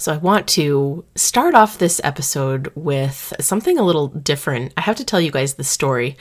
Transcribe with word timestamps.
So, 0.00 0.12
I 0.14 0.16
want 0.18 0.46
to 0.50 1.04
start 1.16 1.56
off 1.56 1.78
this 1.78 2.00
episode 2.04 2.70
with 2.76 3.32
something 3.40 3.78
a 3.78 3.82
little 3.82 4.06
different. 4.06 4.72
I 4.76 4.82
have 4.82 4.94
to 4.96 5.04
tell 5.04 5.20
you 5.20 5.32
guys 5.32 5.54
the 5.54 5.64
story. 5.64 6.16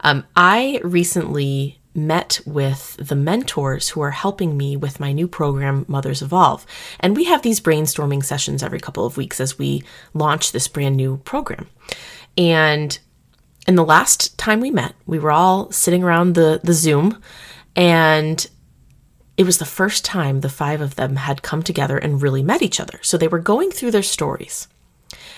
Um, 0.00 0.26
I 0.36 0.82
recently 0.84 1.80
met 1.94 2.40
with 2.44 2.96
the 2.96 3.16
mentors 3.16 3.88
who 3.88 4.02
are 4.02 4.10
helping 4.10 4.58
me 4.58 4.76
with 4.76 5.00
my 5.00 5.12
new 5.12 5.26
program, 5.26 5.86
Mothers 5.88 6.20
Evolve. 6.20 6.66
And 7.00 7.16
we 7.16 7.24
have 7.24 7.40
these 7.40 7.58
brainstorming 7.58 8.22
sessions 8.22 8.62
every 8.62 8.80
couple 8.80 9.06
of 9.06 9.16
weeks 9.16 9.40
as 9.40 9.58
we 9.58 9.82
launch 10.12 10.52
this 10.52 10.68
brand 10.68 10.98
new 10.98 11.16
program. 11.18 11.68
And 12.36 12.98
in 13.66 13.76
the 13.76 13.84
last 13.84 14.36
time 14.36 14.60
we 14.60 14.70
met, 14.70 14.94
we 15.06 15.18
were 15.18 15.32
all 15.32 15.70
sitting 15.70 16.04
around 16.04 16.34
the, 16.34 16.60
the 16.62 16.74
Zoom, 16.74 17.18
and 17.74 18.46
it 19.36 19.44
was 19.44 19.58
the 19.58 19.64
first 19.64 20.04
time 20.04 20.40
the 20.40 20.48
five 20.48 20.80
of 20.80 20.96
them 20.96 21.16
had 21.16 21.42
come 21.42 21.62
together 21.62 21.96
and 21.96 22.22
really 22.22 22.42
met 22.42 22.62
each 22.62 22.80
other. 22.80 22.98
So 23.02 23.16
they 23.16 23.28
were 23.28 23.38
going 23.38 23.70
through 23.70 23.92
their 23.92 24.02
stories 24.02 24.68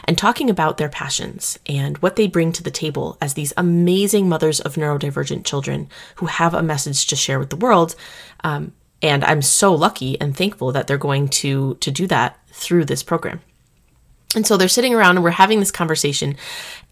and 0.07 0.19
talking 0.19 0.51
about 0.51 0.77
their 0.77 0.89
passions 0.89 1.59
and 1.67 1.99
what 1.99 2.17
they 2.17 2.27
bring 2.27 2.53
to 2.53 2.63
the 2.63 2.71
table 2.71 3.17
as 3.21 3.35
these 3.35 3.53
amazing 3.57 4.29
mothers 4.29 4.61
of 4.61 4.75
neurodivergent 4.75 5.45
children 5.45 5.89
who 6.17 6.27
have 6.27 6.55
a 6.55 6.63
message 6.63 7.07
to 7.07 7.17
share 7.17 7.39
with 7.39 7.51
the 7.51 7.57
world. 7.57 7.95
Um, 8.43 8.73
and 9.01 9.25
I'm 9.25 9.43
so 9.43 9.75
lucky 9.75 10.21
and 10.21 10.37
thankful 10.37 10.73
that 10.73 10.87
they're 10.87 10.99
going 10.99 11.29
to 11.29 11.75
to 11.77 11.91
do 11.91 12.07
that 12.09 12.39
through 12.49 12.87
this 12.87 13.03
program. 13.03 13.41
And 14.35 14.47
so 14.47 14.57
they're 14.57 14.69
sitting 14.69 14.95
around 14.95 15.17
and 15.17 15.25
we're 15.25 15.31
having 15.31 15.61
this 15.61 15.71
conversation, 15.71 16.37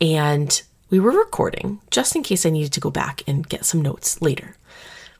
and 0.00 0.62
we 0.90 1.00
were 1.00 1.10
recording 1.10 1.80
just 1.90 2.14
in 2.14 2.22
case 2.22 2.46
I 2.46 2.50
needed 2.50 2.72
to 2.74 2.80
go 2.80 2.90
back 2.90 3.22
and 3.26 3.48
get 3.48 3.64
some 3.64 3.82
notes 3.82 4.20
later. 4.22 4.56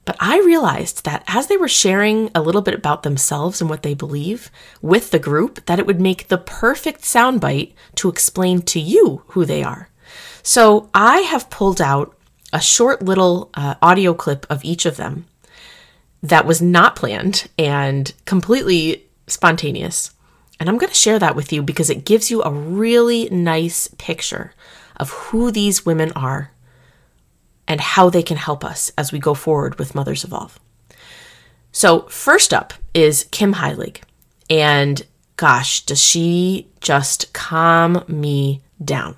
But 0.04 0.16
I 0.18 0.38
realized 0.40 1.04
that 1.04 1.22
as 1.28 1.46
they 1.46 1.56
were 1.56 1.68
sharing 1.68 2.30
a 2.34 2.42
little 2.42 2.62
bit 2.62 2.74
about 2.74 3.02
themselves 3.02 3.60
and 3.60 3.70
what 3.70 3.82
they 3.82 3.94
believe 3.94 4.50
with 4.80 5.10
the 5.10 5.18
group, 5.18 5.64
that 5.66 5.78
it 5.78 5.86
would 5.86 6.00
make 6.00 6.28
the 6.28 6.38
perfect 6.38 7.02
soundbite 7.02 7.72
to 7.96 8.08
explain 8.08 8.62
to 8.62 8.80
you 8.80 9.22
who 9.28 9.44
they 9.44 9.62
are. 9.62 9.88
So 10.42 10.90
I 10.92 11.18
have 11.20 11.50
pulled 11.50 11.80
out 11.80 12.16
a 12.52 12.60
short 12.60 13.02
little 13.02 13.50
uh, 13.54 13.76
audio 13.80 14.12
clip 14.12 14.44
of 14.50 14.64
each 14.64 14.86
of 14.86 14.96
them 14.96 15.26
that 16.22 16.46
was 16.46 16.60
not 16.60 16.96
planned 16.96 17.48
and 17.58 18.12
completely 18.24 19.04
spontaneous. 19.26 20.12
And 20.58 20.68
I'm 20.68 20.78
going 20.78 20.90
to 20.90 20.96
share 20.96 21.18
that 21.18 21.36
with 21.36 21.52
you 21.52 21.62
because 21.62 21.90
it 21.90 22.04
gives 22.04 22.30
you 22.30 22.42
a 22.42 22.50
really 22.50 23.28
nice 23.30 23.88
picture 23.98 24.52
of 24.96 25.10
who 25.10 25.50
these 25.50 25.86
women 25.86 26.12
are 26.12 26.50
and 27.68 27.80
how 27.80 28.10
they 28.10 28.22
can 28.22 28.36
help 28.36 28.64
us 28.64 28.92
as 28.98 29.12
we 29.12 29.18
go 29.18 29.34
forward 29.34 29.78
with 29.78 29.94
Mothers 29.94 30.24
Evolve. 30.24 30.58
So, 31.72 32.02
first 32.08 32.52
up 32.52 32.74
is 32.92 33.26
Kim 33.30 33.54
Heilig. 33.54 34.02
And 34.50 35.04
gosh, 35.36 35.84
does 35.86 36.02
she 36.02 36.68
just 36.80 37.32
calm 37.32 38.04
me 38.06 38.60
down? 38.84 39.16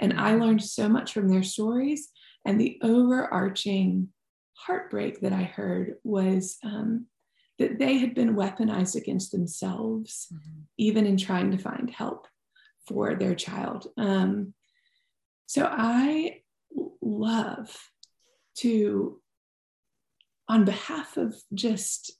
And 0.00 0.18
I 0.18 0.34
learned 0.34 0.62
so 0.62 0.88
much 0.88 1.12
from 1.12 1.28
their 1.28 1.42
stories. 1.42 2.08
And 2.44 2.60
the 2.60 2.78
overarching 2.82 4.08
heartbreak 4.54 5.20
that 5.20 5.32
I 5.32 5.42
heard 5.42 5.96
was 6.04 6.58
um, 6.64 7.06
that 7.58 7.78
they 7.78 7.98
had 7.98 8.14
been 8.14 8.34
weaponized 8.34 8.96
against 8.96 9.32
themselves, 9.32 10.28
mm-hmm. 10.32 10.60
even 10.78 11.06
in 11.06 11.16
trying 11.16 11.50
to 11.52 11.58
find 11.58 11.90
help 11.90 12.26
for 12.86 13.14
their 13.14 13.34
child. 13.34 13.86
Um, 13.96 14.54
so 15.46 15.68
I 15.70 16.41
love 17.00 17.76
to, 18.58 19.20
on 20.48 20.64
behalf 20.64 21.16
of 21.16 21.34
just 21.54 22.12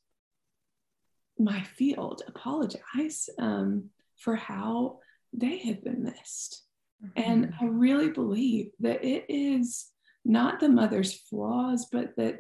my 1.39 1.62
field, 1.62 2.22
apologize 2.27 3.28
um, 3.39 3.91
for 4.17 4.36
how 4.36 4.98
they 5.33 5.58
have 5.58 5.83
been 5.83 6.05
missed. 6.05 6.62
Mm-hmm. 7.05 7.30
And 7.30 7.55
I 7.61 7.64
really 7.64 8.11
believe 8.11 8.70
that 8.80 9.05
it 9.05 9.27
is 9.28 9.86
not 10.25 10.61
the 10.61 10.69
mother's 10.69 11.14
flaws, 11.14 11.89
but 11.90 12.14
that 12.17 12.36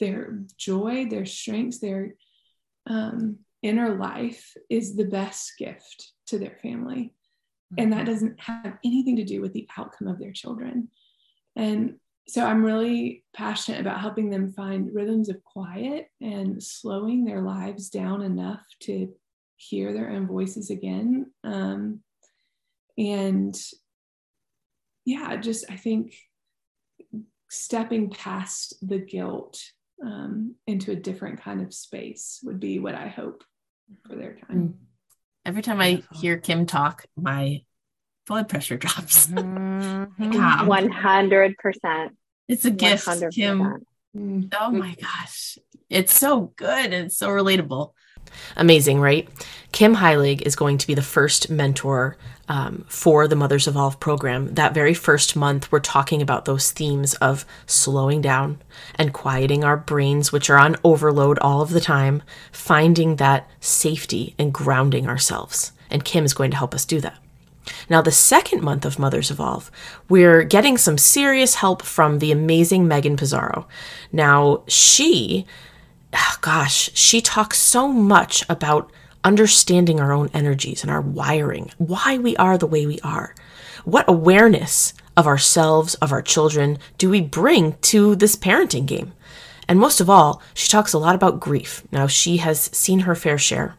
their 0.00 0.42
joy, 0.58 1.06
their 1.06 1.26
strengths, 1.26 1.78
their 1.78 2.14
um, 2.86 3.38
inner 3.62 3.96
life 3.96 4.54
is 4.68 4.96
the 4.96 5.04
best 5.04 5.52
gift 5.58 6.12
to 6.26 6.38
their 6.38 6.58
family. 6.62 7.14
Mm-hmm. 7.72 7.82
And 7.82 7.92
that 7.92 7.98
mm-hmm. 7.98 8.12
doesn't 8.12 8.40
have 8.40 8.78
anything 8.84 9.16
to 9.16 9.24
do 9.24 9.40
with 9.40 9.52
the 9.52 9.68
outcome 9.76 10.08
of 10.08 10.18
their 10.18 10.32
children. 10.32 10.88
And 11.56 11.96
so 12.28 12.44
I'm 12.44 12.64
really 12.64 13.24
passionate 13.34 13.80
about 13.80 14.00
helping 14.00 14.30
them 14.30 14.52
find 14.52 14.94
rhythms 14.94 15.28
of 15.28 15.42
quiet 15.44 16.08
and 16.20 16.62
slowing 16.62 17.24
their 17.24 17.40
lives 17.40 17.88
down 17.88 18.22
enough 18.22 18.64
to 18.80 19.12
hear 19.56 19.92
their 19.92 20.10
own 20.10 20.26
voices 20.26 20.70
again. 20.70 21.30
Um, 21.44 22.00
and 22.98 23.56
yeah, 25.04 25.36
just 25.36 25.64
I 25.70 25.76
think 25.76 26.14
stepping 27.48 28.10
past 28.10 28.74
the 28.86 28.98
guilt 28.98 29.62
um, 30.04 30.56
into 30.66 30.92
a 30.92 30.96
different 30.96 31.40
kind 31.40 31.62
of 31.62 31.72
space 31.72 32.40
would 32.42 32.60
be 32.60 32.78
what 32.78 32.94
I 32.94 33.08
hope 33.08 33.44
for 34.06 34.16
their 34.16 34.34
time. 34.34 34.56
Mm. 34.56 34.74
Every 35.44 35.62
time 35.62 35.80
I 35.80 36.02
hear 36.12 36.38
Kim 36.38 36.66
talk, 36.66 37.04
my 37.16 37.62
blood 38.26 38.48
pressure 38.48 38.76
drops. 38.76 39.28
Mm-hmm. 40.18 40.66
One 40.66 40.88
hundred 40.88 41.58
percent. 41.58 42.16
It's 42.48 42.64
a 42.64 42.70
gift, 42.70 43.06
100%. 43.06 43.34
Kim. 43.34 43.86
Oh 44.58 44.70
my 44.70 44.94
gosh, 44.94 45.58
it's 45.90 46.16
so 46.16 46.52
good 46.56 46.92
and 46.92 47.12
so 47.12 47.28
relatable. 47.28 47.92
Amazing, 48.56 49.00
right? 49.00 49.28
Kim 49.72 49.96
Heilig 49.96 50.42
is 50.42 50.56
going 50.56 50.78
to 50.78 50.86
be 50.86 50.94
the 50.94 51.02
first 51.02 51.50
mentor 51.50 52.16
um, 52.48 52.84
for 52.88 53.28
the 53.28 53.36
Mothers 53.36 53.66
Evolve 53.68 54.00
program. 54.00 54.54
That 54.54 54.74
very 54.74 54.94
first 54.94 55.36
month, 55.36 55.70
we're 55.70 55.80
talking 55.80 56.22
about 56.22 56.44
those 56.44 56.70
themes 56.70 57.14
of 57.14 57.44
slowing 57.66 58.20
down 58.20 58.62
and 58.94 59.12
quieting 59.12 59.64
our 59.64 59.76
brains, 59.76 60.32
which 60.32 60.48
are 60.48 60.58
on 60.58 60.76
overload 60.84 61.38
all 61.40 61.60
of 61.60 61.70
the 61.70 61.80
time, 61.80 62.22
finding 62.52 63.16
that 63.16 63.48
safety 63.60 64.34
and 64.38 64.52
grounding 64.52 65.08
ourselves. 65.08 65.72
And 65.90 66.04
Kim 66.04 66.24
is 66.24 66.34
going 66.34 66.50
to 66.52 66.56
help 66.56 66.74
us 66.74 66.84
do 66.84 67.00
that. 67.00 67.18
Now, 67.88 68.02
the 68.02 68.12
second 68.12 68.62
month 68.62 68.84
of 68.84 68.98
Mothers 68.98 69.30
Evolve, 69.30 69.70
we're 70.08 70.42
getting 70.42 70.76
some 70.76 70.98
serious 70.98 71.56
help 71.56 71.82
from 71.82 72.18
the 72.18 72.32
amazing 72.32 72.86
Megan 72.86 73.16
Pizarro. 73.16 73.66
Now, 74.12 74.62
she, 74.68 75.46
oh 76.12 76.36
gosh, 76.40 76.90
she 76.94 77.20
talks 77.20 77.58
so 77.58 77.88
much 77.88 78.44
about 78.48 78.90
understanding 79.24 80.00
our 80.00 80.12
own 80.12 80.30
energies 80.32 80.82
and 80.82 80.90
our 80.90 81.00
wiring, 81.00 81.70
why 81.78 82.18
we 82.18 82.36
are 82.36 82.56
the 82.56 82.66
way 82.66 82.86
we 82.86 83.00
are. 83.00 83.34
What 83.84 84.08
awareness 84.08 84.94
of 85.16 85.26
ourselves, 85.26 85.94
of 85.96 86.12
our 86.12 86.22
children, 86.22 86.78
do 86.98 87.10
we 87.10 87.20
bring 87.20 87.76
to 87.82 88.14
this 88.14 88.36
parenting 88.36 88.86
game? 88.86 89.12
And 89.68 89.80
most 89.80 90.00
of 90.00 90.08
all, 90.08 90.42
she 90.54 90.68
talks 90.68 90.92
a 90.92 90.98
lot 90.98 91.16
about 91.16 91.40
grief. 91.40 91.82
Now, 91.90 92.06
she 92.06 92.36
has 92.36 92.60
seen 92.72 93.00
her 93.00 93.16
fair 93.16 93.38
share 93.38 93.74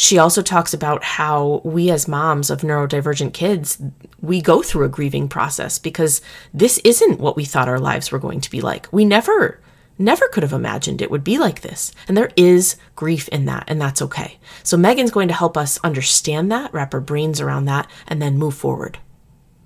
she 0.00 0.16
also 0.16 0.40
talks 0.40 0.72
about 0.72 1.04
how 1.04 1.60
we 1.62 1.90
as 1.90 2.08
moms 2.08 2.48
of 2.48 2.62
neurodivergent 2.62 3.34
kids 3.34 3.76
we 4.22 4.40
go 4.40 4.62
through 4.62 4.86
a 4.86 4.88
grieving 4.88 5.28
process 5.28 5.78
because 5.78 6.22
this 6.54 6.78
isn't 6.78 7.20
what 7.20 7.36
we 7.36 7.44
thought 7.44 7.68
our 7.68 7.78
lives 7.78 8.10
were 8.10 8.18
going 8.18 8.40
to 8.40 8.50
be 8.50 8.62
like. 8.62 8.90
We 8.92 9.04
never 9.04 9.60
never 9.98 10.26
could 10.28 10.42
have 10.42 10.54
imagined 10.54 11.02
it 11.02 11.10
would 11.10 11.22
be 11.22 11.36
like 11.36 11.60
this. 11.60 11.92
And 12.08 12.16
there 12.16 12.30
is 12.34 12.76
grief 12.96 13.28
in 13.28 13.44
that 13.44 13.64
and 13.68 13.78
that's 13.78 14.00
okay. 14.00 14.38
So 14.62 14.78
megan's 14.78 15.10
going 15.10 15.28
to 15.28 15.34
help 15.34 15.58
us 15.58 15.78
understand 15.84 16.50
that 16.50 16.72
wrap 16.72 16.94
our 16.94 17.00
brains 17.02 17.38
around 17.38 17.66
that 17.66 17.86
and 18.08 18.22
then 18.22 18.38
move 18.38 18.54
forward. 18.54 18.98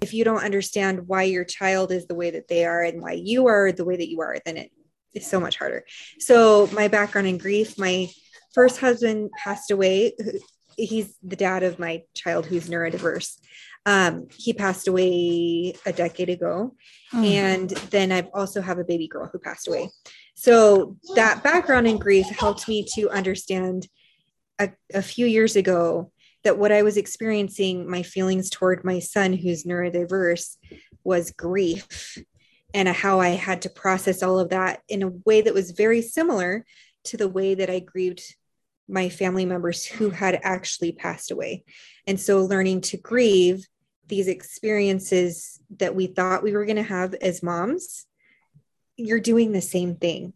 If 0.00 0.12
you 0.12 0.24
don't 0.24 0.42
understand 0.42 1.06
why 1.06 1.22
your 1.22 1.44
child 1.44 1.92
is 1.92 2.08
the 2.08 2.16
way 2.16 2.32
that 2.32 2.48
they 2.48 2.64
are 2.64 2.82
and 2.82 3.00
why 3.00 3.12
you 3.12 3.46
are 3.46 3.70
the 3.70 3.84
way 3.84 3.96
that 3.96 4.10
you 4.10 4.20
are 4.20 4.36
then 4.44 4.56
it 4.56 4.72
is 5.12 5.30
so 5.30 5.38
much 5.38 5.58
harder. 5.58 5.84
So 6.18 6.68
my 6.72 6.88
background 6.88 7.28
in 7.28 7.38
grief 7.38 7.78
my 7.78 8.08
first 8.54 8.78
husband 8.78 9.30
passed 9.36 9.70
away. 9.70 10.14
He's 10.76 11.16
the 11.22 11.36
dad 11.36 11.62
of 11.62 11.78
my 11.78 12.02
child 12.14 12.46
who's 12.46 12.68
neurodiverse. 12.68 13.38
Um, 13.86 14.28
he 14.36 14.52
passed 14.52 14.88
away 14.88 15.74
a 15.84 15.92
decade 15.92 16.30
ago. 16.30 16.74
Mm. 17.12 17.24
And 17.24 17.70
then 17.90 18.12
I 18.12 18.22
also 18.32 18.62
have 18.62 18.78
a 18.78 18.84
baby 18.84 19.08
girl 19.08 19.28
who 19.30 19.38
passed 19.38 19.68
away. 19.68 19.90
So 20.34 20.96
that 21.14 21.42
background 21.42 21.86
in 21.86 21.98
grief 21.98 22.26
helped 22.26 22.66
me 22.66 22.86
to 22.94 23.10
understand 23.10 23.86
a, 24.58 24.70
a 24.92 25.02
few 25.02 25.26
years 25.26 25.56
ago 25.56 26.10
that 26.44 26.58
what 26.58 26.72
I 26.72 26.82
was 26.82 26.96
experiencing, 26.96 27.88
my 27.88 28.02
feelings 28.02 28.50
toward 28.50 28.84
my 28.84 28.98
son 28.98 29.32
who's 29.32 29.64
neurodiverse, 29.64 30.56
was 31.02 31.30
grief 31.30 32.18
and 32.72 32.88
how 32.88 33.20
I 33.20 33.30
had 33.30 33.62
to 33.62 33.70
process 33.70 34.22
all 34.22 34.38
of 34.38 34.50
that 34.50 34.80
in 34.88 35.02
a 35.02 35.12
way 35.24 35.42
that 35.42 35.54
was 35.54 35.70
very 35.70 36.02
similar 36.02 36.64
to 37.04 37.16
the 37.16 37.28
way 37.28 37.54
that 37.54 37.70
I 37.70 37.80
grieved 37.80 38.22
my 38.88 39.08
family 39.08 39.44
members 39.44 39.84
who 39.84 40.10
had 40.10 40.40
actually 40.42 40.92
passed 40.92 41.30
away. 41.30 41.64
And 42.06 42.20
so 42.20 42.40
learning 42.40 42.82
to 42.82 42.96
grieve 42.96 43.66
these 44.06 44.28
experiences 44.28 45.60
that 45.78 45.94
we 45.94 46.06
thought 46.06 46.42
we 46.42 46.52
were 46.52 46.66
going 46.66 46.76
to 46.76 46.82
have 46.82 47.14
as 47.14 47.42
moms, 47.42 48.06
you're 48.96 49.20
doing 49.20 49.52
the 49.52 49.62
same 49.62 49.96
thing. 49.96 50.34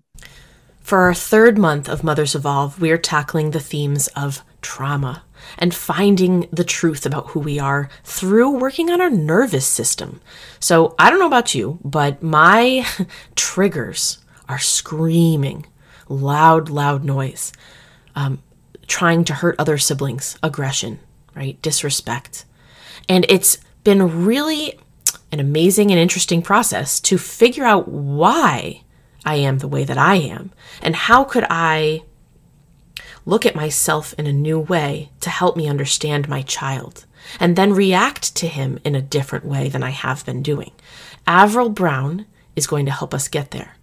For 0.81 1.01
our 1.01 1.15
third 1.15 1.59
month 1.59 1.89
of 1.89 2.03
Mothers 2.03 2.35
Evolve, 2.35 2.81
we're 2.81 2.97
tackling 2.97 3.51
the 3.51 3.61
themes 3.61 4.09
of 4.17 4.43
trauma. 4.63 5.25
and 5.59 5.75
finding 5.75 6.49
the 6.51 6.65
truth 6.65 7.07
about 7.07 7.29
who 7.29 7.41
we 7.41 7.59
are 7.61 7.89
through 8.03 8.51
working 8.51 8.91
on 8.91 9.01
our 9.01 9.11
nervous 9.11 9.67
system. 9.67 10.21
So 10.59 10.95
I 10.99 11.11
don't 11.11 11.21
know 11.21 11.27
about 11.27 11.55
you, 11.55 11.79
but 11.85 12.23
my 12.23 12.85
triggers 13.37 14.19
are 14.49 14.59
screaming, 14.59 15.67
loud, 16.09 16.71
loud 16.71 17.05
noise, 17.05 17.53
um, 18.19 18.43
trying 18.89 19.23
to 19.23 19.33
hurt 19.33 19.55
other 19.61 19.79
siblings, 19.79 20.37
aggression, 20.43 20.99
right? 21.37 21.61
Disrespect. 21.63 22.45
And 23.09 23.25
it's 23.29 23.59
been 23.85 24.25
really 24.25 24.77
an 25.31 25.39
amazing 25.39 25.93
and 25.93 26.01
interesting 26.01 26.43
process 26.43 26.99
to 27.01 27.17
figure 27.17 27.65
out 27.65 27.87
why 27.87 28.83
I 29.25 29.37
am 29.37 29.59
the 29.59 29.69
way 29.69 29.85
that 29.85 29.99
I 29.99 30.17
am 30.17 30.51
and 30.83 30.97
how 30.97 31.23
could 31.23 31.47
I 31.49 32.03
look 33.25 33.47
at 33.47 33.55
myself 33.55 34.15
in 34.19 34.27
a 34.27 34.33
new 34.33 34.59
way 34.59 35.11
to 35.21 35.31
help 35.31 35.57
me 35.57 35.69
understand 35.69 36.29
my 36.29 36.43
child 36.43 37.07
and 37.39 37.55
then 37.55 37.73
react 37.73 38.35
to 38.37 38.49
him 38.49 38.81
in 38.85 38.97
a 38.97 39.03
different 39.03 39.45
way 39.45 39.69
than 39.69 39.85
I 39.85 39.91
have 39.91 40.27
been 40.27 40.43
doing. 40.43 40.73
Avril 41.25 41.69
Brown 41.69 42.27
is 42.57 42.67
going 42.67 42.87
to 42.87 42.93
help 42.93 43.15
us 43.15 43.29
get 43.29 43.53
there. 43.53 43.77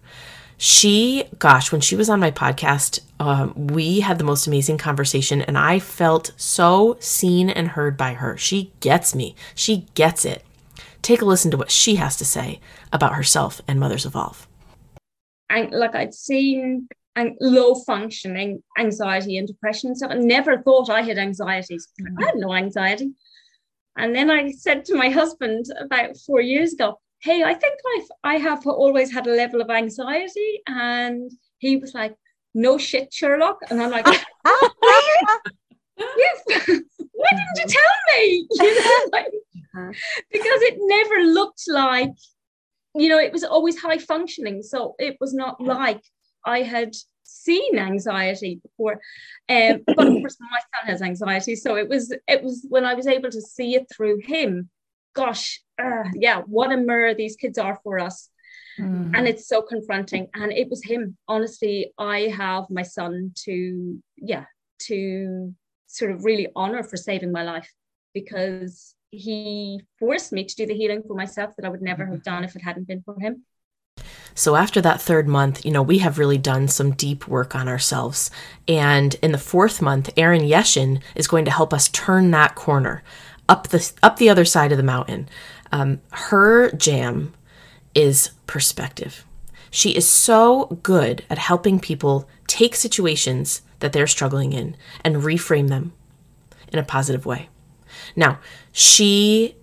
She, 0.58 1.24
gosh, 1.38 1.70
when 1.70 1.80
she 1.80 1.96
was 1.96 2.08
on 2.08 2.20
my 2.20 2.30
podcast, 2.30 3.00
um, 3.20 3.52
we 3.68 4.00
had 4.00 4.18
the 4.18 4.24
most 4.24 4.46
amazing 4.46 4.78
conversation, 4.78 5.42
and 5.42 5.58
I 5.58 5.78
felt 5.78 6.32
so 6.36 6.96
seen 7.00 7.50
and 7.50 7.68
heard 7.68 7.96
by 7.96 8.14
her. 8.14 8.36
She 8.36 8.72
gets 8.80 9.14
me, 9.14 9.34
she 9.54 9.86
gets 9.94 10.24
it. 10.24 10.44
Take 11.02 11.22
a 11.22 11.26
listen 11.26 11.50
to 11.50 11.56
what 11.56 11.70
she 11.70 11.96
has 11.96 12.16
to 12.16 12.24
say 12.24 12.60
about 12.92 13.14
herself 13.14 13.60
and 13.68 13.78
Mothers 13.78 14.06
Evolve. 14.06 14.46
And 15.50 15.70
like 15.70 15.94
I'd 15.94 16.14
seen 16.14 16.88
and 17.16 17.36
low 17.40 17.74
functioning 17.74 18.62
anxiety 18.78 19.38
and 19.38 19.48
depression 19.48 19.88
and 19.88 19.96
stuff. 19.96 20.10
I 20.10 20.16
never 20.16 20.60
thought 20.62 20.90
I 20.90 21.02
had 21.02 21.18
anxieties. 21.18 21.88
I 22.18 22.24
had 22.26 22.36
no 22.36 22.52
anxiety. 22.54 23.12
And 23.96 24.14
then 24.14 24.30
I 24.30 24.50
said 24.52 24.84
to 24.86 24.94
my 24.94 25.08
husband 25.08 25.66
about 25.80 26.16
four 26.18 26.40
years 26.42 26.74
ago, 26.74 27.00
Hey, 27.20 27.42
I 27.42 27.54
think 27.54 27.78
I've 27.96 28.08
I 28.24 28.34
have 28.36 28.66
always 28.66 29.12
had 29.12 29.26
a 29.26 29.34
level 29.34 29.60
of 29.60 29.70
anxiety. 29.70 30.60
And 30.66 31.30
he 31.58 31.76
was 31.76 31.94
like, 31.94 32.14
No 32.54 32.78
shit, 32.78 33.12
Sherlock. 33.12 33.58
And 33.70 33.82
I'm 33.82 33.90
like, 33.90 34.06
Yes, 35.98 36.42
why 36.46 37.28
didn't 37.30 37.58
you 37.58 37.66
tell 37.66 38.18
me? 38.18 38.46
You 38.60 38.74
know, 38.74 39.00
like, 39.12 39.26
uh-huh. 39.26 39.92
because 40.30 40.62
it 40.62 40.76
never 40.78 41.32
looked 41.32 41.64
like, 41.68 42.12
you 42.94 43.08
know, 43.08 43.18
it 43.18 43.32
was 43.32 43.44
always 43.44 43.80
high 43.80 43.98
functioning. 43.98 44.62
So 44.62 44.94
it 44.98 45.16
was 45.20 45.34
not 45.34 45.60
like 45.60 46.02
I 46.44 46.62
had 46.62 46.94
seen 47.22 47.78
anxiety 47.78 48.60
before. 48.62 49.00
Um, 49.48 49.82
but 49.86 50.06
of 50.06 50.12
course, 50.20 50.36
my 50.40 50.60
son 50.60 50.90
has 50.90 51.02
anxiety, 51.02 51.56
so 51.56 51.76
it 51.76 51.88
was 51.88 52.14
it 52.26 52.42
was 52.42 52.66
when 52.68 52.84
I 52.84 52.94
was 52.94 53.06
able 53.06 53.30
to 53.30 53.40
see 53.40 53.74
it 53.74 53.86
through 53.94 54.18
him. 54.22 54.70
Gosh, 55.14 55.62
uh, 55.82 56.04
yeah, 56.14 56.42
what 56.46 56.72
a 56.72 56.76
mirror 56.76 57.14
these 57.14 57.36
kids 57.36 57.58
are 57.58 57.78
for 57.82 57.98
us. 57.98 58.28
Mm. 58.78 59.12
And 59.14 59.26
it's 59.26 59.48
so 59.48 59.62
confronting. 59.62 60.28
And 60.34 60.52
it 60.52 60.68
was 60.68 60.84
him. 60.84 61.16
Honestly, 61.28 61.92
I 61.98 62.32
have 62.36 62.64
my 62.70 62.82
son 62.82 63.32
to, 63.44 64.02
yeah, 64.16 64.44
to 64.80 65.54
sort 65.86 66.10
of 66.10 66.24
really 66.24 66.48
honor 66.54 66.82
for 66.82 66.96
saving 66.96 67.32
my 67.32 67.42
life 67.42 67.72
because 68.12 68.94
he 69.10 69.80
forced 69.98 70.32
me 70.32 70.44
to 70.44 70.56
do 70.56 70.66
the 70.66 70.74
healing 70.74 71.02
for 71.06 71.14
myself 71.14 71.54
that 71.56 71.64
I 71.64 71.68
would 71.68 71.82
never 71.82 72.04
have 72.06 72.22
done 72.22 72.44
if 72.44 72.56
it 72.56 72.62
hadn't 72.62 72.86
been 72.86 73.02
for 73.02 73.18
him. 73.18 73.44
So 74.34 74.56
after 74.56 74.82
that 74.82 75.00
third 75.00 75.26
month, 75.26 75.64
you 75.64 75.70
know, 75.70 75.82
we 75.82 75.98
have 75.98 76.18
really 76.18 76.36
done 76.36 76.68
some 76.68 76.90
deep 76.90 77.26
work 77.26 77.54
on 77.54 77.68
ourselves. 77.68 78.30
And 78.68 79.14
in 79.22 79.32
the 79.32 79.38
fourth 79.38 79.80
month, 79.80 80.10
Erin 80.18 80.42
Yeshin 80.42 81.00
is 81.14 81.26
going 81.26 81.46
to 81.46 81.50
help 81.50 81.72
us 81.72 81.88
turn 81.88 82.30
that 82.32 82.54
corner 82.54 83.02
up 83.48 83.68
the 83.68 83.92
up 84.02 84.16
the 84.16 84.28
other 84.28 84.44
side 84.44 84.72
of 84.72 84.78
the 84.78 84.84
mountain. 84.84 85.28
Um, 85.72 86.00
her 86.10 86.70
jam 86.72 87.34
is 87.94 88.30
perspective. 88.46 89.24
She 89.70 89.96
is 89.96 90.08
so 90.08 90.78
good 90.82 91.24
at 91.28 91.38
helping 91.38 91.80
people 91.80 92.28
take 92.46 92.74
situations 92.74 93.62
that 93.80 93.92
they're 93.92 94.06
struggling 94.06 94.52
in 94.52 94.76
and 95.04 95.16
reframe 95.16 95.68
them 95.68 95.92
in 96.72 96.78
a 96.78 96.84
positive 96.84 97.26
way. 97.26 97.48
Now, 98.14 98.38
she 98.72 99.56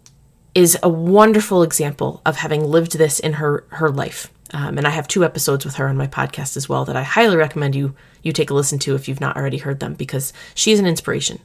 is 0.56 0.78
a 0.84 0.90
wonderful 0.90 1.64
example 1.64 2.22
of 2.26 2.38
having 2.38 2.64
lived 2.64 2.98
this 2.98 3.20
in 3.20 3.34
her 3.34 3.66
her 3.70 3.90
life. 3.90 4.32
Um, 4.54 4.78
and 4.78 4.86
I 4.86 4.92
have 4.92 5.08
two 5.08 5.26
episodes 5.26 5.66
with 5.66 5.76
her 5.76 5.88
on 5.88 5.98
my 5.98 6.06
podcast 6.06 6.56
as 6.56 6.70
well 6.70 6.86
that 6.86 6.96
I 6.96 7.02
highly 7.02 7.36
recommend 7.36 7.74
you 7.74 7.96
you 8.22 8.32
take 8.32 8.52
a 8.52 8.54
listen 8.54 8.78
to 8.80 8.96
if 8.96 9.08
you've 9.08 9.20
not 9.20 9.36
already 9.36 9.58
heard 9.58 9.80
them 9.80 9.96
because 9.96 10.32
she's 10.54 10.80
an 10.80 10.86
inspiration. 10.86 11.40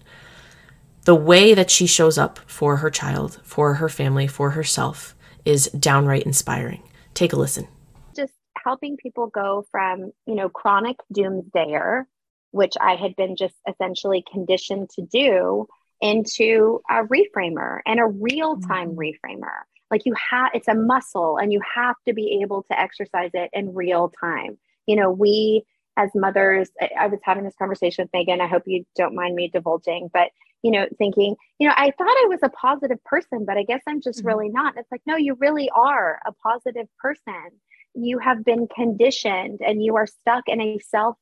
The 1.08 1.14
way 1.14 1.54
that 1.54 1.70
she 1.70 1.86
shows 1.86 2.18
up 2.18 2.38
for 2.40 2.76
her 2.76 2.90
child, 2.90 3.40
for 3.42 3.72
her 3.72 3.88
family, 3.88 4.26
for 4.26 4.50
herself 4.50 5.14
is 5.46 5.70
downright 5.70 6.24
inspiring. 6.24 6.82
Take 7.14 7.32
a 7.32 7.36
listen. 7.36 7.66
Just 8.14 8.34
helping 8.62 8.98
people 8.98 9.28
go 9.28 9.64
from, 9.70 10.12
you 10.26 10.34
know, 10.34 10.50
chronic 10.50 10.98
doomsdayer, 11.16 12.04
which 12.50 12.74
I 12.78 12.96
had 12.96 13.16
been 13.16 13.36
just 13.36 13.54
essentially 13.66 14.22
conditioned 14.30 14.90
to 14.96 15.02
do, 15.10 15.66
into 16.02 16.82
a 16.90 17.04
reframer 17.04 17.78
and 17.86 18.00
a 18.00 18.04
real 18.04 18.60
time 18.60 18.90
mm-hmm. 18.90 18.98
reframer 18.98 19.62
like 19.90 20.02
you 20.04 20.14
have 20.30 20.50
it's 20.52 20.68
a 20.68 20.74
muscle 20.74 21.38
and 21.38 21.52
you 21.52 21.60
have 21.74 21.96
to 22.06 22.12
be 22.12 22.40
able 22.42 22.62
to 22.62 22.78
exercise 22.78 23.30
it 23.34 23.50
in 23.52 23.74
real 23.74 24.12
time 24.20 24.56
you 24.86 24.94
know 24.94 25.10
we 25.10 25.64
as 25.96 26.08
mothers 26.14 26.70
i 26.96 27.08
was 27.08 27.18
having 27.24 27.42
this 27.42 27.56
conversation 27.58 28.04
with 28.04 28.12
megan 28.12 28.40
i 28.40 28.46
hope 28.46 28.62
you 28.66 28.84
don't 28.94 29.12
mind 29.12 29.34
me 29.34 29.50
divulging 29.52 30.08
but 30.12 30.28
you 30.62 30.70
know 30.70 30.86
thinking 30.98 31.36
you 31.58 31.68
know 31.68 31.74
i 31.76 31.90
thought 31.96 32.08
i 32.08 32.26
was 32.28 32.40
a 32.42 32.48
positive 32.48 33.02
person 33.04 33.44
but 33.44 33.56
i 33.56 33.62
guess 33.62 33.82
i'm 33.86 34.00
just 34.00 34.20
mm-hmm. 34.20 34.28
really 34.28 34.48
not 34.48 34.76
it's 34.76 34.90
like 34.90 35.02
no 35.06 35.16
you 35.16 35.34
really 35.34 35.70
are 35.70 36.18
a 36.26 36.32
positive 36.32 36.86
person 36.98 37.50
you 37.94 38.18
have 38.18 38.44
been 38.44 38.66
conditioned 38.74 39.60
and 39.64 39.82
you 39.82 39.96
are 39.96 40.06
stuck 40.06 40.44
in 40.48 40.60
a 40.60 40.78
self 40.80 41.16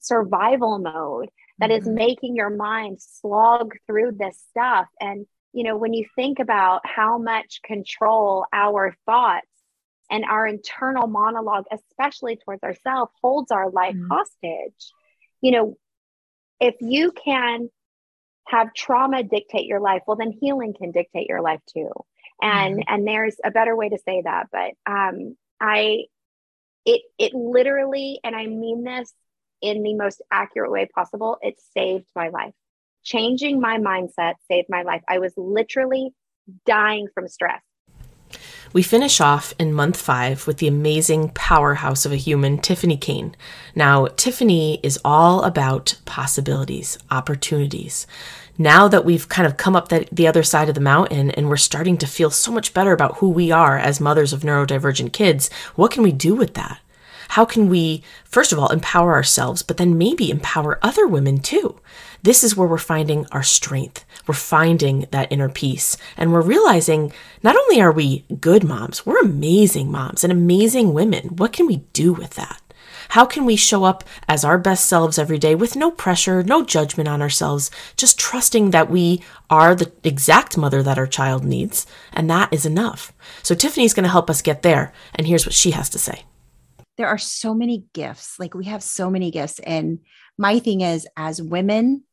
survival 0.00 0.78
mode 0.78 1.28
that 1.58 1.70
mm-hmm. 1.70 1.82
is 1.82 1.88
making 1.88 2.36
your 2.36 2.50
mind 2.50 2.98
slog 3.00 3.74
through 3.86 4.12
this 4.12 4.42
stuff 4.50 4.86
and 5.00 5.26
you 5.56 5.62
know, 5.62 5.78
when 5.78 5.94
you 5.94 6.04
think 6.14 6.38
about 6.38 6.82
how 6.84 7.16
much 7.16 7.62
control 7.64 8.44
our 8.52 8.94
thoughts 9.06 9.46
and 10.10 10.22
our 10.26 10.46
internal 10.46 11.06
monologue, 11.06 11.64
especially 11.72 12.36
towards 12.36 12.62
ourselves, 12.62 13.10
holds 13.22 13.50
our 13.50 13.70
life 13.70 13.94
mm-hmm. 13.94 14.06
hostage, 14.06 14.92
you 15.40 15.52
know, 15.52 15.78
if 16.60 16.74
you 16.80 17.10
can 17.10 17.70
have 18.46 18.74
trauma 18.74 19.22
dictate 19.22 19.66
your 19.66 19.80
life, 19.80 20.02
well, 20.06 20.16
then 20.16 20.32
healing 20.32 20.74
can 20.74 20.92
dictate 20.92 21.28
your 21.28 21.42
life 21.42 21.60
too. 21.72 21.90
And 22.42 22.76
mm-hmm. 22.76 22.94
and 22.94 23.06
there's 23.06 23.36
a 23.44 23.50
better 23.50 23.74
way 23.76 23.88
to 23.88 23.98
say 23.98 24.22
that, 24.22 24.48
but 24.52 24.72
um, 24.90 25.36
I, 25.60 26.04
it 26.84 27.02
it 27.18 27.34
literally, 27.34 28.20
and 28.22 28.36
I 28.36 28.46
mean 28.46 28.84
this 28.84 29.12
in 29.62 29.82
the 29.82 29.94
most 29.94 30.22
accurate 30.30 30.70
way 30.70 30.86
possible, 30.94 31.38
it 31.40 31.56
saved 31.74 32.06
my 32.14 32.28
life 32.28 32.52
changing 33.06 33.60
my 33.60 33.78
mindset 33.78 34.34
saved 34.50 34.66
my 34.68 34.82
life. 34.82 35.00
I 35.08 35.20
was 35.20 35.32
literally 35.36 36.10
dying 36.66 37.06
from 37.14 37.28
stress. 37.28 37.62
We 38.76 38.82
finish 38.82 39.22
off 39.22 39.54
in 39.58 39.72
month 39.72 39.96
five 39.96 40.46
with 40.46 40.58
the 40.58 40.68
amazing 40.68 41.30
powerhouse 41.30 42.04
of 42.04 42.12
a 42.12 42.16
human, 42.16 42.58
Tiffany 42.58 42.98
Kane. 42.98 43.34
Now, 43.74 44.04
Tiffany 44.04 44.80
is 44.82 45.00
all 45.02 45.44
about 45.44 45.94
possibilities, 46.04 46.98
opportunities. 47.10 48.06
Now 48.58 48.86
that 48.88 49.06
we've 49.06 49.30
kind 49.30 49.46
of 49.46 49.56
come 49.56 49.76
up 49.76 49.88
the, 49.88 50.06
the 50.12 50.26
other 50.26 50.42
side 50.42 50.68
of 50.68 50.74
the 50.74 50.82
mountain 50.82 51.30
and 51.30 51.48
we're 51.48 51.56
starting 51.56 51.96
to 51.96 52.06
feel 52.06 52.28
so 52.28 52.52
much 52.52 52.74
better 52.74 52.92
about 52.92 53.16
who 53.16 53.30
we 53.30 53.50
are 53.50 53.78
as 53.78 53.98
mothers 53.98 54.34
of 54.34 54.42
neurodivergent 54.42 55.14
kids, 55.14 55.48
what 55.74 55.90
can 55.90 56.02
we 56.02 56.12
do 56.12 56.34
with 56.34 56.52
that? 56.52 56.78
How 57.36 57.44
can 57.44 57.68
we, 57.68 58.02
first 58.24 58.50
of 58.50 58.58
all, 58.58 58.72
empower 58.72 59.12
ourselves, 59.12 59.62
but 59.62 59.76
then 59.76 59.98
maybe 59.98 60.30
empower 60.30 60.78
other 60.80 61.06
women 61.06 61.40
too? 61.40 61.78
This 62.22 62.42
is 62.42 62.56
where 62.56 62.66
we're 62.66 62.78
finding 62.78 63.26
our 63.26 63.42
strength. 63.42 64.06
We're 64.26 64.32
finding 64.32 65.04
that 65.10 65.30
inner 65.30 65.50
peace. 65.50 65.98
And 66.16 66.32
we're 66.32 66.40
realizing 66.40 67.12
not 67.42 67.54
only 67.54 67.78
are 67.78 67.92
we 67.92 68.24
good 68.40 68.64
moms, 68.64 69.04
we're 69.04 69.20
amazing 69.20 69.90
moms 69.90 70.24
and 70.24 70.32
amazing 70.32 70.94
women. 70.94 71.36
What 71.36 71.52
can 71.52 71.66
we 71.66 71.84
do 71.92 72.14
with 72.14 72.36
that? 72.36 72.62
How 73.10 73.26
can 73.26 73.44
we 73.44 73.54
show 73.54 73.84
up 73.84 74.02
as 74.26 74.42
our 74.42 74.56
best 74.56 74.86
selves 74.86 75.18
every 75.18 75.36
day 75.36 75.54
with 75.54 75.76
no 75.76 75.90
pressure, 75.90 76.42
no 76.42 76.64
judgment 76.64 77.06
on 77.06 77.20
ourselves, 77.20 77.70
just 77.98 78.18
trusting 78.18 78.70
that 78.70 78.90
we 78.90 79.22
are 79.50 79.74
the 79.74 79.92
exact 80.04 80.56
mother 80.56 80.82
that 80.82 80.96
our 80.96 81.06
child 81.06 81.44
needs, 81.44 81.86
and 82.14 82.30
that 82.30 82.50
is 82.50 82.64
enough? 82.64 83.12
So, 83.42 83.54
Tiffany's 83.54 83.92
going 83.92 84.04
to 84.04 84.10
help 84.10 84.30
us 84.30 84.40
get 84.40 84.62
there, 84.62 84.94
and 85.14 85.26
here's 85.26 85.44
what 85.44 85.54
she 85.54 85.72
has 85.72 85.90
to 85.90 85.98
say 85.98 86.24
there 86.96 87.08
are 87.08 87.18
so 87.18 87.54
many 87.54 87.84
gifts. 87.92 88.38
Like 88.38 88.54
we 88.54 88.66
have 88.66 88.82
so 88.82 89.10
many 89.10 89.30
gifts. 89.30 89.58
And 89.60 90.00
my 90.38 90.58
thing 90.58 90.80
is, 90.80 91.06
as 91.16 91.42
women, 91.42 92.04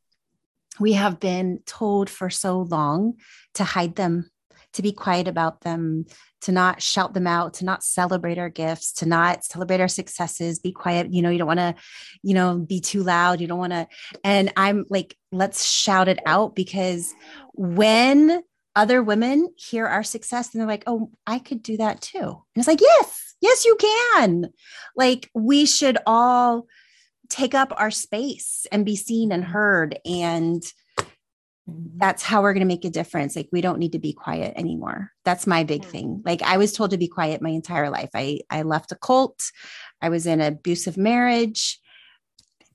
we 0.80 0.94
have 0.94 1.20
been 1.20 1.60
told 1.66 2.10
for 2.10 2.30
so 2.30 2.62
long 2.62 3.16
to 3.56 3.64
hide 3.64 3.96
them, 3.96 4.30
to 4.74 4.82
be 4.82 4.92
quiet 4.92 5.28
about 5.28 5.62
them, 5.62 6.06
to 6.42 6.52
not 6.52 6.82
shout 6.82 7.14
them 7.14 7.28
out, 7.28 7.56
to 7.56 7.66
not 7.66 7.84
celebrate 7.84 8.38
our 8.38 8.50
gifts, 8.50 8.92
to 8.94 9.06
not 9.06 9.46
celebrate 9.46 9.80
our 9.80 9.88
successes, 9.88 10.60
be 10.60 10.72
quiet. 10.72 11.14
You 11.14 11.22
know, 11.22 11.30
you 11.30 11.38
don't 11.38 11.48
want 11.48 11.60
to, 11.60 11.76
you 12.22 12.34
know, 12.34 12.58
be 12.58 12.82
too 12.82 13.04
loud. 13.04 13.40
You 13.40 13.48
don't 13.48 13.60
want 13.60 13.74
to. 13.74 13.88
And 14.24 14.52
I'm 14.58 14.86
like, 14.90 15.16
let's 15.32 15.64
shout 15.64 16.08
it 16.08 16.20
out 16.26 16.56
because 16.56 17.14
when 17.54 18.42
other 18.76 19.04
women 19.04 19.50
hear 19.56 19.86
our 19.86 20.04
success 20.04 20.54
and 20.54 20.60
they're 20.60 20.68
like, 20.68 20.84
oh, 20.88 21.12
I 21.28 21.40
could 21.40 21.62
do 21.62 21.78
that 21.78 22.02
too. 22.02 22.20
And 22.20 22.56
it's 22.56 22.68
like, 22.68 22.82
yes, 22.82 23.33
yes, 23.44 23.66
you 23.66 23.76
can. 23.76 24.50
Like, 24.96 25.30
we 25.36 25.66
should 25.66 25.98
all 26.08 26.66
take 27.30 27.54
up 27.54 27.74
our 27.78 27.92
space 27.92 28.66
and 28.72 28.86
be 28.86 28.96
seen 28.96 29.32
and 29.32 29.44
heard. 29.44 30.00
And 30.06 30.62
mm-hmm. 30.98 31.98
that's 31.98 32.24
how 32.24 32.42
we're 32.42 32.54
going 32.54 32.62
to 32.62 32.74
make 32.74 32.86
a 32.86 32.90
difference. 32.90 33.36
Like, 33.36 33.50
we 33.52 33.62
don't 33.62 33.80
need 33.80 33.92
to 33.92 34.00
be 34.00 34.14
quiet 34.14 34.54
anymore. 34.56 35.12
That's 35.26 35.46
my 35.46 35.64
big 35.64 35.86
thing. 35.86 36.24
Like, 36.26 36.42
I 36.42 36.58
was 36.58 36.74
told 36.74 36.92
to 36.92 36.98
be 36.98 37.08
quiet 37.08 37.42
my 37.42 37.50
entire 37.50 37.90
life. 37.90 38.10
I, 38.16 38.40
I 38.50 38.64
left 38.64 38.92
a 38.92 38.96
cult, 38.96 39.52
I 40.02 40.10
was 40.10 40.26
in 40.26 40.42
an 40.42 40.54
abusive 40.54 40.98
marriage 40.98 41.80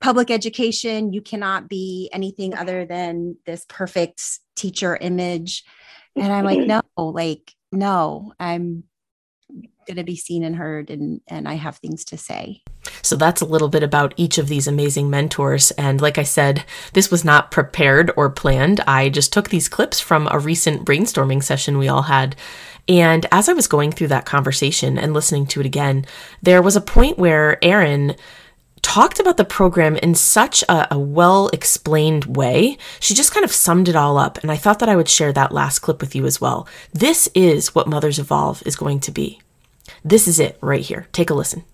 public 0.01 0.31
education 0.31 1.13
you 1.13 1.21
cannot 1.21 1.69
be 1.69 2.09
anything 2.13 2.55
other 2.55 2.85
than 2.85 3.37
this 3.47 3.65
perfect 3.69 4.23
teacher 4.55 4.97
image 4.97 5.65
and 6.15 6.33
i'm 6.33 6.45
like 6.45 6.59
mm-hmm. 6.59 6.81
no 6.99 7.07
like 7.09 7.53
no 7.73 8.33
i'm 8.39 8.85
going 9.89 9.97
to 9.97 10.05
be 10.05 10.17
seen 10.17 10.45
and 10.45 10.57
heard 10.57 10.91
and 10.91 11.21
and 11.27 11.49
i 11.49 11.55
have 11.55 11.77
things 11.79 12.05
to 12.05 12.17
say 12.17 12.63
so 13.03 13.17
that's 13.17 13.41
a 13.41 13.47
little 13.47 13.69
bit 13.69 13.83
about 13.83 14.15
each 14.17 14.39
of 14.39 14.49
these 14.49 14.67
amazing 14.67 15.11
mentors. 15.11 15.71
And 15.73 16.01
like 16.01 16.19
I 16.19 16.23
said, 16.23 16.65
this 16.93 17.11
was 17.11 17.25
not 17.25 17.51
prepared 17.51 18.11
or 18.17 18.31
planned. 18.31 18.81
I 18.81 19.09
just 19.09 19.33
took 19.33 19.51
these 19.51 19.69
clips 19.69 20.01
from 20.01 20.29
a 20.31 20.39
recent 20.39 20.85
brainstorming 20.85 21.43
session 21.43 21.79
we 21.79 21.89
all 21.89 22.03
had. 22.03 22.37
And 22.89 23.27
as 23.31 23.49
I 23.49 23.53
was 23.53 23.67
going 23.67 23.93
through 23.93 24.09
that 24.09 24.25
conversation 24.25 24.99
and 24.99 25.13
listening 25.13 25.47
to 25.49 25.61
it 25.61 25.67
again, 25.67 26.07
there 26.43 26.63
was 26.63 26.77
a 26.77 26.81
point 26.81 27.19
where 27.19 27.63
Erin 27.63 28.17
talked 28.81 29.21
about 29.21 29.37
the 29.37 29.45
program 29.45 29.97
in 29.97 30.15
such 30.15 30.63
a, 30.63 30.95
a 30.95 30.99
well 30.99 31.49
explained 31.49 32.37
way. 32.37 32.79
She 33.01 33.13
just 33.13 33.35
kind 33.35 33.45
of 33.45 33.53
summed 33.53 33.89
it 33.89 33.97
all 33.97 34.17
up. 34.17 34.39
And 34.39 34.51
I 34.51 34.57
thought 34.57 34.79
that 34.79 34.89
I 34.89 34.97
would 34.97 35.09
share 35.09 35.33
that 35.33 35.53
last 35.53 35.81
clip 35.81 36.01
with 36.01 36.15
you 36.15 36.25
as 36.25 36.41
well. 36.41 36.67
This 36.93 37.29
is 37.35 37.75
what 37.75 37.89
Mothers 37.89 38.19
Evolve 38.19 38.63
is 38.65 38.77
going 38.77 39.01
to 39.01 39.11
be. 39.11 39.41
This 40.05 40.29
is 40.29 40.41
it 40.41 40.59
right 40.61 40.83
here. 40.83 41.07
Take 41.13 41.31
a 41.31 41.35
listen. 41.35 41.65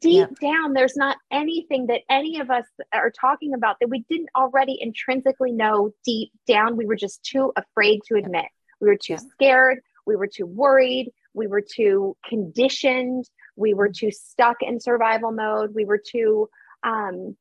Deep 0.00 0.28
yep. 0.30 0.40
down, 0.40 0.72
there's 0.72 0.96
not 0.96 1.18
anything 1.30 1.88
that 1.88 2.00
any 2.08 2.40
of 2.40 2.50
us 2.50 2.64
are 2.92 3.10
talking 3.10 3.52
about 3.52 3.76
that 3.80 3.90
we 3.90 4.00
didn't 4.08 4.30
already 4.34 4.78
intrinsically 4.80 5.52
know 5.52 5.92
deep 6.06 6.32
down. 6.46 6.76
We 6.76 6.86
were 6.86 6.96
just 6.96 7.22
too 7.22 7.52
afraid 7.56 8.00
to 8.06 8.14
admit. 8.14 8.46
We 8.80 8.88
were 8.88 8.96
too 8.96 9.18
scared. 9.18 9.80
We 10.06 10.16
were 10.16 10.26
too 10.26 10.46
worried. 10.46 11.12
We 11.34 11.48
were 11.48 11.60
too 11.60 12.16
conditioned 12.26 13.28
we 13.60 13.74
were 13.74 13.90
too 13.90 14.10
stuck 14.10 14.62
in 14.62 14.80
survival 14.80 15.30
mode 15.30 15.74
we 15.74 15.84
were 15.84 16.00
too 16.04 16.48
um, 16.82 17.36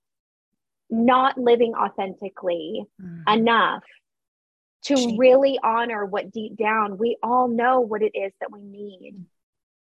not 0.90 1.38
living 1.38 1.74
authentically 1.74 2.86
mm. 3.02 3.34
enough 3.34 3.84
to 4.82 5.16
really 5.18 5.60
honor 5.64 6.06
what 6.06 6.32
deep 6.32 6.56
down 6.56 6.98
we 6.98 7.18
all 7.24 7.48
know 7.48 7.80
what 7.80 8.04
it 8.04 8.12
is 8.14 8.34
that 8.40 8.52
we 8.52 8.62
need 8.62 9.26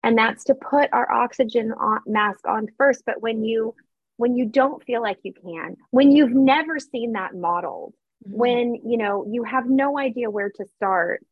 and 0.03 0.17
that's 0.17 0.45
to 0.45 0.55
put 0.55 0.89
our 0.93 1.09
oxygen 1.11 1.71
on, 1.73 1.99
mask 2.05 2.47
on 2.47 2.67
first 2.77 3.03
but 3.05 3.21
when 3.21 3.43
you 3.43 3.75
when 4.17 4.35
you 4.35 4.45
don't 4.45 4.83
feel 4.83 5.01
like 5.01 5.17
you 5.23 5.33
can 5.33 5.75
when 5.91 6.11
you've 6.11 6.33
never 6.33 6.79
seen 6.79 7.13
that 7.13 7.35
modeled 7.35 7.93
mm-hmm. 8.27 8.37
when 8.37 8.75
you 8.85 8.97
know 8.97 9.25
you 9.29 9.43
have 9.43 9.67
no 9.67 9.97
idea 9.97 10.29
where 10.29 10.49
to 10.49 10.65
start 10.77 11.25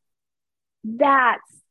that's 0.84 1.62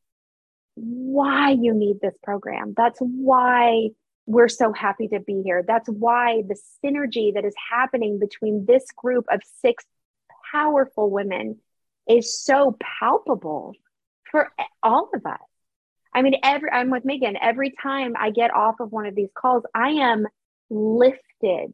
why 0.75 1.51
you 1.51 1.75
need 1.75 2.01
this 2.01 2.17
program. 2.23 2.75
That's 2.77 2.99
why 3.01 3.91
we're 4.27 4.49
so 4.49 4.73
happy 4.73 5.09
to 5.09 5.21
be 5.21 5.43
here. 5.45 5.65
That's 5.67 5.89
why 5.89 6.43
the 6.47 6.59
synergy 6.85 7.35
that 7.35 7.45
is 7.45 7.55
happening 7.71 8.19
between 8.19 8.65
this 8.67 8.85
group 8.97 9.27
of 9.31 9.41
six 9.61 9.85
powerful 10.53 11.11
women 11.11 11.59
is 12.09 12.39
so 12.43 12.77
palpable 12.81 13.75
for 14.31 14.51
all 14.83 15.11
of 15.15 15.27
us. 15.27 15.39
I 16.13 16.23
mean, 16.23 16.37
every 16.43 16.71
I'm 16.71 16.91
with 16.91 17.05
Megan. 17.05 17.37
Every 17.41 17.73
time 17.83 18.15
I 18.19 18.31
get 18.31 18.53
off 18.55 18.81
of 18.81 18.91
one 18.93 19.07
of 19.07 19.15
these 19.15 19.31
calls, 19.35 19.65
I 19.75 19.91
am 19.91 20.27
lifted 20.69 21.73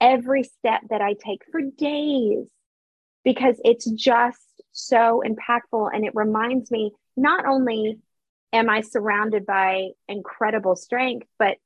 every 0.00 0.44
step 0.44 0.82
that 0.90 1.00
I 1.00 1.14
take 1.14 1.42
for 1.50 1.60
days 1.60 2.48
because 3.24 3.60
it's 3.64 3.84
just 3.90 4.38
so 4.72 5.22
impactful 5.26 5.90
and 5.92 6.04
it 6.04 6.14
reminds 6.14 6.70
me 6.70 6.92
not 7.16 7.46
only 7.46 7.98
am 8.52 8.70
I 8.70 8.80
surrounded 8.80 9.44
by 9.44 9.88
incredible 10.08 10.76
strength? 10.76 11.26
But 11.38 11.56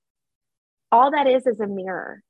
all 0.91 1.13
that 1.13 1.27
is 1.27 1.47
is 1.47 1.61
a 1.61 1.67
mirror. 1.67 2.23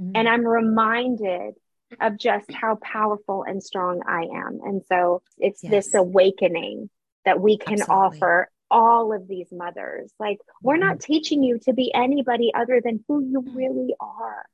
Mm-hmm. 0.00 0.12
And 0.14 0.28
I'm 0.28 0.46
reminded 0.46 1.54
of 2.00 2.18
just 2.18 2.50
how 2.52 2.76
powerful 2.82 3.44
and 3.44 3.62
strong 3.62 4.02
I 4.06 4.22
am. 4.22 4.60
And 4.64 4.82
so 4.88 5.22
it's 5.38 5.62
yes. 5.62 5.70
this 5.70 5.94
awakening 5.94 6.90
that 7.24 7.40
we 7.40 7.58
can 7.58 7.80
Absolutely. 7.80 7.94
offer 8.20 8.50
all 8.70 9.12
of 9.12 9.28
these 9.28 9.48
mothers. 9.52 10.12
Like, 10.18 10.38
we're 10.62 10.74
mm-hmm. 10.74 10.88
not 10.88 11.00
teaching 11.00 11.42
you 11.42 11.58
to 11.60 11.72
be 11.72 11.92
anybody 11.94 12.52
other 12.54 12.80
than 12.82 13.04
who 13.08 13.20
you 13.20 13.44
really 13.54 13.94
are. 14.00 14.46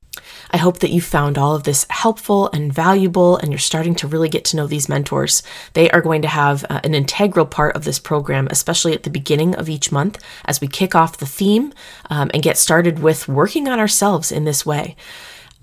I 0.51 0.59
hope 0.59 0.81
that 0.81 0.91
you 0.91 1.01
found 1.01 1.39
all 1.39 1.55
of 1.55 1.65
this 1.65 1.87
helpful 1.89 2.51
and 2.51 2.73
valuable, 2.73 3.39
and 3.39 3.51
you're 3.51 3.59
starting 3.59 3.95
to 3.97 4.07
really 4.07 4.29
get 4.29 4.45
to 4.47 4.57
know 4.57 4.67
these 4.67 4.89
mentors. 4.89 5.43
They 5.73 5.91
are 5.91 6.03
going 6.03 6.23
to 6.23 6.29
have 6.29 6.65
uh, 6.69 6.81
an 6.85 6.95
integral 6.95 7.47
part 7.47 7.75
of 7.75 7.85
this 7.85 7.99
program, 7.99 8.49
especially 8.51 8.93
at 8.93 9.05
the 9.05 9.11
beginning 9.11 9.55
of 9.55 9.71
each 9.71 9.91
month 9.91 10.23
as 10.45 10.61
we 10.61 10.69
kick 10.69 10.95
off 10.95 11.17
the 11.17 11.27
theme 11.27 11.73
um, 12.11 12.31
and 12.35 12.43
get 12.43 12.59
started 12.59 12.99
with 12.99 13.29
working 13.29 13.69
on 13.69 13.81
ourselves 13.81 14.31
in 14.31 14.45
this 14.45 14.67
way. 14.67 14.97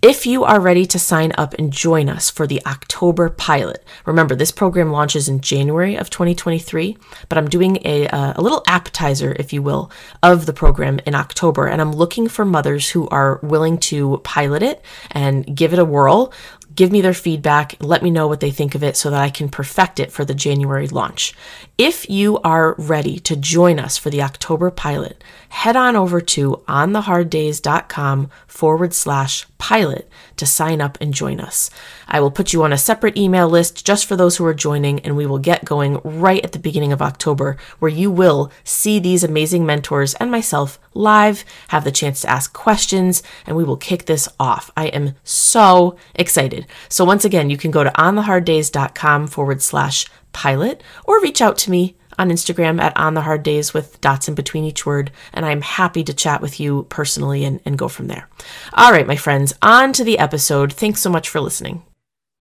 If 0.01 0.25
you 0.25 0.45
are 0.45 0.61
ready 0.61 0.85
to 0.85 0.97
sign 0.97 1.33
up 1.37 1.53
and 1.55 1.73
join 1.73 2.07
us 2.07 2.29
for 2.29 2.47
the 2.47 2.65
October 2.65 3.29
pilot, 3.29 3.83
remember 4.05 4.33
this 4.33 4.49
program 4.49 4.93
launches 4.93 5.27
in 5.27 5.41
January 5.41 5.97
of 5.97 6.09
2023, 6.09 6.95
but 7.27 7.37
I'm 7.37 7.49
doing 7.49 7.79
a, 7.83 8.07
uh, 8.07 8.31
a 8.37 8.41
little 8.41 8.63
appetizer, 8.65 9.35
if 9.37 9.51
you 9.51 9.61
will, 9.61 9.91
of 10.23 10.45
the 10.45 10.53
program 10.53 11.01
in 11.05 11.15
October. 11.15 11.67
And 11.67 11.81
I'm 11.81 11.91
looking 11.91 12.29
for 12.29 12.45
mothers 12.45 12.91
who 12.91 13.09
are 13.09 13.41
willing 13.43 13.77
to 13.79 14.21
pilot 14.23 14.63
it 14.63 14.81
and 15.11 15.53
give 15.53 15.73
it 15.73 15.79
a 15.79 15.85
whirl 15.85 16.31
give 16.79 16.93
me 16.93 17.01
their 17.01 17.13
feedback, 17.13 17.75
let 17.81 18.01
me 18.01 18.09
know 18.09 18.25
what 18.25 18.39
they 18.39 18.51
think 18.51 18.73
of 18.73 18.83
it 18.83 18.95
so 18.95 19.09
that 19.09 19.21
I 19.21 19.29
can 19.29 19.49
perfect 19.49 19.99
it 19.99 20.13
for 20.13 20.23
the 20.23 20.33
January 20.33 20.87
launch. 20.87 21.33
If 21.77 22.09
you 22.09 22.39
are 22.39 22.73
ready 22.77 23.19
to 23.19 23.35
join 23.35 23.79
us 23.79 23.97
for 23.97 24.09
the 24.09 24.21
October 24.21 24.71
pilot, 24.71 25.21
head 25.49 25.75
on 25.75 25.97
over 25.97 26.21
to 26.21 26.63
ontheharddays.com 26.69 28.29
forward 28.47 28.93
slash 28.93 29.45
pilot 29.59 30.09
to 30.37 30.45
sign 30.47 30.81
up 30.81 30.97
and 30.99 31.13
join 31.13 31.39
us. 31.39 31.69
I 32.07 32.19
will 32.19 32.31
put 32.31 32.53
you 32.53 32.63
on 32.63 32.73
a 32.73 32.77
separate 32.77 33.17
email 33.17 33.47
list 33.47 33.85
just 33.85 34.07
for 34.07 34.15
those 34.15 34.37
who 34.37 34.45
are 34.45 34.53
joining, 34.55 34.99
and 35.01 35.15
we 35.15 35.27
will 35.27 35.37
get 35.37 35.65
going 35.65 36.01
right 36.03 36.43
at 36.43 36.53
the 36.53 36.59
beginning 36.59 36.91
of 36.91 37.01
October, 37.01 37.57
where 37.77 37.91
you 37.91 38.09
will 38.09 38.51
see 38.63 38.97
these 38.97 39.23
amazing 39.23 39.65
mentors 39.65 40.15
and 40.15 40.31
myself 40.31 40.79
live, 40.95 41.45
have 41.67 41.83
the 41.83 41.91
chance 41.91 42.21
to 42.21 42.29
ask 42.29 42.51
questions, 42.53 43.21
and 43.45 43.55
we 43.55 43.63
will 43.63 43.77
kick 43.77 44.05
this 44.05 44.27
off. 44.39 44.71
I 44.75 44.87
am 44.87 45.13
so 45.23 45.97
excited. 46.15 46.65
So, 46.87 47.05
once 47.05 47.23
again, 47.23 47.49
you 47.49 47.57
can 47.57 47.69
go 47.69 47.83
to 47.83 47.91
ontheharddays.com 47.91 49.27
forward 49.27 49.61
slash 49.61 50.07
pilot 50.31 50.81
or 51.03 51.21
reach 51.21 51.41
out 51.41 51.57
to 51.59 51.71
me 51.71 51.95
on 52.19 52.29
Instagram 52.29 52.79
at 52.81 52.95
On 52.97 53.13
the 53.15 53.21
Hard 53.21 53.41
Days 53.41 53.73
with 53.73 53.99
dots 54.01 54.27
in 54.27 54.35
between 54.35 54.65
each 54.65 54.85
word, 54.85 55.09
and 55.33 55.45
I'm 55.45 55.61
happy 55.61 56.03
to 56.03 56.13
chat 56.13 56.41
with 56.41 56.59
you 56.59 56.85
personally 56.89 57.45
and, 57.45 57.61
and 57.65 57.77
go 57.77 57.87
from 57.87 58.07
there. 58.07 58.29
All 58.73 58.91
right, 58.91 59.07
my 59.07 59.15
friends, 59.15 59.53
on 59.61 59.93
to 59.93 60.03
the 60.03 60.19
episode. 60.19 60.73
Thanks 60.73 61.01
so 61.01 61.09
much 61.09 61.29
for 61.29 61.39
listening. 61.39 61.81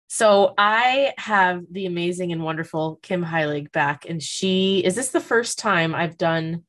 So 0.10 0.54
I 0.58 1.14
have 1.18 1.64
the 1.72 1.88
amazing 1.88 2.34
and 2.34 2.44
wonderful 2.44 3.00
Kim 3.02 3.26
Heilig 3.26 3.72
back, 3.72 4.06
and 4.08 4.22
she 4.22 4.84
is 4.86 4.96
this 4.96 5.10
the 5.10 5.20
first 5.22 5.58
time 5.58 5.96
I've 5.96 6.18
done 6.18 6.66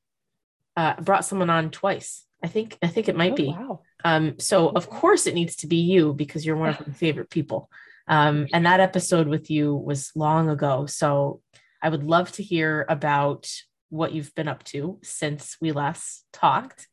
uh, 0.76 1.00
brought 1.00 1.24
someone 1.24 1.50
on 1.50 1.70
twice. 1.70 2.24
I 2.42 2.46
think 2.46 2.78
I 2.82 2.86
think 2.86 3.08
it 3.08 3.16
might 3.16 3.32
oh, 3.32 3.36
be. 3.36 3.48
Wow. 3.48 3.80
Um, 4.04 4.38
so 4.38 4.68
of 4.68 4.88
course 4.88 5.26
it 5.26 5.34
needs 5.34 5.56
to 5.56 5.66
be 5.66 5.76
you 5.76 6.12
because 6.12 6.46
you're 6.46 6.56
one 6.56 6.70
of 6.70 6.86
my 6.86 6.92
favorite 6.92 7.30
people. 7.30 7.70
Um, 8.06 8.48
and 8.52 8.66
that 8.66 8.80
episode 8.80 9.28
with 9.28 9.50
you 9.50 9.74
was 9.74 10.12
long 10.14 10.50
ago. 10.50 10.86
So 10.86 11.40
I 11.84 11.90
would 11.90 12.02
love 12.02 12.32
to 12.32 12.42
hear 12.42 12.86
about 12.88 13.48
what 13.90 14.12
you've 14.12 14.34
been 14.34 14.48
up 14.48 14.64
to 14.64 14.98
since 15.02 15.56
we 15.60 15.70
last 15.70 16.24
talked. 16.32 16.88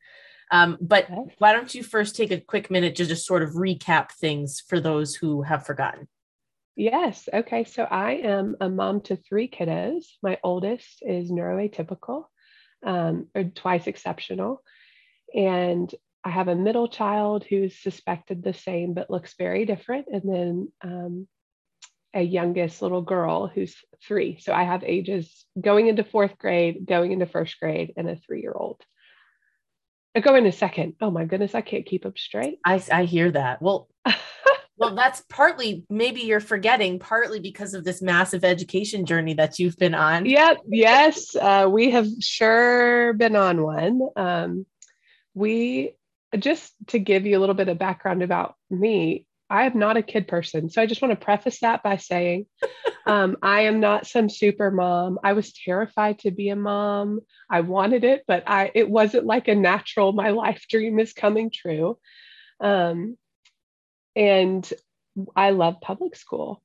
Um, 0.52 0.78
but 0.82 1.06
okay. 1.06 1.34
why 1.38 1.54
don't 1.54 1.74
you 1.74 1.82
first 1.82 2.16
take 2.16 2.30
a 2.30 2.42
quick 2.42 2.70
minute 2.70 2.98
to 2.98 3.06
just 3.06 3.26
sort 3.26 3.42
of 3.42 3.52
recap 3.52 4.12
things 4.12 4.62
for 4.68 4.82
those 4.82 5.16
who 5.16 5.44
have 5.44 5.66
forgotten? 5.66 6.10
Yes. 6.76 7.30
Okay. 7.34 7.64
So 7.64 7.84
I 7.84 8.14
am 8.16 8.58
a 8.60 8.70
mom 8.70 9.00
to 9.02 9.16
three 9.16 9.48
kiddos. 9.48 10.04
My 10.22 10.38
oldest 10.44 11.02
is 11.02 11.32
neuroatypical, 11.32 12.26
um, 12.86 13.28
or 13.34 13.46
twice 13.46 13.88
exceptional. 13.88 14.62
And 15.34 15.94
I 16.26 16.32
have 16.32 16.50
a 16.50 16.56
middle 16.56 16.90
child 16.90 17.46
who's 17.46 17.82
suspected 17.82 18.44
the 18.44 18.54
same 18.54 18.94
but 18.94 19.10
looks 19.10 19.36
very 19.38 19.66
different. 19.66 20.08
And 20.12 20.24
then 20.26 20.72
um, 20.84 21.28
a 22.14 22.22
youngest 22.22 22.82
little 22.82 23.02
girl 23.02 23.48
who's 23.48 23.76
three. 24.06 24.38
So 24.40 24.54
I 24.54 24.64
have 24.64 24.84
ages 24.84 25.46
going 25.60 25.88
into 25.88 26.04
fourth 26.04 26.38
grade, 26.38 26.86
going 26.86 27.12
into 27.12 27.26
first 27.26 27.60
grade, 27.60 27.94
and 27.96 28.10
a 28.10 28.16
three 28.16 28.42
year 28.42 28.54
old. 28.54 28.82
Go 30.20 30.36
into 30.36 30.52
second. 30.52 30.96
Oh 31.00 31.10
my 31.10 31.26
goodness, 31.26 31.56
I 31.56 31.62
can't 31.62 31.86
keep 31.86 32.06
up 32.06 32.18
straight. 32.18 32.60
I, 32.66 32.84
I 32.92 33.06
hear 33.06 33.32
that. 33.32 33.62
Well, 33.62 33.88
well, 34.78 34.94
that's 34.94 35.24
partly 35.30 35.86
maybe 35.90 36.22
you're 36.22 36.42
forgetting, 36.42 37.00
partly 37.00 37.40
because 37.40 37.74
of 37.74 37.86
this 37.86 38.02
massive 38.02 38.44
education 38.44 39.06
journey 39.06 39.36
that 39.36 39.58
you've 39.58 39.78
been 39.78 39.96
on. 39.96 40.26
Yep. 40.26 40.58
Yes. 40.68 41.34
Uh, 41.34 41.68
we 41.72 41.92
have 41.92 42.08
sure 42.20 43.14
been 43.14 43.38
on 43.38 43.64
one. 43.64 44.02
Um, 44.18 44.66
we 45.34 45.94
just 46.38 46.74
to 46.88 47.00
give 47.00 47.26
you 47.26 47.38
a 47.38 47.42
little 47.42 47.56
bit 47.56 47.70
of 47.70 47.78
background 47.78 48.24
about 48.24 48.56
me, 48.70 49.26
I 49.52 49.66
am 49.66 49.78
not 49.78 49.98
a 49.98 50.02
kid 50.02 50.30
person. 50.30 50.70
So 50.70 50.82
I 50.82 50.86
just 50.86 51.02
want 51.02 51.12
to 51.12 51.26
preface 51.26 51.60
that 51.60 51.84
by 51.84 51.98
saying 51.98 52.46
um, 53.06 53.36
I 53.42 53.62
am 53.62 53.82
not 53.82 54.08
some 54.08 54.30
super 54.30 54.72
mom. 54.72 55.20
I 55.24 55.34
was 55.34 55.52
terrified 55.52 56.20
to 56.20 56.32
be 56.32 56.50
a 56.50 56.56
mom. 56.56 57.20
I 57.50 57.60
wanted 57.62 58.06
it, 58.06 58.24
but 58.28 58.44
I 58.48 58.72
it 58.74 58.90
wasn't 58.90 59.26
like 59.26 59.50
a 59.50 59.56
natural, 59.56 60.14
my 60.14 60.30
life 60.30 60.66
dream 60.70 61.00
is 61.00 61.12
coming 61.12 61.52
true. 61.54 61.98
Um, 62.62 63.18
and 64.16 64.72
I 65.36 65.50
love 65.50 65.82
public 65.82 66.16
school. 66.16 66.64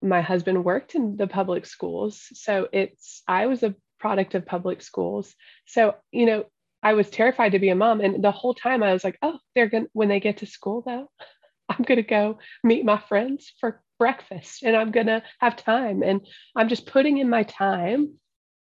My 0.00 0.20
husband 0.20 0.64
worked 0.64 0.94
in 0.94 1.16
the 1.16 1.26
public 1.26 1.66
schools. 1.66 2.28
So 2.34 2.68
it's, 2.72 3.22
I 3.26 3.46
was 3.46 3.64
a 3.64 3.74
product 3.98 4.34
of 4.34 4.46
public 4.46 4.82
schools. 4.82 5.34
So, 5.66 5.96
you 6.12 6.26
know, 6.26 6.44
I 6.82 6.92
was 6.92 7.08
terrified 7.08 7.52
to 7.52 7.58
be 7.58 7.70
a 7.70 7.74
mom. 7.74 8.00
And 8.02 8.22
the 8.22 8.30
whole 8.30 8.54
time 8.54 8.82
I 8.82 8.92
was 8.92 9.02
like, 9.02 9.18
oh, 9.22 9.38
they're 9.54 9.70
going 9.70 9.84
to, 9.84 9.90
when 9.94 10.08
they 10.08 10.20
get 10.20 10.38
to 10.38 10.46
school 10.46 10.82
though, 10.86 11.10
I'm 11.68 11.84
going 11.84 11.96
to 11.96 12.02
go 12.02 12.38
meet 12.62 12.84
my 12.84 12.98
friends 12.98 13.52
for 13.60 13.82
breakfast 13.98 14.62
and 14.62 14.76
I'm 14.76 14.90
going 14.90 15.06
to 15.06 15.22
have 15.38 15.56
time. 15.56 16.02
And 16.02 16.26
I'm 16.54 16.68
just 16.68 16.86
putting 16.86 17.18
in 17.18 17.30
my 17.30 17.42
time 17.42 18.14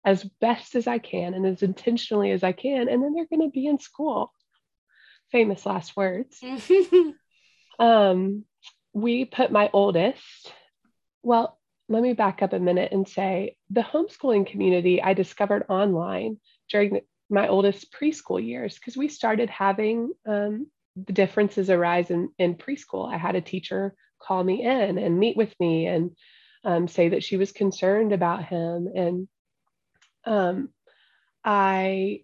as 0.06 0.24
best 0.42 0.76
as 0.76 0.88
I 0.88 1.00
can 1.00 1.34
and 1.34 1.46
as 1.46 1.64
intentionally 1.64 2.32
as 2.32 2.44
I 2.44 2.52
can. 2.52 2.90
And 2.90 3.04
then 3.04 3.14
they're 3.14 3.26
going 3.26 3.48
to 3.48 3.54
be 3.54 3.68
in 3.68 3.80
school. 3.80 4.32
Famous 5.32 5.66
last 5.66 5.96
words. 5.96 6.42
um, 7.80 8.46
we 8.94 9.26
put 9.26 9.52
my 9.52 9.70
oldest, 9.74 10.54
well, 11.24 11.58
let 11.90 12.04
me 12.04 12.14
back 12.14 12.42
up 12.42 12.54
a 12.54 12.60
minute 12.60 12.92
and 12.92 13.08
say 13.08 13.58
the 13.70 13.82
homeschooling 13.82 14.48
community 14.48 15.02
I 15.02 15.14
discovered 15.14 15.66
online 15.70 16.38
during 16.70 17.02
my 17.30 17.48
oldest 17.48 17.92
preschool 17.92 18.46
years 18.46 18.76
because 18.76 18.96
we 18.96 19.08
started 19.08 19.50
having 19.50 20.12
um, 20.28 20.68
the 20.96 21.14
differences 21.14 21.70
arise 21.70 22.12
in, 22.12 22.30
in 22.38 22.56
preschool. 22.56 23.12
I 23.12 23.18
had 23.18 23.36
a 23.36 23.42
teacher 23.42 23.96
call 24.22 24.44
me 24.44 24.64
in 24.64 24.98
and 24.98 25.20
meet 25.20 25.36
with 25.36 25.54
me 25.60 25.88
and 25.88 26.12
um, 26.64 26.88
say 26.88 27.10
that 27.10 27.24
she 27.24 27.38
was 27.38 27.52
concerned 27.52 28.14
about 28.14 28.46
him. 28.46 28.88
And 28.96 29.28
um, 30.26 30.70
I 31.44 32.22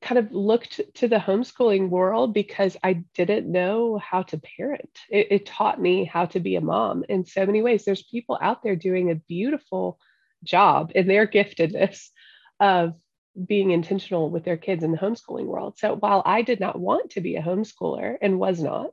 kind 0.00 0.18
of 0.18 0.32
looked 0.32 0.80
to 0.94 1.08
the 1.08 1.18
homeschooling 1.18 1.90
world 1.90 2.32
because 2.32 2.76
I 2.82 3.04
didn't 3.14 3.50
know 3.50 3.98
how 3.98 4.22
to 4.22 4.38
parent. 4.38 4.98
It, 5.10 5.28
it, 5.30 5.46
taught 5.46 5.80
me 5.80 6.04
how 6.04 6.24
to 6.26 6.40
be 6.40 6.56
a 6.56 6.60
mom 6.62 7.04
in 7.08 7.26
so 7.26 7.44
many 7.44 7.60
ways. 7.60 7.84
There's 7.84 8.02
people 8.02 8.38
out 8.40 8.62
there 8.62 8.76
doing 8.76 9.10
a 9.10 9.16
beautiful 9.16 9.98
job 10.42 10.92
in 10.94 11.06
their 11.06 11.26
giftedness 11.26 12.08
of 12.58 12.94
being 13.46 13.70
intentional 13.70 14.30
with 14.30 14.44
their 14.44 14.56
kids 14.56 14.82
in 14.82 14.92
the 14.92 14.98
homeschooling 14.98 15.46
world. 15.46 15.78
So 15.78 15.96
while 15.96 16.22
I 16.24 16.42
did 16.42 16.60
not 16.60 16.78
want 16.78 17.10
to 17.12 17.20
be 17.20 17.36
a 17.36 17.42
homeschooler 17.42 18.16
and 18.20 18.38
was 18.38 18.60
not, 18.60 18.92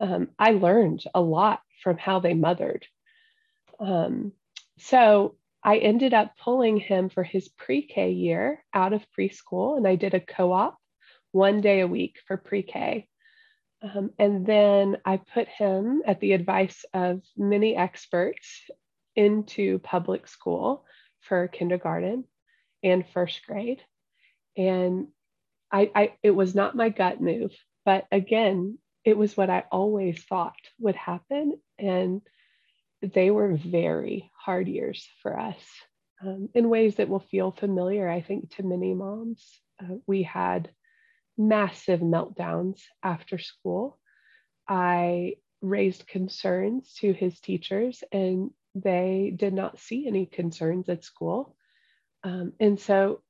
um, 0.00 0.28
I 0.38 0.52
learned 0.52 1.04
a 1.14 1.20
lot 1.20 1.60
from 1.82 1.96
how 1.96 2.20
they 2.20 2.34
mothered. 2.34 2.86
Um, 3.78 4.32
so 4.78 5.36
I 5.62 5.78
ended 5.78 6.12
up 6.12 6.36
pulling 6.42 6.78
him 6.78 7.08
for 7.08 7.22
his 7.22 7.48
pre 7.48 7.82
K 7.82 8.10
year 8.10 8.64
out 8.74 8.92
of 8.92 9.06
preschool, 9.16 9.76
and 9.76 9.86
I 9.86 9.94
did 9.94 10.14
a 10.14 10.20
co 10.20 10.52
op 10.52 10.76
one 11.30 11.60
day 11.60 11.80
a 11.80 11.86
week 11.86 12.16
for 12.26 12.36
pre 12.36 12.62
K. 12.62 13.06
Um, 13.82 14.10
and 14.18 14.46
then 14.46 14.98
I 15.04 15.16
put 15.16 15.48
him, 15.48 16.02
at 16.06 16.20
the 16.20 16.32
advice 16.32 16.84
of 16.94 17.22
many 17.36 17.76
experts, 17.76 18.62
into 19.16 19.78
public 19.80 20.28
school 20.28 20.84
for 21.20 21.48
kindergarten 21.48 22.24
and 22.82 23.04
first 23.12 23.40
grade. 23.46 23.80
And 24.56 25.08
I, 25.70 25.90
I, 25.94 26.12
it 26.22 26.32
was 26.32 26.54
not 26.54 26.76
my 26.76 26.90
gut 26.90 27.20
move, 27.20 27.52
but 27.84 28.06
again, 28.12 28.78
it 29.04 29.16
was 29.16 29.36
what 29.36 29.50
I 29.50 29.64
always 29.72 30.22
thought 30.24 30.54
would 30.78 30.96
happen. 30.96 31.58
And 31.78 32.20
they 33.02 33.30
were 33.30 33.56
very 33.56 34.30
hard 34.38 34.68
years 34.68 35.08
for 35.22 35.38
us 35.38 35.58
um, 36.24 36.48
in 36.54 36.68
ways 36.68 36.96
that 36.96 37.08
will 37.08 37.20
feel 37.20 37.50
familiar, 37.50 38.08
I 38.08 38.20
think, 38.20 38.54
to 38.56 38.62
many 38.62 38.94
moms. 38.94 39.44
Uh, 39.82 39.96
we 40.06 40.22
had 40.22 40.70
massive 41.36 42.00
meltdowns 42.00 42.80
after 43.02 43.38
school. 43.38 43.98
I 44.68 45.36
raised 45.60 46.06
concerns 46.06 46.94
to 47.00 47.12
his 47.12 47.40
teachers, 47.40 48.04
and 48.12 48.50
they 48.74 49.32
did 49.34 49.52
not 49.52 49.80
see 49.80 50.06
any 50.06 50.26
concerns 50.26 50.88
at 50.88 51.04
school. 51.04 51.56
Um, 52.24 52.52
and 52.60 52.78
so 52.78 53.22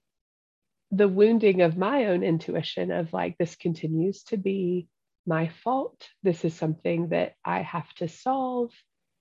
the 0.91 1.09
wounding 1.09 1.63
of 1.63 1.77
my 1.77 2.07
own 2.07 2.23
intuition 2.23 2.91
of 2.91 3.13
like, 3.13 3.39
this 3.39 3.57
continues 3.57 4.25
to 4.25 4.37
be 4.37 4.89
my 5.27 5.49
fault. 5.65 6.09
This 6.23 6.45
is 6.45 6.55
something 6.55 7.09
that 7.09 7.35
I 7.45 7.63
have 7.63 7.93
to 7.95 8.09
solve. 8.09 8.73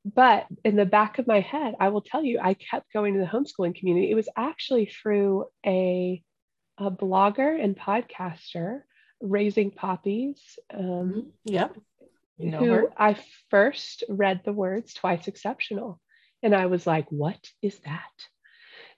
But 0.04 0.48
in 0.66 0.76
the 0.76 0.86
back 0.86 1.20
of 1.20 1.28
my 1.28 1.42
head, 1.42 1.76
I 1.80 1.90
will 1.90 2.02
tell 2.02 2.24
you, 2.24 2.40
I 2.42 2.56
kept 2.56 2.92
going 2.92 3.14
to 3.14 3.20
the 3.20 3.26
homeschooling 3.26 3.76
community. 3.76 4.10
It 4.10 4.16
was 4.16 4.30
actually 4.36 4.88
through 4.88 5.46
a, 5.66 6.22
a 6.78 6.90
blogger 6.90 7.64
and 7.64 7.78
podcaster, 7.78 8.82
Raising 9.22 9.70
Poppies. 9.70 10.42
Um, 10.74 10.82
mm-hmm. 10.84 11.20
yep. 11.46 11.76
You 12.40 12.50
know 12.50 12.58
who 12.58 12.72
her. 12.72 12.90
I 12.98 13.16
first 13.52 14.04
read 14.10 14.42
the 14.44 14.54
words 14.54 14.96
twice 14.96 15.28
exceptional. 15.28 16.02
And 16.42 16.56
I 16.56 16.66
was 16.66 16.88
like, 16.88 17.06
what 17.12 17.38
is 17.62 17.78
that? 17.86 18.10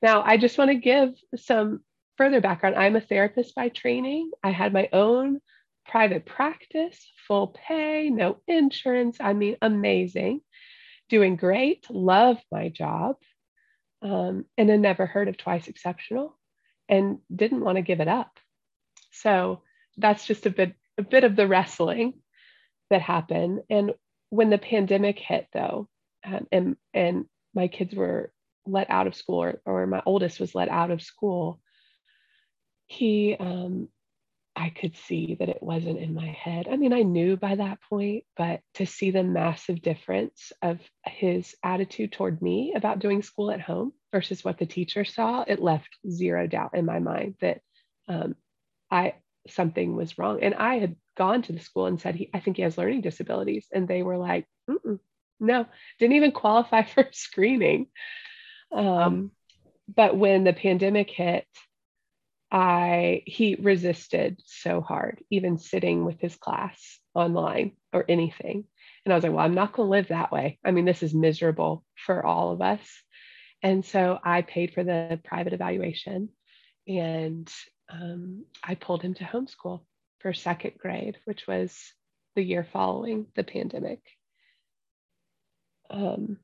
Now, 0.03 0.21
I 0.21 0.35
just 0.35 0.57
want 0.57 0.69
to 0.69 0.75
give 0.75 1.13
some 1.37 1.79
further 2.17 2.41
background. 2.41 2.75
I'm 2.75 2.97
a 2.97 3.01
therapist 3.01 3.55
by 3.55 3.69
training. 3.69 4.31
I 4.43 4.51
had 4.51 4.73
my 4.73 4.89
own 4.91 5.39
private 5.87 6.25
practice, 6.25 7.09
full 7.25 7.47
pay, 7.47 8.09
no 8.09 8.37
insurance. 8.45 9.17
I 9.21 9.31
mean, 9.31 9.55
amazing. 9.61 10.41
Doing 11.07 11.37
great, 11.37 11.85
love 11.89 12.37
my 12.51 12.69
job, 12.69 13.15
um, 14.01 14.45
and 14.57 14.71
I 14.71 14.77
never 14.77 15.05
heard 15.05 15.27
of 15.29 15.37
Twice 15.37 15.67
Exceptional 15.67 16.37
and 16.89 17.19
didn't 17.33 17.63
want 17.63 17.77
to 17.77 17.81
give 17.81 18.01
it 18.01 18.07
up. 18.07 18.39
So 19.11 19.61
that's 19.97 20.25
just 20.25 20.45
a 20.45 20.49
bit 20.49 20.73
a 20.97 21.03
bit 21.03 21.23
of 21.23 21.35
the 21.35 21.47
wrestling 21.47 22.13
that 22.89 23.01
happened. 23.01 23.61
And 23.69 23.93
when 24.29 24.49
the 24.49 24.57
pandemic 24.57 25.19
hit, 25.19 25.47
though, 25.53 25.87
um, 26.25 26.47
and 26.51 26.75
and 26.93 27.25
my 27.53 27.67
kids 27.67 27.93
were 27.93 28.33
let 28.65 28.89
out 28.89 29.07
of 29.07 29.15
school 29.15 29.43
or, 29.43 29.61
or 29.65 29.87
my 29.87 30.01
oldest 30.05 30.39
was 30.39 30.55
let 30.55 30.69
out 30.69 30.91
of 30.91 31.01
school 31.01 31.59
he 32.87 33.35
um, 33.39 33.87
i 34.55 34.69
could 34.69 34.95
see 34.95 35.35
that 35.39 35.49
it 35.49 35.61
wasn't 35.61 35.97
in 35.97 36.13
my 36.13 36.27
head. 36.27 36.67
I 36.69 36.77
mean 36.77 36.93
i 36.93 37.01
knew 37.01 37.37
by 37.37 37.55
that 37.55 37.79
point 37.89 38.23
but 38.37 38.61
to 38.75 38.85
see 38.85 39.11
the 39.11 39.23
massive 39.23 39.81
difference 39.81 40.51
of 40.61 40.79
his 41.05 41.55
attitude 41.63 42.11
toward 42.11 42.41
me 42.41 42.73
about 42.75 42.99
doing 42.99 43.21
school 43.21 43.51
at 43.51 43.61
home 43.61 43.93
versus 44.11 44.43
what 44.43 44.57
the 44.57 44.65
teacher 44.65 45.05
saw 45.05 45.43
it 45.47 45.61
left 45.61 45.89
zero 46.09 46.47
doubt 46.47 46.71
in 46.75 46.85
my 46.85 46.99
mind 46.99 47.35
that 47.41 47.61
um, 48.07 48.35
i 48.91 49.15
something 49.49 49.95
was 49.95 50.17
wrong. 50.17 50.41
And 50.41 50.55
i 50.55 50.75
had 50.75 50.95
gone 51.17 51.41
to 51.43 51.53
the 51.53 51.59
school 51.59 51.85
and 51.85 51.99
said 51.99 52.15
he 52.15 52.29
i 52.33 52.39
think 52.39 52.57
he 52.57 52.63
has 52.63 52.77
learning 52.77 53.01
disabilities. 53.01 53.67
And 53.71 53.87
they 53.87 54.03
were 54.03 54.17
like 54.17 54.47
no 55.39 55.65
didn't 55.99 56.15
even 56.15 56.31
qualify 56.31 56.83
for 56.93 57.07
screening 57.11 57.87
um, 58.73 59.31
but 59.93 60.17
when 60.17 60.43
the 60.43 60.53
pandemic 60.53 61.09
hit, 61.09 61.45
I 62.51 63.23
he 63.25 63.55
resisted 63.55 64.41
so 64.45 64.81
hard, 64.81 65.23
even 65.29 65.57
sitting 65.57 66.05
with 66.05 66.19
his 66.19 66.35
class 66.35 66.99
online 67.15 67.73
or 67.91 68.05
anything. 68.07 68.65
And 69.05 69.11
I 69.11 69.15
was 69.15 69.23
like, 69.23 69.33
well, 69.33 69.43
I'm 69.43 69.55
not 69.55 69.73
going 69.73 69.87
to 69.87 69.91
live 69.91 70.07
that 70.09 70.31
way. 70.31 70.59
I 70.63 70.71
mean, 70.71 70.85
this 70.85 71.03
is 71.03 71.13
miserable 71.13 71.83
for 71.95 72.25
all 72.25 72.51
of 72.51 72.61
us. 72.61 72.81
And 73.61 73.83
so 73.83 74.19
I 74.23 74.43
paid 74.43 74.73
for 74.73 74.83
the 74.83 75.19
private 75.23 75.53
evaluation 75.53 76.29
and 76.87 77.51
um, 77.89 78.45
I 78.63 78.75
pulled 78.75 79.01
him 79.01 79.13
to 79.15 79.23
homeschool 79.23 79.81
for 80.19 80.33
second 80.33 80.73
grade, 80.77 81.17
which 81.25 81.47
was 81.47 81.77
the 82.35 82.43
year 82.43 82.67
following 82.71 83.27
the 83.35 83.43
pandemic. 83.43 84.01
Um, 85.89 86.37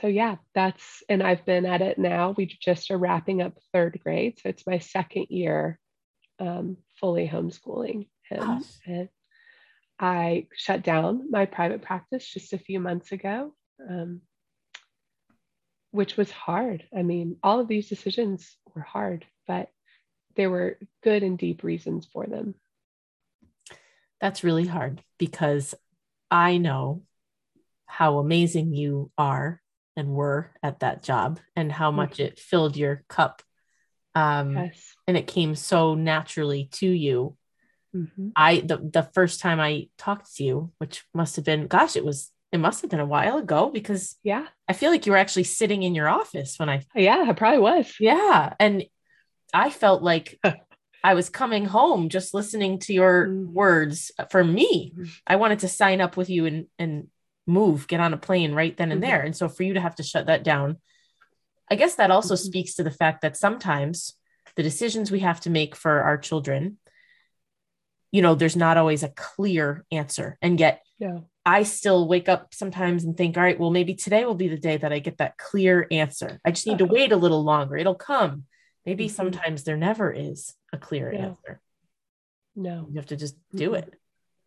so 0.00 0.06
yeah, 0.06 0.36
that's 0.54 1.02
and 1.08 1.22
I've 1.22 1.44
been 1.44 1.66
at 1.66 1.82
it 1.82 1.98
now. 1.98 2.34
We 2.36 2.46
just 2.46 2.90
are 2.90 2.98
wrapping 2.98 3.42
up 3.42 3.58
third 3.72 4.00
grade, 4.02 4.38
so 4.40 4.48
it's 4.48 4.66
my 4.66 4.78
second 4.78 5.26
year 5.30 5.78
um, 6.38 6.76
fully 7.00 7.28
homeschooling 7.28 8.08
him. 8.28 8.64
And 8.86 9.08
I 9.98 10.46
shut 10.54 10.82
down 10.82 11.30
my 11.30 11.46
private 11.46 11.82
practice 11.82 12.26
just 12.28 12.52
a 12.52 12.58
few 12.58 12.80
months 12.80 13.12
ago. 13.12 13.54
Um, 13.88 14.20
which 15.96 16.16
was 16.16 16.30
hard. 16.30 16.84
I 16.94 17.02
mean, 17.02 17.36
all 17.42 17.58
of 17.58 17.68
these 17.68 17.88
decisions 17.88 18.56
were 18.74 18.82
hard, 18.82 19.24
but 19.46 19.70
there 20.36 20.50
were 20.50 20.78
good 21.02 21.22
and 21.22 21.38
deep 21.38 21.62
reasons 21.62 22.06
for 22.12 22.26
them. 22.26 22.54
That's 24.20 24.44
really 24.44 24.66
hard 24.66 25.02
because 25.18 25.74
I 26.30 26.58
know 26.58 27.02
how 27.86 28.18
amazing 28.18 28.74
you 28.74 29.10
are 29.16 29.62
and 29.96 30.10
were 30.10 30.50
at 30.62 30.80
that 30.80 31.02
job 31.02 31.40
and 31.54 31.72
how 31.72 31.90
much 31.90 32.14
mm-hmm. 32.14 32.24
it 32.24 32.38
filled 32.38 32.76
your 32.76 33.04
cup. 33.08 33.42
Um, 34.14 34.56
yes. 34.56 34.94
And 35.06 35.16
it 35.16 35.26
came 35.26 35.54
so 35.54 35.94
naturally 35.94 36.68
to 36.72 36.88
you. 36.88 37.36
Mm-hmm. 37.94 38.28
I 38.36 38.60
the 38.60 38.76
the 38.76 39.08
first 39.14 39.40
time 39.40 39.60
I 39.60 39.88
talked 39.96 40.36
to 40.36 40.44
you, 40.44 40.72
which 40.78 41.04
must 41.14 41.36
have 41.36 41.44
been, 41.44 41.66
gosh, 41.66 41.96
it 41.96 42.04
was 42.04 42.30
it 42.52 42.58
must 42.58 42.82
have 42.82 42.90
been 42.90 43.00
a 43.00 43.06
while 43.06 43.38
ago 43.38 43.70
because 43.70 44.16
yeah, 44.22 44.46
I 44.68 44.72
feel 44.72 44.90
like 44.90 45.06
you 45.06 45.12
were 45.12 45.18
actually 45.18 45.44
sitting 45.44 45.82
in 45.82 45.94
your 45.94 46.08
office 46.08 46.58
when 46.58 46.68
I 46.68 46.82
yeah, 46.94 47.24
I 47.26 47.32
probably 47.32 47.60
was. 47.60 47.94
Yeah. 47.98 48.54
And 48.60 48.84
I 49.54 49.70
felt 49.70 50.02
like 50.02 50.38
I 51.04 51.14
was 51.14 51.30
coming 51.30 51.64
home 51.64 52.08
just 52.08 52.34
listening 52.34 52.80
to 52.80 52.92
your 52.92 53.28
mm-hmm. 53.28 53.52
words 53.52 54.10
for 54.30 54.42
me. 54.42 54.92
Mm-hmm. 54.92 55.04
I 55.26 55.36
wanted 55.36 55.60
to 55.60 55.68
sign 55.68 56.00
up 56.00 56.16
with 56.16 56.28
you 56.28 56.46
and 56.46 56.66
and 56.78 57.08
move, 57.46 57.86
get 57.86 58.00
on 58.00 58.12
a 58.12 58.18
plane 58.18 58.52
right 58.52 58.76
then 58.76 58.92
and 58.92 59.00
mm-hmm. 59.00 59.10
there. 59.10 59.22
And 59.22 59.36
so 59.36 59.48
for 59.48 59.62
you 59.62 59.74
to 59.74 59.80
have 59.80 59.96
to 59.96 60.02
shut 60.02 60.26
that 60.26 60.42
down, 60.42 60.78
I 61.70 61.76
guess 61.76 61.96
that 61.96 62.10
also 62.10 62.34
mm-hmm. 62.34 62.46
speaks 62.46 62.74
to 62.74 62.82
the 62.82 62.90
fact 62.90 63.22
that 63.22 63.36
sometimes 63.36 64.14
the 64.56 64.62
decisions 64.62 65.10
we 65.10 65.20
have 65.20 65.40
to 65.40 65.50
make 65.50 65.76
for 65.76 66.02
our 66.02 66.18
children, 66.18 66.78
you 68.10 68.22
know, 68.22 68.34
there's 68.34 68.56
not 68.56 68.76
always 68.76 69.02
a 69.02 69.10
clear 69.10 69.84
answer. 69.90 70.38
And 70.40 70.58
yet 70.58 70.82
I 71.44 71.62
still 71.64 72.08
wake 72.08 72.28
up 72.28 72.54
sometimes 72.54 73.04
and 73.04 73.16
think, 73.16 73.36
all 73.36 73.42
right, 73.42 73.58
well, 73.58 73.70
maybe 73.70 73.94
today 73.94 74.24
will 74.24 74.34
be 74.34 74.48
the 74.48 74.56
day 74.56 74.76
that 74.76 74.92
I 74.92 74.98
get 74.98 75.18
that 75.18 75.36
clear 75.36 75.86
answer. 75.90 76.40
I 76.44 76.50
just 76.50 76.66
need 76.66 76.78
to 76.78 76.84
uh-huh. 76.84 76.94
wait 76.94 77.12
a 77.12 77.16
little 77.16 77.44
longer. 77.44 77.76
It'll 77.76 77.94
come. 77.94 78.44
Maybe 78.84 79.06
mm-hmm. 79.06 79.14
sometimes 79.14 79.64
there 79.64 79.76
never 79.76 80.12
is 80.12 80.54
a 80.72 80.78
clear 80.78 81.12
yeah. 81.12 81.26
answer. 81.26 81.60
No. 82.54 82.86
You 82.88 82.96
have 82.96 83.06
to 83.06 83.16
just 83.16 83.36
do 83.54 83.74
it. 83.74 83.92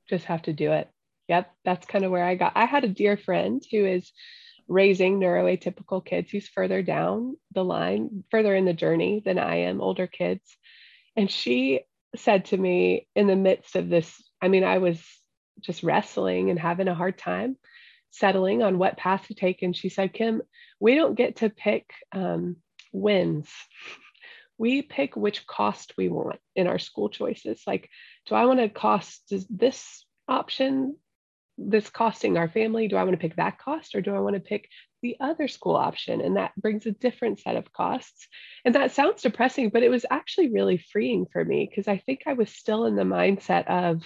Just 0.10 0.26
have 0.26 0.42
to 0.44 0.54
do 0.54 0.72
it 0.72 0.90
yep, 1.30 1.52
that's 1.64 1.86
kind 1.86 2.04
of 2.04 2.12
where 2.12 2.26
I 2.26 2.36
got. 2.36 2.54
I 2.56 2.66
had 2.66 2.84
a 2.84 2.90
dear 2.90 3.16
friend 3.16 3.64
who 3.72 3.86
is 3.86 4.12
raising 4.68 5.20
neuroatypical 5.20 6.04
kids 6.04 6.32
who's 6.32 6.48
further 6.48 6.82
down 6.82 7.38
the 7.54 7.64
line, 7.64 8.24
further 8.32 8.56
in 8.56 8.66
the 8.66 8.74
journey 8.74 9.22
than 9.24 9.38
I 9.38 9.58
am, 9.58 9.80
older 9.80 10.08
kids. 10.08 10.58
And 11.16 11.30
she 11.30 11.82
said 12.16 12.46
to 12.46 12.58
me 12.58 13.08
in 13.16 13.28
the 13.28 13.36
midst 13.36 13.76
of 13.76 13.90
this, 13.90 14.12
I 14.42 14.48
mean, 14.48 14.64
I 14.64 14.80
was 14.80 15.02
just 15.62 15.84
wrestling 15.84 16.50
and 16.50 16.60
having 16.60 16.88
a 16.88 16.96
hard 16.96 17.18
time 17.18 17.58
settling 18.10 18.64
on 18.64 18.80
what 18.80 18.98
path 18.98 19.28
to 19.28 19.36
take. 19.36 19.62
And 19.62 19.76
she 19.76 19.90
said, 19.90 20.14
Kim, 20.14 20.42
we 20.80 20.96
don't 20.96 21.16
get 21.16 21.38
to 21.38 21.50
pick 21.50 21.92
um, 22.12 22.56
wins. 22.92 23.50
We 24.58 24.82
pick 24.82 25.16
which 25.16 25.46
cost 25.46 25.94
we 25.96 26.10
want 26.10 26.40
in 26.56 26.68
our 26.68 26.80
school 26.80 27.10
choices. 27.10 27.62
Like, 27.68 27.90
do 28.26 28.36
I 28.36 28.46
want 28.46 28.60
to 28.60 28.70
cost 28.70 29.32
this 29.50 30.06
option 30.28 30.96
this 31.60 31.90
costing 31.90 32.38
our 32.38 32.50
family? 32.50 32.88
Do 32.88 32.96
I 32.96 33.04
want 33.04 33.14
to 33.14 33.22
pick 33.22 33.36
that 33.36 33.60
cost 33.60 33.96
or 33.96 34.02
do 34.02 34.16
I 34.16 34.20
want 34.20 34.36
to 34.36 34.40
pick 34.40 34.70
the 35.02 35.18
other 35.20 35.48
school 35.48 35.76
option? 35.76 36.22
And 36.22 36.38
that 36.38 36.56
brings 36.56 36.86
a 36.86 36.92
different 36.92 37.40
set 37.40 37.56
of 37.56 37.74
costs. 37.74 38.28
And 38.64 38.76
that 38.76 38.92
sounds 38.92 39.22
depressing, 39.22 39.70
but 39.70 39.84
it 39.84 39.90
was 39.90 40.06
actually 40.10 40.50
really 40.50 40.78
freeing 40.78 41.26
for 41.32 41.44
me 41.44 41.68
because 41.70 41.88
I 41.88 41.98
think 41.98 42.22
I 42.26 42.34
was 42.34 42.50
still 42.50 42.86
in 42.86 42.96
the 42.96 43.04
mindset 43.04 43.68
of, 43.68 44.04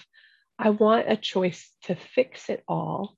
I 0.58 0.72
want 0.72 1.12
a 1.12 1.18
choice 1.18 1.72
to 1.84 1.96
fix 1.96 2.50
it 2.50 2.64
all. 2.68 3.18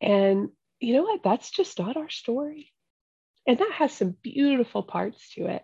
And 0.00 0.48
you 0.78 0.94
know 0.94 1.02
what? 1.02 1.22
That's 1.22 1.50
just 1.50 1.78
not 1.78 1.96
our 1.96 2.10
story. 2.10 2.72
And 3.46 3.58
that 3.58 3.72
has 3.72 3.92
some 3.92 4.16
beautiful 4.22 4.82
parts 4.82 5.34
to 5.34 5.46
it, 5.46 5.62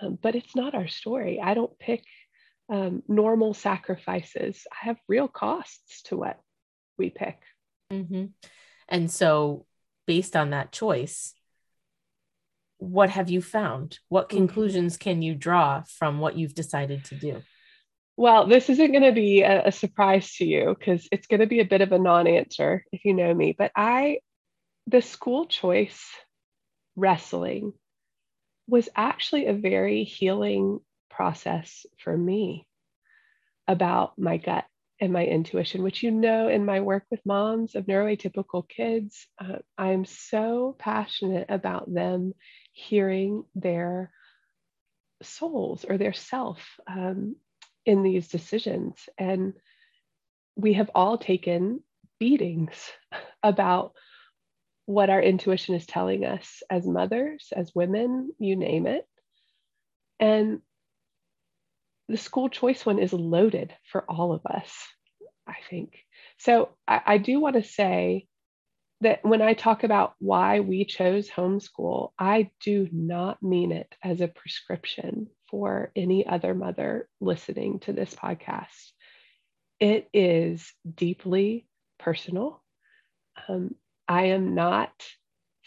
um, 0.00 0.18
but 0.20 0.34
it's 0.34 0.54
not 0.54 0.74
our 0.74 0.88
story. 0.88 1.40
I 1.42 1.54
don't 1.54 1.78
pick 1.78 2.04
um, 2.70 3.02
normal 3.08 3.54
sacrifices. 3.54 4.66
I 4.70 4.86
have 4.86 4.98
real 5.08 5.28
costs 5.28 6.02
to 6.04 6.16
what 6.16 6.38
we 6.98 7.10
pick. 7.10 7.38
Mm-hmm. 7.92 8.26
And 8.88 9.10
so, 9.10 9.66
based 10.06 10.36
on 10.36 10.50
that 10.50 10.72
choice, 10.72 11.34
what 12.78 13.10
have 13.10 13.30
you 13.30 13.42
found? 13.42 13.98
What 14.08 14.28
mm-hmm. 14.28 14.38
conclusions 14.38 14.96
can 14.96 15.22
you 15.22 15.34
draw 15.34 15.82
from 15.98 16.18
what 16.20 16.36
you've 16.36 16.54
decided 16.54 17.04
to 17.06 17.14
do? 17.14 17.42
Well, 18.16 18.48
this 18.48 18.68
isn't 18.68 18.90
going 18.90 19.04
to 19.04 19.12
be 19.12 19.42
a, 19.42 19.68
a 19.68 19.72
surprise 19.72 20.34
to 20.36 20.44
you 20.44 20.74
because 20.76 21.08
it's 21.12 21.28
going 21.28 21.40
to 21.40 21.46
be 21.46 21.60
a 21.60 21.64
bit 21.64 21.82
of 21.82 21.92
a 21.92 21.98
non 21.98 22.26
answer 22.26 22.84
if 22.92 23.04
you 23.04 23.14
know 23.14 23.32
me. 23.32 23.54
But 23.56 23.70
I, 23.76 24.18
the 24.86 25.02
school 25.02 25.46
choice 25.46 26.04
wrestling 26.96 27.74
was 28.66 28.88
actually 28.96 29.46
a 29.46 29.52
very 29.52 30.04
healing 30.04 30.80
process 31.10 31.86
for 31.98 32.16
me 32.16 32.66
about 33.66 34.18
my 34.18 34.36
gut 34.36 34.64
and 35.00 35.12
my 35.12 35.24
intuition, 35.24 35.82
which 35.82 36.02
you 36.02 36.10
know 36.10 36.48
in 36.48 36.64
my 36.64 36.80
work 36.80 37.04
with 37.10 37.24
moms 37.24 37.74
of 37.74 37.86
neuroatypical 37.86 38.68
kids, 38.68 39.26
uh, 39.38 39.58
I'm 39.76 40.04
so 40.04 40.76
passionate 40.78 41.46
about 41.48 41.92
them 41.92 42.34
hearing 42.72 43.44
their 43.54 44.10
souls 45.22 45.84
or 45.88 45.98
their 45.98 46.12
self 46.12 46.60
um, 46.86 47.36
in 47.86 48.02
these 48.02 48.28
decisions. 48.28 49.08
And 49.16 49.54
we 50.56 50.74
have 50.74 50.90
all 50.94 51.18
taken 51.18 51.80
beatings 52.18 52.90
about 53.42 53.92
what 54.86 55.10
our 55.10 55.20
intuition 55.20 55.74
is 55.74 55.86
telling 55.86 56.24
us 56.24 56.62
as 56.70 56.86
mothers, 56.86 57.52
as 57.54 57.74
women, 57.74 58.32
you 58.38 58.56
name 58.56 58.86
it. 58.86 59.06
And 60.18 60.60
the 62.08 62.16
school 62.16 62.48
choice 62.48 62.84
one 62.86 62.98
is 62.98 63.12
loaded 63.12 63.74
for 63.90 64.04
all 64.08 64.32
of 64.32 64.44
us, 64.46 64.72
I 65.46 65.56
think. 65.68 65.98
So 66.38 66.70
I, 66.86 67.00
I 67.06 67.18
do 67.18 67.40
want 67.40 67.56
to 67.56 67.62
say 67.62 68.26
that 69.00 69.24
when 69.24 69.42
I 69.42 69.54
talk 69.54 69.84
about 69.84 70.14
why 70.18 70.60
we 70.60 70.84
chose 70.84 71.28
homeschool, 71.28 72.10
I 72.18 72.50
do 72.64 72.88
not 72.90 73.42
mean 73.42 73.72
it 73.72 73.94
as 74.02 74.20
a 74.20 74.28
prescription 74.28 75.28
for 75.50 75.92
any 75.94 76.26
other 76.26 76.54
mother 76.54 77.08
listening 77.20 77.80
to 77.80 77.92
this 77.92 78.14
podcast. 78.14 78.92
It 79.78 80.08
is 80.12 80.72
deeply 80.92 81.66
personal. 81.98 82.62
Um, 83.48 83.74
I 84.08 84.26
am 84.26 84.54
not 84.54 84.90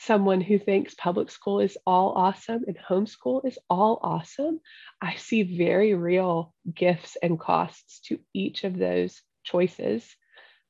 someone 0.01 0.41
who 0.41 0.57
thinks 0.57 0.95
public 0.95 1.29
school 1.29 1.59
is 1.59 1.77
all 1.85 2.13
awesome 2.15 2.63
and 2.65 2.77
homeschool 2.77 3.45
is 3.45 3.59
all 3.69 3.99
awesome, 4.01 4.59
I 4.99 5.15
see 5.15 5.43
very 5.43 5.93
real 5.93 6.53
gifts 6.73 7.17
and 7.21 7.39
costs 7.39 7.99
to 8.07 8.19
each 8.33 8.63
of 8.63 8.77
those 8.77 9.21
choices. 9.43 10.15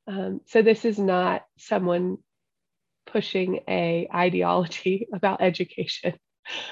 Um, 0.05 0.41
so 0.47 0.61
this 0.61 0.83
is 0.83 0.99
not 0.99 1.45
someone 1.57 2.17
pushing 3.05 3.61
a 3.69 4.09
ideology 4.13 5.07
about 5.13 5.41
education. 5.41 6.13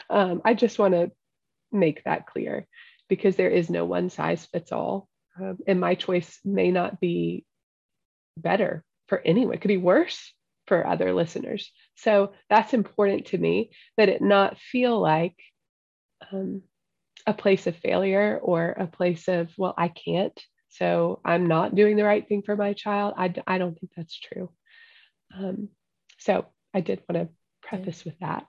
Um, 0.10 0.42
I 0.44 0.54
just 0.54 0.80
want 0.80 0.96
to 0.96 1.12
make 1.72 2.04
that 2.04 2.28
clear 2.28 2.68
because 3.08 3.38
there 3.38 3.50
is 3.50 3.70
no 3.70 3.86
one 3.86 4.10
size 4.10 4.46
fits 4.46 4.74
all. 4.74 5.08
Um, 5.40 5.60
and 5.66 5.80
my 5.80 5.96
choice 5.96 6.40
may 6.44 6.72
not 6.72 7.00
be 7.00 7.46
better 8.36 8.84
for 9.08 9.22
anyone. 9.24 9.54
It 9.56 9.62
could 9.62 9.70
be 9.70 9.78
worse 9.78 10.34
for 10.68 10.86
other 10.86 11.14
listeners. 11.14 11.72
So 12.02 12.34
that's 12.50 12.74
important 12.74 13.28
to 13.28 13.38
me 13.38 13.72
that 13.98 14.10
it 14.10 14.22
not 14.22 14.58
feel 14.58 15.00
like 15.00 15.36
um, 16.32 16.64
a 17.28 17.34
place 17.34 17.68
of 17.68 17.76
failure 17.76 18.40
or 18.42 18.70
a 18.70 18.88
place 18.88 19.28
of, 19.28 19.50
well, 19.58 19.74
I 19.78 19.90
can't. 19.90 20.40
So 20.70 21.20
I'm 21.26 21.48
not 21.48 21.76
doing 21.76 21.98
the 21.98 22.04
right 22.04 22.26
thing 22.28 22.44
for 22.44 22.56
my 22.56 22.74
child. 22.74 23.16
I, 23.18 23.34
I 23.48 23.58
don't 23.58 23.78
think 23.78 23.92
that's 23.96 24.18
true. 24.18 24.50
Um, 25.38 25.70
so 26.18 26.46
I 26.74 26.82
did 26.82 27.02
want 27.08 27.28
to 27.28 27.34
preface 27.68 28.06
with 28.06 28.18
that. 28.20 28.46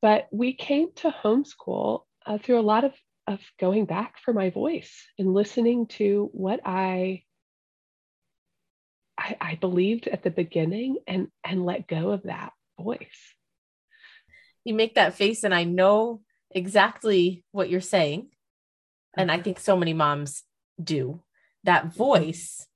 But 0.00 0.28
we 0.32 0.52
came 0.52 0.88
to 0.96 1.14
homeschool 1.22 2.02
uh, 2.26 2.38
through 2.38 2.58
a 2.58 2.62
lot 2.62 2.84
of, 2.84 2.92
of 3.26 3.40
going 3.58 3.86
back 3.86 4.18
for 4.18 4.34
my 4.34 4.50
voice 4.50 4.92
and 5.18 5.32
listening 5.32 5.86
to 5.86 6.28
what 6.32 6.60
I 6.64 7.22
I, 9.18 9.36
I 9.40 9.54
believed 9.56 10.08
at 10.08 10.22
the 10.22 10.30
beginning 10.30 10.98
and 11.06 11.28
and 11.44 11.64
let 11.64 11.86
go 11.86 12.10
of 12.10 12.24
that 12.24 12.52
voice. 12.80 13.34
You 14.64 14.74
make 14.74 14.94
that 14.94 15.14
face, 15.14 15.44
and 15.44 15.54
I 15.54 15.64
know 15.64 16.22
exactly 16.50 17.44
what 17.52 17.70
you're 17.70 17.80
saying. 17.80 18.28
And 19.16 19.30
I 19.30 19.34
uh-huh. 19.34 19.42
think 19.42 19.60
so 19.60 19.76
many 19.76 19.92
moms 19.92 20.42
do. 20.82 21.22
That 21.64 21.86
mm-hmm. 21.86 21.98
voice 21.98 22.66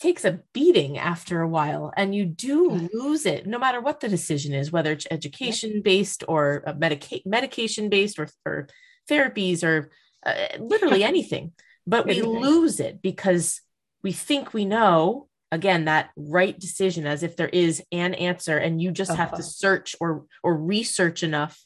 takes 0.00 0.24
a 0.24 0.40
beating 0.52 0.98
after 0.98 1.40
a 1.40 1.48
while 1.48 1.92
and 1.96 2.14
you 2.14 2.24
do 2.24 2.88
lose 2.92 3.26
it 3.26 3.46
no 3.46 3.58
matter 3.58 3.80
what 3.80 4.00
the 4.00 4.08
decision 4.08 4.54
is 4.54 4.72
whether 4.72 4.92
it's 4.92 5.06
education 5.10 5.82
based 5.82 6.24
or 6.28 6.62
uh, 6.66 6.72
medica- 6.72 7.20
medication 7.26 7.90
based 7.90 8.18
or, 8.18 8.28
or 8.46 8.68
therapies 9.08 9.62
or 9.62 9.90
uh, 10.24 10.46
literally 10.58 11.04
anything. 11.04 11.52
But 11.86 12.06
we 12.06 12.20
lose 12.20 12.80
it 12.80 13.00
because 13.00 13.60
we 14.02 14.12
think 14.12 14.52
we 14.54 14.64
know 14.64 15.28
again 15.52 15.84
that 15.86 16.10
right 16.16 16.58
decision 16.58 17.06
as 17.06 17.22
if 17.22 17.36
there 17.36 17.48
is 17.48 17.82
an 17.92 18.14
answer 18.14 18.56
and 18.58 18.80
you 18.82 18.90
just 18.90 19.12
have 19.14 19.30
to 19.30 19.34
Uh-huh. 19.36 19.42
search 19.42 19.96
or 20.00 20.26
or 20.42 20.56
research 20.56 21.22
enough 21.22 21.64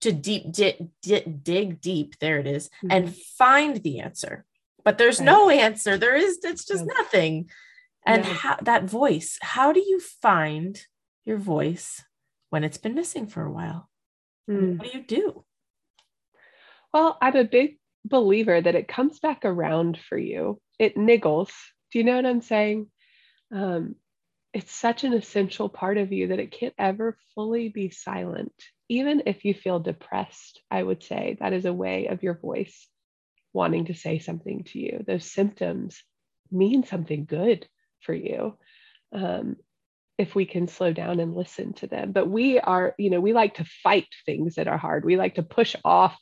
to 0.00 0.12
deep 0.12 0.50
di- 0.52 0.90
di- 1.02 1.24
dig 1.24 1.80
deep 1.80 2.18
there 2.20 2.38
it 2.38 2.46
is, 2.46 2.70
and 2.88 3.14
find 3.14 3.76
the 3.82 4.00
answer 4.00 4.44
but 4.84 4.96
there's 4.98 5.18
Right. 5.20 5.26
no 5.26 5.50
answer 5.50 5.96
there 5.98 6.16
is 6.16 6.38
it's 6.42 6.64
just 6.64 6.84
No. 6.86 6.94
nothing 6.94 7.50
and 8.06 8.24
how, 8.24 8.56
that 8.62 8.84
voice 8.84 9.38
how 9.42 9.72
do 9.72 9.80
you 9.80 10.00
find 10.00 10.86
your 11.24 11.36
voice 11.38 12.02
when 12.48 12.64
it's 12.64 12.78
been 12.78 12.94
missing 12.94 13.26
for 13.26 13.44
a 13.44 13.52
while 13.52 13.88
Mm. 14.48 14.78
what 14.78 14.90
do 14.90 14.98
you 14.98 15.04
do 15.04 15.44
Well, 16.92 17.18
I'm 17.22 17.36
a 17.36 17.44
big 17.44 17.78
believer 18.04 18.60
that 18.60 18.74
it 18.74 18.88
comes 18.88 19.18
back 19.20 19.44
around 19.44 19.98
for 19.98 20.18
you. 20.18 20.60
It 20.78 20.96
niggles. 20.96 21.50
Do 21.92 21.98
you 21.98 22.04
know 22.04 22.16
what 22.16 22.26
I'm 22.26 22.40
saying? 22.40 22.86
Um, 23.52 23.96
it's 24.52 24.72
such 24.72 25.04
an 25.04 25.12
essential 25.12 25.68
part 25.68 25.98
of 25.98 26.12
you 26.12 26.28
that 26.28 26.40
it 26.40 26.52
can't 26.52 26.74
ever 26.78 27.16
fully 27.34 27.68
be 27.68 27.90
silent. 27.90 28.52
Even 28.88 29.22
if 29.26 29.44
you 29.44 29.54
feel 29.54 29.78
depressed, 29.78 30.60
I 30.70 30.82
would 30.82 31.02
say 31.02 31.36
that 31.40 31.52
is 31.52 31.64
a 31.64 31.72
way 31.72 32.06
of 32.06 32.22
your 32.22 32.34
voice 32.34 32.88
wanting 33.52 33.86
to 33.86 33.94
say 33.94 34.18
something 34.18 34.64
to 34.64 34.78
you. 34.78 35.04
Those 35.06 35.30
symptoms 35.30 36.02
mean 36.50 36.84
something 36.84 37.24
good 37.24 37.68
for 38.00 38.14
you. 38.14 38.56
Um, 39.12 39.56
if 40.20 40.34
we 40.34 40.44
can 40.44 40.68
slow 40.68 40.92
down 40.92 41.18
and 41.18 41.34
listen 41.34 41.72
to 41.72 41.86
them. 41.86 42.12
But 42.12 42.28
we 42.28 42.60
are, 42.60 42.94
you 42.98 43.08
know, 43.08 43.20
we 43.20 43.32
like 43.32 43.54
to 43.54 43.64
fight 43.82 44.06
things 44.26 44.56
that 44.56 44.68
are 44.68 44.76
hard. 44.76 45.02
We 45.02 45.16
like 45.16 45.36
to 45.36 45.42
push 45.42 45.74
off 45.82 46.14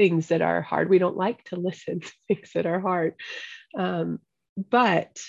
things 0.00 0.28
that 0.28 0.40
are 0.40 0.62
hard. 0.62 0.88
We 0.88 0.96
don't 0.98 1.18
like 1.18 1.44
to 1.44 1.56
listen 1.56 2.00
to 2.00 2.12
things 2.26 2.52
that 2.54 2.64
are 2.64 2.80
hard. 2.80 3.16
Um, 3.76 4.18
but 4.56 5.20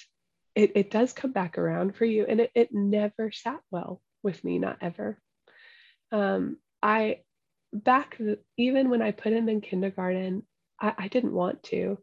it, 0.56 0.72
it 0.76 0.92
does 0.92 1.12
come 1.12 1.34
back 1.34 1.58
around 1.58 1.98
for 1.98 2.06
you. 2.06 2.26
And 2.28 2.40
it, 2.40 2.52
it 2.56 2.70
never 2.72 3.34
sat 3.34 3.60
well 3.70 4.02
with 4.24 4.42
me, 4.46 4.60
not 4.60 4.78
ever. 4.80 5.20
Um, 6.14 6.56
I, 6.82 7.18
back 7.74 8.18
even 8.56 8.90
when 8.90 9.02
I 9.02 9.12
put 9.12 9.34
him 9.34 9.50
in 9.50 9.60
kindergarten, 9.60 10.44
I, 10.80 10.94
I 10.98 11.08
didn't 11.10 11.34
want 11.34 11.64
to, 11.64 11.98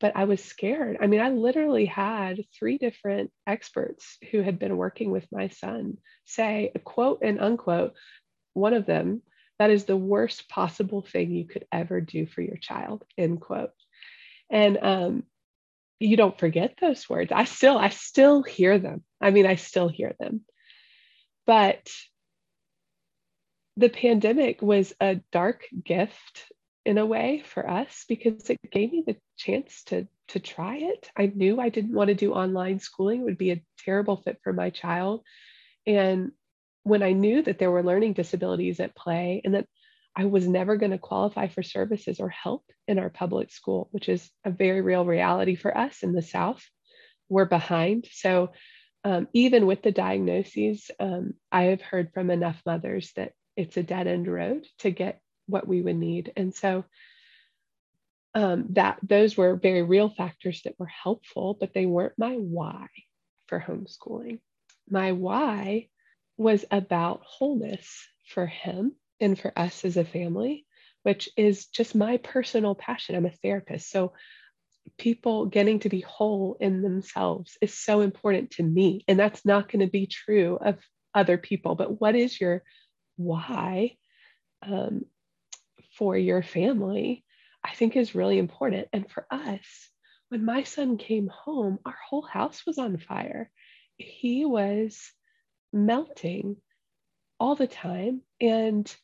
but 0.00 0.16
I 0.16 0.24
was 0.24 0.42
scared. 0.42 0.98
I 1.00 1.06
mean, 1.06 1.20
I 1.20 1.30
literally 1.30 1.86
had 1.86 2.40
three 2.58 2.78
different 2.78 3.30
experts 3.46 4.18
who 4.32 4.42
had 4.42 4.58
been 4.58 4.76
working 4.76 5.12
with 5.12 5.26
my 5.30 5.48
son 5.50 5.98
say, 6.24 6.72
quote 6.82 7.20
and 7.22 7.40
unquote, 7.40 7.94
one 8.54 8.74
of 8.74 8.86
them 8.86 9.22
that 9.58 9.70
is 9.70 9.84
the 9.84 9.96
worst 9.96 10.48
possible 10.48 11.02
thing 11.02 11.32
you 11.32 11.44
could 11.44 11.66
ever 11.72 12.00
do 12.00 12.26
for 12.26 12.40
your 12.42 12.56
child 12.56 13.04
end 13.16 13.40
quote. 13.40 13.70
And 14.50 14.78
um, 14.80 15.22
you 16.00 16.16
don't 16.16 16.38
forget 16.38 16.74
those 16.80 17.08
words. 17.08 17.32
I 17.32 17.44
still 17.44 17.76
i 17.76 17.88
still 17.88 18.42
hear 18.42 18.78
them. 18.78 19.02
I 19.20 19.30
mean 19.30 19.46
i 19.46 19.56
still 19.56 19.88
hear 19.88 20.14
them. 20.18 20.42
But 21.46 21.90
the 23.76 23.88
pandemic 23.88 24.60
was 24.62 24.92
a 25.00 25.20
dark 25.32 25.64
gift 25.84 26.52
in 26.84 26.98
a 26.98 27.06
way 27.06 27.42
for 27.44 27.68
us 27.68 28.04
because 28.08 28.48
it 28.50 28.58
gave 28.70 28.92
me 28.92 29.04
the 29.06 29.16
chance 29.36 29.82
to 29.84 30.06
to 30.28 30.40
try 30.40 30.76
it. 30.76 31.10
I 31.16 31.26
knew 31.26 31.60
i 31.60 31.68
didn't 31.68 31.94
want 31.94 32.08
to 32.08 32.14
do 32.14 32.32
online 32.32 32.78
schooling. 32.78 33.20
It 33.20 33.24
would 33.24 33.38
be 33.38 33.50
a 33.50 33.62
terrible 33.78 34.18
fit 34.18 34.38
for 34.42 34.52
my 34.52 34.70
child. 34.70 35.22
And 35.86 36.32
when 36.88 37.02
I 37.02 37.12
knew 37.12 37.42
that 37.42 37.58
there 37.58 37.70
were 37.70 37.82
learning 37.82 38.14
disabilities 38.14 38.80
at 38.80 38.96
play 38.96 39.40
and 39.44 39.54
that 39.54 39.66
I 40.16 40.24
was 40.24 40.48
never 40.48 40.76
going 40.76 40.90
to 40.92 40.98
qualify 40.98 41.48
for 41.48 41.62
services 41.62 42.18
or 42.18 42.28
help 42.28 42.64
in 42.88 42.98
our 42.98 43.10
public 43.10 43.52
school, 43.52 43.88
which 43.92 44.08
is 44.08 44.28
a 44.44 44.50
very 44.50 44.80
real 44.80 45.04
reality 45.04 45.54
for 45.54 45.76
us 45.76 46.02
in 46.02 46.12
the 46.12 46.22
South, 46.22 46.64
we're 47.28 47.44
behind. 47.44 48.08
So, 48.10 48.52
um, 49.04 49.28
even 49.32 49.66
with 49.66 49.82
the 49.82 49.92
diagnoses, 49.92 50.90
um, 50.98 51.34
I 51.52 51.64
have 51.64 51.80
heard 51.80 52.12
from 52.12 52.30
enough 52.30 52.60
mothers 52.66 53.12
that 53.14 53.32
it's 53.56 53.76
a 53.76 53.82
dead 53.82 54.08
end 54.08 54.26
road 54.26 54.66
to 54.80 54.90
get 54.90 55.20
what 55.46 55.68
we 55.68 55.80
would 55.80 55.96
need. 55.96 56.32
And 56.36 56.52
so, 56.52 56.84
um, 58.34 58.66
that 58.70 58.98
those 59.02 59.36
were 59.36 59.54
very 59.54 59.82
real 59.82 60.10
factors 60.10 60.62
that 60.62 60.78
were 60.78 60.86
helpful, 60.86 61.56
but 61.58 61.74
they 61.74 61.86
weren't 61.86 62.18
my 62.18 62.34
why 62.34 62.88
for 63.46 63.60
homeschooling. 63.60 64.40
My 64.90 65.12
why 65.12 65.88
was 66.38 66.64
about 66.70 67.20
wholeness 67.24 68.06
for 68.26 68.46
him 68.46 68.92
and 69.20 69.38
for 69.38 69.52
us 69.56 69.84
as 69.84 69.96
a 69.96 70.04
family, 70.04 70.64
which 71.02 71.28
is 71.36 71.66
just 71.66 71.94
my 71.94 72.16
personal 72.18 72.74
passion. 72.74 73.16
I'm 73.16 73.26
a 73.26 73.30
therapist. 73.30 73.90
So, 73.90 74.12
people 74.96 75.46
getting 75.46 75.80
to 75.80 75.90
be 75.90 76.00
whole 76.00 76.56
in 76.60 76.80
themselves 76.80 77.58
is 77.60 77.74
so 77.74 78.00
important 78.00 78.52
to 78.52 78.62
me. 78.62 79.04
And 79.06 79.18
that's 79.18 79.44
not 79.44 79.70
going 79.70 79.84
to 79.84 79.90
be 79.90 80.06
true 80.06 80.58
of 80.60 80.78
other 81.14 81.36
people. 81.36 81.74
But 81.74 82.00
what 82.00 82.14
is 82.14 82.40
your 82.40 82.62
why 83.16 83.96
um, 84.62 85.02
for 85.98 86.16
your 86.16 86.42
family? 86.42 87.22
I 87.62 87.74
think 87.74 87.96
is 87.96 88.14
really 88.14 88.38
important. 88.38 88.88
And 88.94 89.10
for 89.10 89.26
us, 89.30 89.90
when 90.30 90.44
my 90.44 90.62
son 90.62 90.96
came 90.96 91.28
home, 91.28 91.80
our 91.84 91.96
whole 92.08 92.22
house 92.22 92.62
was 92.66 92.78
on 92.78 92.96
fire. 92.96 93.50
He 93.98 94.46
was 94.46 95.12
melting 95.72 96.56
all 97.40 97.54
the 97.54 97.66
time 97.66 98.22
and 98.40 98.94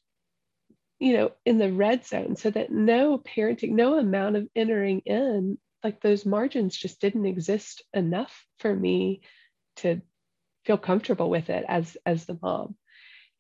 you 0.99 1.17
know 1.17 1.33
in 1.45 1.59
the 1.59 1.73
red 1.73 2.05
zone 2.05 2.37
so 2.37 2.51
that 2.51 2.71
no 2.71 3.19
parenting 3.19 3.71
no 3.73 3.99
amount 3.99 4.37
of 4.37 4.49
entering 4.57 5.01
in 5.01 5.59
like 5.83 6.01
those 6.01 6.25
margins 6.25 6.77
just 6.77 7.01
didn't 7.01 7.27
exist 7.27 7.83
enough 7.93 8.47
for 8.59 8.75
me 8.75 9.21
to 9.77 10.01
feel 10.65 10.79
comfortable 10.79 11.29
with 11.29 11.51
it 11.51 11.65
as 11.69 11.97
as 12.07 12.25
the 12.25 12.39
mom. 12.41 12.75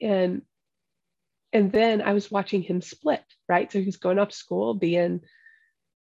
And 0.00 0.42
and 1.52 1.72
then 1.72 2.02
i 2.02 2.12
was 2.12 2.30
watching 2.30 2.62
him 2.62 2.82
split 2.82 3.22
right? 3.48 3.70
So 3.70 3.80
he's 3.80 3.96
going 3.96 4.18
off 4.18 4.30
to 4.30 4.36
school 4.36 4.74
being 4.74 5.20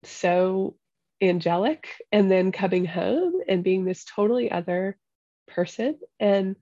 so 0.04 0.75
angelic 1.21 1.88
and 2.12 2.30
then 2.30 2.51
coming 2.51 2.86
home 2.86 3.41
and 3.47 3.63
being 3.63 3.86
this 3.86 4.06
totally 4.06 4.51
other 4.51 4.97
person. 5.47 5.97
And 6.19 6.56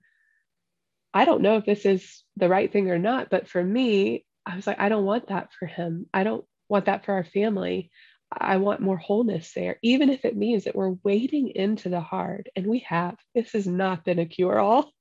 I 1.14 1.24
don't 1.24 1.42
know 1.42 1.56
if 1.56 1.64
this 1.64 1.86
is 1.86 2.24
the 2.36 2.48
right 2.48 2.70
thing 2.70 2.90
or 2.90 2.98
not, 2.98 3.30
but 3.30 3.48
for 3.48 3.62
me, 3.62 4.26
I 4.44 4.56
was 4.56 4.66
like, 4.66 4.80
I 4.80 4.88
don't 4.88 5.04
want 5.04 5.28
that 5.28 5.52
for 5.52 5.66
him. 5.66 6.06
I 6.12 6.24
don't 6.24 6.44
want 6.68 6.86
that 6.86 7.04
for 7.04 7.12
our 7.12 7.24
family. 7.24 7.90
I 8.32 8.56
want 8.56 8.80
more 8.80 8.96
wholeness 8.96 9.52
there, 9.54 9.78
even 9.82 10.10
if 10.10 10.24
it 10.24 10.36
means 10.36 10.64
that 10.64 10.74
we're 10.74 10.96
wading 11.04 11.50
into 11.50 11.88
the 11.88 12.00
hard, 12.00 12.50
and 12.56 12.66
we 12.66 12.80
have. 12.80 13.16
This 13.34 13.52
has 13.52 13.66
not 13.66 14.04
been 14.04 14.18
a 14.18 14.26
cure 14.26 14.58
all. 14.58 14.90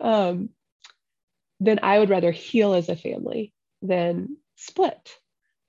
Um, 0.00 0.48
then 1.60 1.78
I 1.80 2.00
would 2.00 2.10
rather 2.10 2.32
heal 2.32 2.74
as 2.74 2.88
a 2.88 2.96
family 2.96 3.52
than 3.82 4.36
split. 4.56 5.10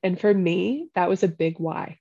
And 0.02 0.20
for 0.20 0.34
me, 0.34 0.90
that 0.96 1.08
was 1.08 1.22
a 1.22 1.28
big 1.28 1.60
why. 1.60 2.00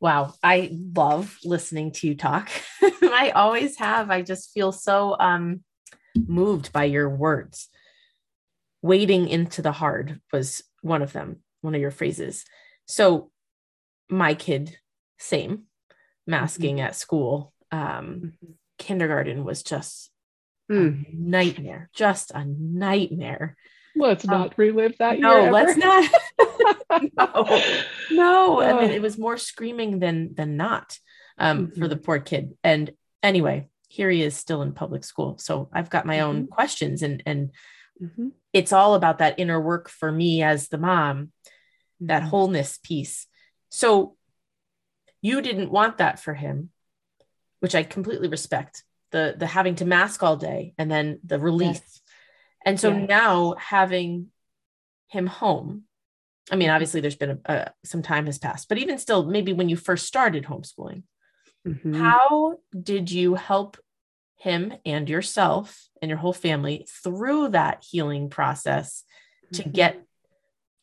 Wow, 0.00 0.34
I 0.42 0.70
love 0.96 1.38
listening 1.44 1.92
to 1.92 2.08
you 2.08 2.16
talk. 2.16 2.50
I 2.82 3.30
always 3.36 3.78
have. 3.78 4.10
I 4.10 4.22
just 4.22 4.52
feel 4.52 4.72
so 4.72 5.16
um 5.18 5.62
moved 6.26 6.72
by 6.72 6.84
your 6.84 7.08
words. 7.08 7.68
Wading 8.82 9.28
into 9.28 9.62
the 9.62 9.72
hard 9.72 10.20
was 10.32 10.62
one 10.82 11.02
of 11.02 11.12
them, 11.12 11.40
one 11.60 11.74
of 11.74 11.80
your 11.80 11.90
phrases. 11.90 12.44
So 12.86 13.30
my 14.08 14.34
kid, 14.34 14.76
same, 15.18 15.64
masking 16.26 16.80
at 16.80 16.94
school. 16.94 17.52
Um, 17.72 18.34
kindergarten 18.78 19.44
was 19.44 19.62
just 19.62 20.10
a 20.68 20.72
Mm. 20.72 21.14
nightmare, 21.14 21.90
just 21.94 22.30
a 22.32 22.44
nightmare. 22.44 23.56
Let's 23.94 24.24
Um, 24.24 24.30
not 24.30 24.58
relive 24.58 24.96
that. 24.98 25.18
no, 25.18 25.42
year 25.42 25.52
let's 25.52 25.76
not. 25.76 26.10
no, 27.16 27.60
no. 28.10 28.60
I 28.62 28.72
mean, 28.80 28.90
it 28.90 29.02
was 29.02 29.18
more 29.18 29.36
screaming 29.38 29.98
than 29.98 30.34
than 30.34 30.56
not 30.56 30.98
um, 31.38 31.70
for 31.72 31.86
Mhm. 31.86 31.88
the 31.90 31.96
poor 31.96 32.18
kid. 32.20 32.56
And 32.62 32.92
anyway, 33.22 33.68
here 33.88 34.10
he 34.10 34.22
is 34.22 34.36
still 34.36 34.62
in 34.62 34.72
public 34.72 35.04
school. 35.04 35.38
So 35.38 35.68
I've 35.72 35.90
got 35.90 36.06
my 36.06 36.20
own 36.20 36.46
questions, 36.46 37.02
and 37.02 37.22
and 37.26 37.52
Mhm. 38.00 38.32
it's 38.52 38.72
all 38.72 38.94
about 38.94 39.18
that 39.18 39.38
inner 39.38 39.60
work 39.60 39.88
for 39.88 40.10
me 40.10 40.42
as 40.42 40.68
the 40.68 40.78
mom, 40.78 41.32
that 42.00 42.22
Mhm. 42.22 42.28
wholeness 42.28 42.78
piece. 42.78 43.26
So 43.70 44.16
you 45.20 45.40
didn't 45.40 45.70
want 45.70 45.98
that 45.98 46.18
for 46.20 46.34
him, 46.34 46.70
which 47.60 47.74
I 47.74 47.82
completely 47.82 48.28
respect. 48.28 48.84
The 49.10 49.34
the 49.38 49.46
having 49.46 49.76
to 49.76 49.84
mask 49.84 50.22
all 50.22 50.36
day 50.36 50.74
and 50.78 50.90
then 50.90 51.20
the 51.24 51.38
release. 51.38 52.02
And 52.64 52.78
so 52.78 52.92
Yes. 52.92 53.08
now 53.08 53.54
having 53.54 54.32
him 55.08 55.26
home, 55.26 55.84
I 56.50 56.56
mean, 56.56 56.70
obviously 56.70 57.00
there's 57.00 57.16
been 57.16 57.40
a, 57.46 57.52
a, 57.52 57.72
some 57.84 58.02
time 58.02 58.26
has 58.26 58.38
passed, 58.38 58.68
but 58.68 58.78
even 58.78 58.98
still, 58.98 59.24
maybe 59.26 59.52
when 59.52 59.68
you 59.68 59.76
first 59.76 60.06
started 60.06 60.44
homeschooling, 60.44 61.04
Mhm. 61.66 62.00
how 62.00 62.58
did 62.80 63.10
you 63.10 63.34
help 63.34 63.76
him 64.36 64.74
and 64.84 65.08
yourself 65.08 65.88
and 66.00 66.08
your 66.08 66.18
whole 66.18 66.32
family 66.32 66.86
through 67.02 67.48
that 67.48 67.84
healing 67.90 68.28
process 68.28 69.02
to 69.52 69.62
Mhm. 69.62 69.72
get 69.72 70.02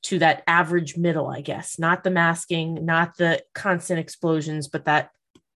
to 0.03 0.19
that 0.19 0.43
average 0.47 0.97
middle, 0.97 1.27
I 1.27 1.41
guess, 1.41 1.79
not 1.79 2.03
the 2.03 2.11
masking, 2.11 2.83
not 2.85 3.15
the 3.17 3.43
constant 3.53 3.99
explosions, 3.99 4.67
but 4.67 4.85
that 4.85 5.11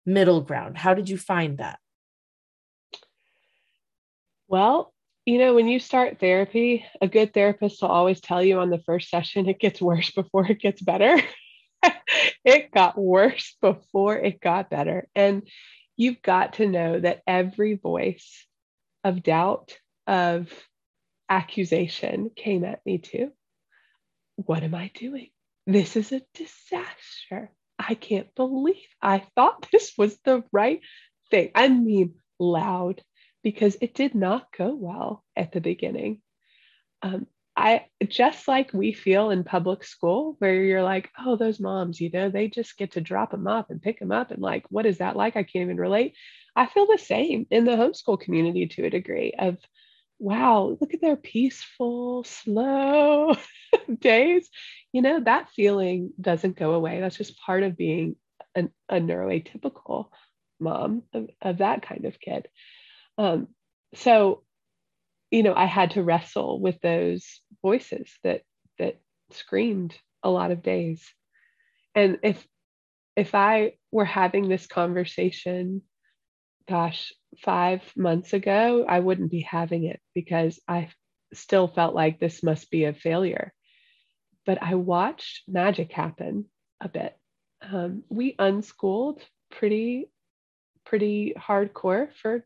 middle 0.06 0.42
ground? 0.42 0.78
How 0.78 0.94
did 0.94 1.08
you 1.08 1.18
find 1.18 1.60
that? 1.60 1.80
Well, 4.50 4.94
you 5.26 5.40
know, 5.40 5.54
when 5.54 5.70
you 5.70 5.80
start 5.80 6.20
therapy, 6.20 6.86
a 7.02 7.08
good 7.08 7.34
therapist 7.34 7.82
will 7.82 7.90
always 7.90 8.20
tell 8.20 8.44
you 8.44 8.60
on 8.60 8.70
the 8.70 8.80
first 8.80 9.10
session 9.10 9.48
it 9.48 9.60
gets 9.60 9.82
worse 9.82 10.12
before 10.16 10.46
it 10.52 10.60
gets 10.60 10.82
better. 10.82 11.22
it 12.46 12.72
got 12.72 12.98
worse 12.98 13.56
before 13.62 14.18
it 14.18 14.42
got 14.42 14.70
better. 14.70 15.08
And 15.16 15.48
you've 15.96 16.22
got 16.22 16.54
to 16.54 16.68
know 16.68 17.00
that 17.00 17.22
every 17.28 17.76
voice 17.76 18.46
of 19.04 19.24
doubt, 19.24 19.78
of 20.08 20.52
accusation 21.30 22.30
came 22.36 22.64
at 22.64 22.86
me 22.86 22.98
too. 22.98 23.32
What 24.36 24.64
am 24.64 24.76
I 24.76 24.92
doing? 24.94 25.30
This 25.66 25.96
is 25.96 26.12
a 26.12 26.22
disaster. 26.34 27.52
I 27.80 27.96
can't 27.96 28.34
believe 28.36 28.76
I 29.02 29.20
thought 29.36 29.68
this 29.72 29.94
was 29.98 30.18
the 30.24 30.44
right 30.52 30.82
thing. 31.32 31.52
I 31.56 31.68
mean, 31.70 32.16
loud, 32.40 33.02
because 33.44 33.78
it 33.82 33.94
did 33.94 34.16
not 34.16 34.48
go 34.58 34.74
well 34.76 35.24
at 35.36 35.52
the 35.52 35.62
beginning. 35.62 36.22
Um, 37.02 37.28
I 37.56 37.86
just 38.08 38.48
like 38.48 38.74
we 38.74 38.94
feel 38.94 39.30
in 39.30 39.44
public 39.44 39.84
school, 39.84 40.36
where 40.40 40.56
you're 40.56 40.84
like, 40.84 41.12
oh, 41.20 41.36
those 41.36 41.60
moms, 41.60 42.02
you 42.02 42.10
know, 42.12 42.30
they 42.30 42.48
just 42.48 42.78
get 42.78 42.92
to 42.94 43.02
drop 43.02 43.32
them 43.32 43.48
off 43.48 43.70
and 43.70 43.82
pick 43.82 44.00
them 44.00 44.12
up. 44.12 44.32
And 44.32 44.42
like, 44.42 44.66
what 44.70 44.86
is 44.86 44.98
that 44.98 45.16
like? 45.16 45.36
I 45.36 45.44
can't 45.44 45.64
even 45.64 45.78
relate. 45.78 46.16
I 46.56 46.66
feel 46.66 46.88
the 46.88 46.98
same 46.98 47.46
in 47.52 47.66
the 47.66 47.74
homeschool 47.74 48.20
community 48.20 48.68
to 48.68 48.86
a 48.86 48.90
degree 48.90 49.34
of, 49.38 49.58
wow, 50.20 50.78
look 50.80 50.94
at 50.94 51.02
their 51.02 51.16
peaceful, 51.16 52.24
slow 52.24 53.36
days. 54.00 54.50
You 54.92 55.02
know, 55.02 55.20
that 55.20 55.50
feeling 55.52 56.12
doesn't 56.20 56.58
go 56.58 56.74
away. 56.74 57.00
That's 57.00 57.18
just 57.18 57.40
part 57.40 57.64
of 57.64 57.78
being 57.78 58.16
an, 58.56 58.72
a 58.90 58.96
neuroatypical 58.96 60.08
mom 60.60 61.04
of, 61.14 61.30
of 61.42 61.58
that 61.60 61.82
kind 61.84 62.06
of 62.06 62.20
kid. 62.20 62.48
Um, 63.18 63.48
so, 63.96 64.43
you 65.34 65.42
know, 65.42 65.56
I 65.56 65.66
had 65.66 65.92
to 65.92 66.04
wrestle 66.04 66.60
with 66.60 66.80
those 66.82 67.42
voices 67.64 68.08
that 68.24 68.44
that 68.78 69.02
screamed 69.32 69.98
a 70.22 70.30
lot 70.30 70.52
of 70.52 70.62
days. 70.62 71.12
And 71.96 72.20
if 72.22 72.46
if 73.16 73.34
I 73.34 73.74
were 73.92 74.06
having 74.06 74.48
this 74.48 74.68
conversation, 74.68 75.82
gosh, 76.70 77.12
five 77.40 77.82
months 77.98 78.34
ago, 78.34 78.86
I 78.88 79.00
wouldn't 79.00 79.32
be 79.32 79.42
having 79.42 79.86
it 79.86 80.00
because 80.14 80.60
I 80.68 80.90
still 81.34 81.68
felt 81.68 81.96
like 81.96 82.20
this 82.20 82.44
must 82.44 82.70
be 82.70 82.84
a 82.84 82.94
failure. 82.94 83.54
But 84.46 84.62
I 84.62 84.76
watched 84.76 85.42
magic 85.48 85.92
happen 85.94 86.46
a 86.80 86.88
bit. 86.88 87.18
Um, 87.60 88.04
we 88.08 88.36
unschooled 88.38 89.24
pretty, 89.50 90.12
pretty 90.86 91.34
hardcore 91.36 92.10
for 92.22 92.46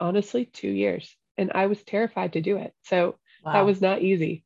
honestly 0.00 0.46
two 0.46 0.70
years 0.70 1.14
and 1.38 1.52
i 1.54 1.66
was 1.66 1.82
terrified 1.82 2.32
to 2.32 2.40
do 2.40 2.56
it. 2.56 2.72
So 2.82 3.16
wow. 3.44 3.52
that 3.52 3.66
was 3.66 3.80
not 3.80 4.02
easy. 4.02 4.44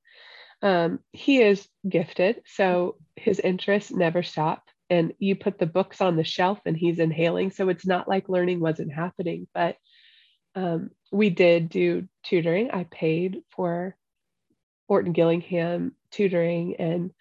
Um, 0.63 1.01
he 1.13 1.41
is 1.41 1.67
gifted 1.89 2.43
so 2.47 2.97
his 3.17 3.41
interests 3.41 3.91
never 3.91 4.23
stop. 4.23 4.63
And 4.91 5.15
you 5.19 5.37
put 5.37 5.59
the 5.59 5.67
books 5.67 6.01
on 6.01 6.17
the 6.17 6.25
shelf 6.25 6.59
and 6.67 6.77
he's 6.77 6.99
inhaling 6.99 7.51
so 7.51 7.69
it's 7.69 7.87
not 7.87 8.09
like 8.09 8.29
learning 8.29 8.61
wasn't 8.61 8.93
happening. 8.93 9.47
But 9.55 9.77
um, 10.55 10.91
we 11.13 11.31
did 11.31 11.69
do 11.69 12.09
tutoring. 12.25 12.71
I 12.73 12.85
paid 12.85 13.43
for 13.51 13.97
orton 14.89 15.13
gillingham 15.13 15.93
tutoring 16.11 16.77
and 16.77 17.13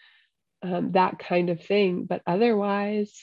um, 0.63 0.91
that 0.93 1.19
kind 1.19 1.49
of 1.49 1.63
thing. 1.63 2.05
But 2.05 2.23
otherwise 2.25 3.13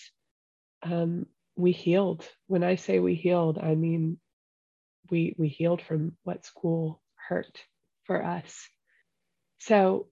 um, 0.82 1.26
we 1.56 1.72
healed. 1.72 2.26
When 2.46 2.62
i 2.62 2.76
say 2.76 3.00
we 3.00 3.14
healed 3.14 3.58
i 3.58 3.74
mean 3.74 4.18
we 5.10 5.34
we 5.38 5.48
healed 5.48 5.82
from 5.82 6.16
what 6.24 6.44
school 6.44 7.00
hurt 7.28 7.60
for 8.04 8.24
us. 8.24 8.68
So 9.58 10.08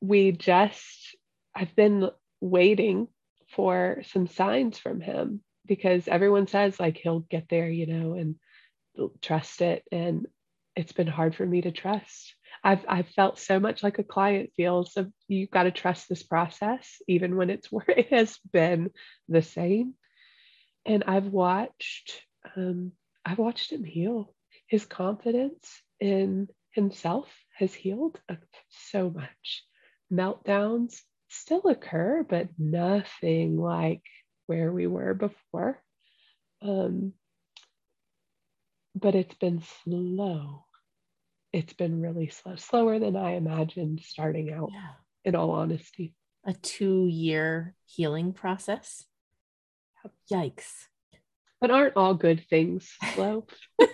we 0.00 0.32
just 0.32 1.16
i've 1.54 1.74
been 1.76 2.08
waiting 2.40 3.06
for 3.54 4.02
some 4.06 4.26
signs 4.26 4.78
from 4.78 5.00
him 5.00 5.42
because 5.66 6.08
everyone 6.08 6.46
says 6.46 6.80
like 6.80 6.96
he'll 6.96 7.20
get 7.20 7.46
there 7.50 7.68
you 7.68 7.86
know 7.86 8.14
and 8.14 8.36
trust 9.22 9.62
it. 9.62 9.84
And 9.92 10.26
it's 10.76 10.92
been 10.92 11.06
hard 11.06 11.34
for 11.34 11.46
me 11.46 11.62
to 11.62 11.72
trust. 11.72 12.34
I've 12.62 12.84
i've 12.88 13.08
felt 13.08 13.38
so 13.38 13.58
much 13.58 13.82
like 13.82 13.98
a 13.98 14.04
client 14.04 14.50
feels 14.56 14.96
of 14.96 15.10
you've 15.28 15.50
got 15.50 15.64
to 15.64 15.70
trust 15.70 16.08
this 16.08 16.22
process 16.22 17.00
even 17.08 17.36
when 17.36 17.50
it's 17.50 17.70
where 17.72 17.90
it 17.90 18.08
has 18.10 18.38
been 18.52 18.90
the 19.28 19.42
same. 19.42 19.94
And 20.86 21.04
i've 21.06 21.26
watched 21.26 22.22
um, 22.56 22.92
I've 23.24 23.38
watched 23.38 23.72
him 23.72 23.84
heal. 23.84 24.34
His 24.66 24.84
confidence 24.86 25.82
in 26.00 26.48
himself 26.72 27.28
has 27.56 27.74
healed 27.74 28.20
so 28.68 29.10
much. 29.10 29.64
Meltdowns 30.12 31.00
still 31.28 31.66
occur, 31.68 32.24
but 32.28 32.48
nothing 32.58 33.56
like 33.56 34.02
where 34.46 34.72
we 34.72 34.86
were 34.86 35.14
before. 35.14 35.82
Um, 36.62 37.12
but 38.94 39.14
it's 39.14 39.34
been 39.36 39.62
slow. 39.84 40.64
It's 41.52 41.72
been 41.72 42.00
really 42.00 42.28
slow, 42.28 42.56
slower 42.56 42.98
than 42.98 43.16
I 43.16 43.32
imagined 43.32 44.00
starting 44.04 44.52
out, 44.52 44.70
yeah. 44.72 44.92
in 45.24 45.34
all 45.34 45.50
honesty. 45.52 46.14
A 46.44 46.54
two 46.54 47.06
year 47.06 47.74
healing 47.86 48.32
process. 48.32 49.04
Yikes. 50.32 50.86
But 51.60 51.70
aren't 51.70 51.96
all 51.96 52.14
good 52.14 52.44
things 52.48 52.90
slow? 53.14 53.46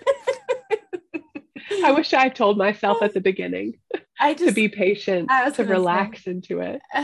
I 1.85 1.93
wish 1.93 2.15
I 2.15 2.29
told 2.29 2.57
myself 2.57 2.99
at 3.03 3.13
the 3.13 3.21
beginning 3.21 3.79
I 4.19 4.35
just, 4.35 4.49
to 4.49 4.53
be 4.55 4.69
patient, 4.69 5.29
to 5.55 5.65
relax 5.65 6.25
say, 6.25 6.31
into 6.33 6.61
it. 6.61 6.81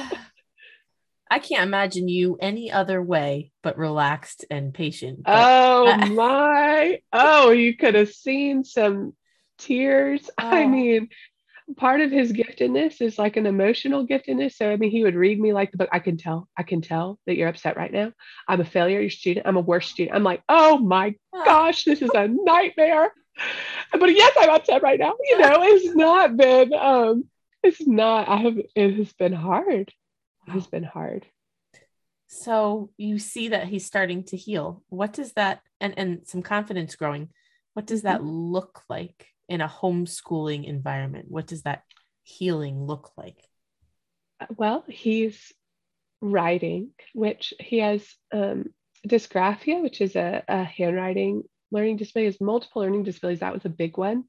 I 1.31 1.39
can't 1.39 1.63
imagine 1.63 2.09
you 2.09 2.37
any 2.41 2.71
other 2.71 3.03
way 3.03 3.53
but 3.63 3.79
relaxed 3.79 4.45
and 4.51 4.75
patient. 4.75 5.23
But, 5.25 5.35
oh 5.35 5.87
uh, 5.89 6.07
my. 6.07 7.01
Oh, 7.13 7.51
you 7.51 7.77
could 7.77 7.95
have 7.95 8.13
seen 8.13 8.65
some 8.65 9.15
tears. 9.59 10.29
Oh. 10.39 10.47
I 10.47 10.67
mean, 10.67 11.09
part 11.77 12.01
of 12.01 12.11
his 12.11 12.33
giftedness 12.33 13.01
is 13.01 13.19
like 13.19 13.37
an 13.37 13.47
emotional 13.47 14.07
giftedness. 14.07 14.55
So 14.55 14.71
I 14.71 14.77
mean, 14.77 14.91
he 14.91 15.03
would 15.05 15.15
read 15.15 15.41
me 15.41 15.53
like 15.53 15.71
the 15.71 15.79
book. 15.79 15.89
I 15.93 15.99
can 15.99 16.17
tell. 16.17 16.49
I 16.57 16.63
can 16.63 16.81
tell 16.81 17.19
that 17.27 17.37
you're 17.37 17.49
upset 17.49 17.77
right 17.77 17.93
now. 17.93 18.13
I'm 18.49 18.61
a 18.61 18.65
failure 18.65 19.01
your 19.01 19.11
student. 19.11 19.47
I'm 19.47 19.57
a 19.57 19.61
worst 19.61 19.91
student. 19.91 20.17
I'm 20.17 20.25
like, 20.25 20.43
oh 20.49 20.79
my 20.79 21.15
gosh, 21.45 21.85
this 21.85 22.03
is 22.03 22.11
a 22.15 22.29
nightmare. 22.29 23.13
But 23.99 24.15
yes, 24.15 24.37
I'm 24.39 24.51
upset 24.51 24.83
right 24.83 24.99
now. 24.99 25.15
You 25.25 25.39
know, 25.39 25.63
it's 25.63 25.95
not 25.95 26.37
been. 26.37 26.73
Um, 26.75 27.25
it's 27.63 27.87
not. 27.87 28.29
I 28.29 28.37
have. 28.37 28.59
It 28.75 28.97
has 28.97 29.13
been 29.13 29.33
hard. 29.33 29.93
It 30.47 30.51
has 30.51 30.67
been 30.67 30.85
hard. 30.85 31.27
So 32.27 32.91
you 32.97 33.19
see 33.19 33.49
that 33.49 33.69
he's 33.69 33.87
starting 33.87 34.25
to 34.25 34.37
heal. 34.37 34.83
What 34.89 35.13
does 35.13 35.33
that 35.35 35.61
and 35.81 35.95
and 35.97 36.27
some 36.27 36.43
confidence 36.43 36.97
growing? 36.97 37.29
What 37.75 37.87
does 37.87 38.03
that 38.03 38.21
mm-hmm. 38.21 38.53
look 38.53 38.83
like? 38.89 39.32
In 39.53 39.61
a 39.61 39.69
homeschooling 39.69 40.65
environment? 40.65 41.27
What 41.29 41.47
does 41.47 41.63
that 41.63 41.83
healing 42.23 42.87
look 42.87 43.13
like? 43.19 43.37
Well, 44.57 44.83
he's 44.89 45.53
writing, 46.23 46.93
which 47.15 47.53
he 47.61 47.81
has 47.81 48.09
um, 48.33 48.73
dysgraphia, 49.07 49.83
which 49.83 50.01
is 50.01 50.17
a, 50.17 50.43
a 50.49 50.65
handwriting 50.65 51.43
learning 51.71 51.99
disability, 51.99 52.33
has 52.33 52.41
multiple 52.41 52.81
learning 52.81 53.03
disabilities. 53.03 53.41
That 53.41 53.53
was 53.53 53.67
a 53.67 53.69
big 53.69 53.99
one. 53.99 54.25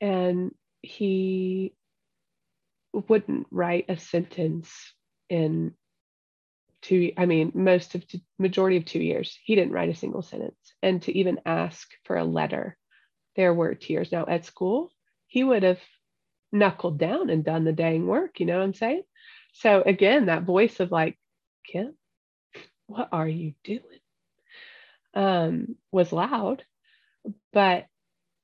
And 0.00 0.52
he 0.82 1.74
wouldn't 2.92 3.48
write 3.50 3.86
a 3.88 3.98
sentence 3.98 4.70
in 5.28 5.74
two 6.82 7.12
i 7.18 7.26
mean 7.26 7.52
most 7.54 7.94
of 7.94 8.02
the 8.08 8.20
majority 8.38 8.78
of 8.78 8.84
two 8.84 8.98
years 8.98 9.38
he 9.44 9.54
didn't 9.54 9.72
write 9.72 9.90
a 9.90 9.94
single 9.94 10.22
sentence 10.22 10.56
and 10.82 11.02
to 11.02 11.16
even 11.16 11.38
ask 11.44 11.88
for 12.04 12.16
a 12.16 12.24
letter 12.24 12.76
there 13.40 13.54
were 13.54 13.74
tears. 13.74 14.12
Now 14.12 14.26
at 14.28 14.44
school, 14.44 14.92
he 15.26 15.42
would 15.42 15.62
have 15.62 15.80
knuckled 16.52 16.98
down 16.98 17.30
and 17.30 17.42
done 17.42 17.64
the 17.64 17.72
dang 17.72 18.06
work. 18.06 18.38
You 18.38 18.44
know 18.44 18.58
what 18.58 18.64
I'm 18.64 18.74
saying? 18.74 19.02
So 19.54 19.80
again, 19.80 20.26
that 20.26 20.42
voice 20.42 20.78
of 20.78 20.92
like, 20.92 21.18
Kim, 21.66 21.94
what 22.86 23.08
are 23.12 23.26
you 23.26 23.54
doing? 23.64 23.80
Um, 25.14 25.76
was 25.90 26.12
loud, 26.12 26.64
but 27.50 27.86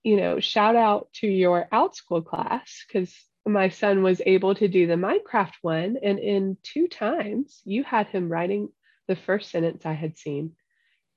you 0.03 0.17
know, 0.17 0.41
shout 0.41 0.77
out 0.77 1.09
to 1.17 1.27
your 1.27 1.69
Outschool 1.71 2.25
class 2.25 2.83
because 2.87 3.15
my 3.45 3.69
son 3.69 4.03
was 4.03 4.23
able 4.25 4.55
to 4.55 4.67
do 4.67 4.87
the 4.87 4.95
Minecraft 4.95 5.53
one, 5.61 5.99
and 6.03 6.19
in 6.19 6.57
two 6.63 6.89
times, 6.89 7.61
you 7.67 7.85
had 7.85 8.07
him 8.07 8.31
writing 8.31 8.71
the 9.09 9.17
first 9.17 9.51
sentence 9.51 9.85
I 9.85 9.93
had 9.93 10.17
seen 10.17 10.53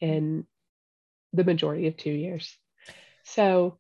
in 0.02 0.46
the 1.34 1.46
majority 1.46 1.88
of 1.88 1.96
two 1.96 2.12
years. 2.12 2.58
So, 3.34 3.78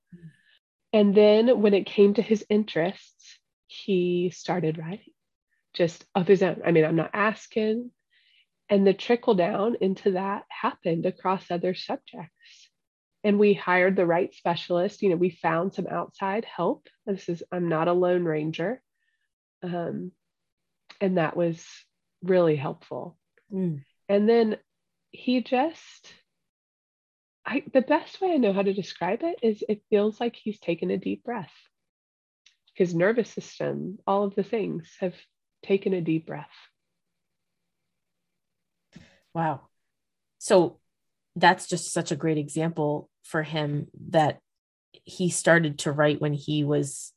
and 0.93 1.13
then 1.15 1.61
when 1.61 1.73
it 1.73 1.85
came 1.85 2.13
to 2.15 2.21
his 2.21 2.45
interests, 2.49 3.37
he 3.67 4.31
started 4.33 4.77
writing 4.77 5.13
just 5.73 6.05
of 6.15 6.27
his 6.27 6.41
own. 6.43 6.61
I 6.65 6.71
mean, 6.71 6.85
I'm 6.85 6.95
not 6.95 7.11
asking. 7.13 7.91
and 8.69 8.85
the 8.85 8.93
trickle 8.93 9.33
down 9.35 9.75
into 9.81 10.11
that 10.11 10.43
happened 10.49 11.05
across 11.05 11.49
other 11.49 11.73
subjects 11.73 12.69
and 13.23 13.39
we 13.39 13.53
hired 13.53 13.95
the 13.95 14.05
right 14.05 14.33
specialist 14.33 15.01
you 15.01 15.09
know 15.09 15.15
we 15.15 15.31
found 15.31 15.73
some 15.73 15.87
outside 15.87 16.45
help 16.45 16.87
this 17.05 17.27
is 17.29 17.41
i'm 17.51 17.67
not 17.67 17.87
a 17.87 17.93
lone 17.93 18.23
ranger 18.23 18.81
um, 19.63 20.11
and 21.01 21.17
that 21.17 21.35
was 21.35 21.65
really 22.23 22.55
helpful 22.55 23.17
Mm. 23.51 23.81
and 24.07 24.29
then 24.29 24.57
he 25.11 25.41
just 25.41 26.13
I 27.49 27.63
the 27.73 27.81
best 27.81 28.21
way 28.21 28.31
I 28.33 28.37
know 28.37 28.53
how 28.53 28.61
to 28.61 28.73
describe 28.73 29.23
it 29.23 29.39
is 29.41 29.63
it 29.67 29.81
feels 29.89 30.19
like 30.19 30.35
he's 30.35 30.59
taken 30.59 30.91
a 30.91 30.97
deep 30.97 31.23
breath. 31.23 31.51
His 32.75 32.93
nervous 32.93 33.29
system, 33.31 33.97
all 34.05 34.23
of 34.23 34.35
the 34.35 34.43
things 34.43 34.95
have 34.99 35.15
taken 35.63 35.93
a 35.93 36.01
deep 36.01 36.27
breath. 36.27 36.45
Wow. 39.33 39.61
So 40.37 40.79
that's 41.35 41.67
just 41.67 41.91
such 41.91 42.11
a 42.11 42.15
great 42.15 42.37
example 42.37 43.09
for 43.23 43.41
him 43.41 43.87
that 44.09 44.39
he 45.03 45.29
started 45.29 45.79
to 45.79 45.91
write 45.91 46.21
when 46.21 46.33
he 46.33 46.63
was 46.63 47.13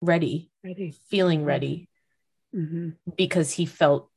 ready, 0.00 0.50
Ready. 0.64 0.94
feeling 1.10 1.44
ready, 1.44 1.88
Mm-hmm. 2.54 2.90
because 3.16 3.50
he 3.52 3.66
felt 3.66 4.10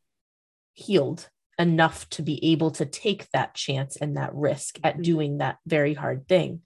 healed 0.73 1.27
enough 1.59 2.09
to 2.11 2.21
be 2.21 2.43
able 2.51 2.71
to 2.71 2.85
take 2.85 3.29
that 3.31 3.53
chance 3.55 3.97
and 3.97 4.15
that 4.17 4.33
risk 4.33 4.79
at 4.83 4.97
Mhm. 4.97 5.03
doing 5.03 5.37
that 5.39 5.57
very 5.65 5.93
hard 5.93 6.27
thing. 6.27 6.61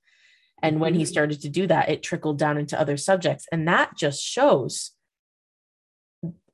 And 0.61 0.79
when 0.79 0.93
he 0.93 1.03
Mhm. 1.03 1.07
started 1.07 1.41
to 1.41 1.49
do 1.49 1.65
that, 1.67 1.89
it 1.89 2.03
trickled 2.03 2.37
down 2.37 2.57
into 2.57 2.79
other 2.79 2.97
subjects. 2.97 3.47
And 3.51 3.67
that 3.67 3.97
just 3.97 4.21
shows 4.21 4.91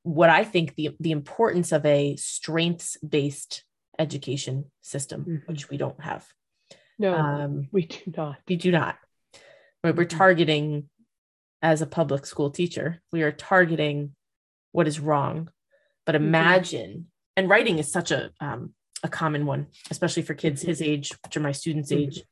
what 0.03 0.29
I 0.29 0.43
think 0.45 0.75
the, 0.75 0.95
the 0.99 1.11
importance 1.11 1.71
of 1.73 1.85
a 1.85 2.15
strengths 2.15 2.97
based 2.97 3.65
education 3.99 4.71
system, 4.81 5.25
Mhm. 5.25 5.47
which 5.47 5.69
we 5.69 5.77
don't 5.77 5.99
have. 6.01 6.27
No, 6.99 7.13
Um, 7.15 7.67
we 7.71 7.85
do 7.85 8.13
not. 8.15 8.37
we 8.47 8.55
do 8.55 8.71
not. 8.71 8.97
We're 9.83 9.93
Mhm. 9.93 10.09
targeting, 10.09 10.89
as 11.61 11.81
a 11.81 11.87
public 11.87 12.25
school 12.25 12.51
teacher, 12.51 13.01
we 13.11 13.23
are 13.23 13.31
targeting 13.31 14.15
what 14.71 14.87
is 14.87 14.99
wrong. 14.99 15.49
But 16.05 16.15
Mm-hmm. 16.15 16.25
imagine, 16.25 17.11
and 17.37 17.47
writing 17.49 17.77
is 17.79 17.89
such 17.89 18.11
a 18.11 18.31
um, 18.41 18.73
a 19.03 19.07
common 19.07 19.45
one, 19.45 19.67
especially 19.91 20.23
for 20.23 20.33
kids 20.33 20.61
his 20.63 20.81
age, 20.81 21.11
which 21.23 21.37
are 21.37 21.41
my 21.41 21.51
students' 21.53 21.91
Mhm. 21.91 21.97
age. 22.07 22.23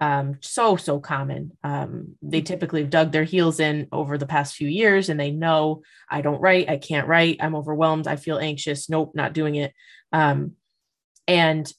Um, 0.00 0.38
so 0.40 0.74
so 0.76 0.98
common. 0.98 1.56
Um, 1.62 2.16
they 2.22 2.40
Mhm. 2.40 2.46
typically 2.46 2.80
have 2.80 2.90
dug 2.90 3.12
their 3.12 3.24
heels 3.24 3.60
in 3.60 3.86
over 3.92 4.18
the 4.18 4.26
past 4.26 4.56
few 4.56 4.66
years, 4.66 5.08
and 5.08 5.20
they 5.20 5.30
know 5.30 5.82
I 6.10 6.22
don't 6.22 6.40
write, 6.40 6.68
I 6.68 6.78
can't 6.78 7.06
write, 7.06 7.36
I'm 7.40 7.54
overwhelmed, 7.54 8.08
I 8.08 8.16
feel 8.16 8.38
anxious. 8.38 8.88
Nope, 8.90 9.12
not 9.14 9.34
doing 9.34 9.54
it. 9.56 9.72
Um, 10.12 10.56
and 11.28 11.70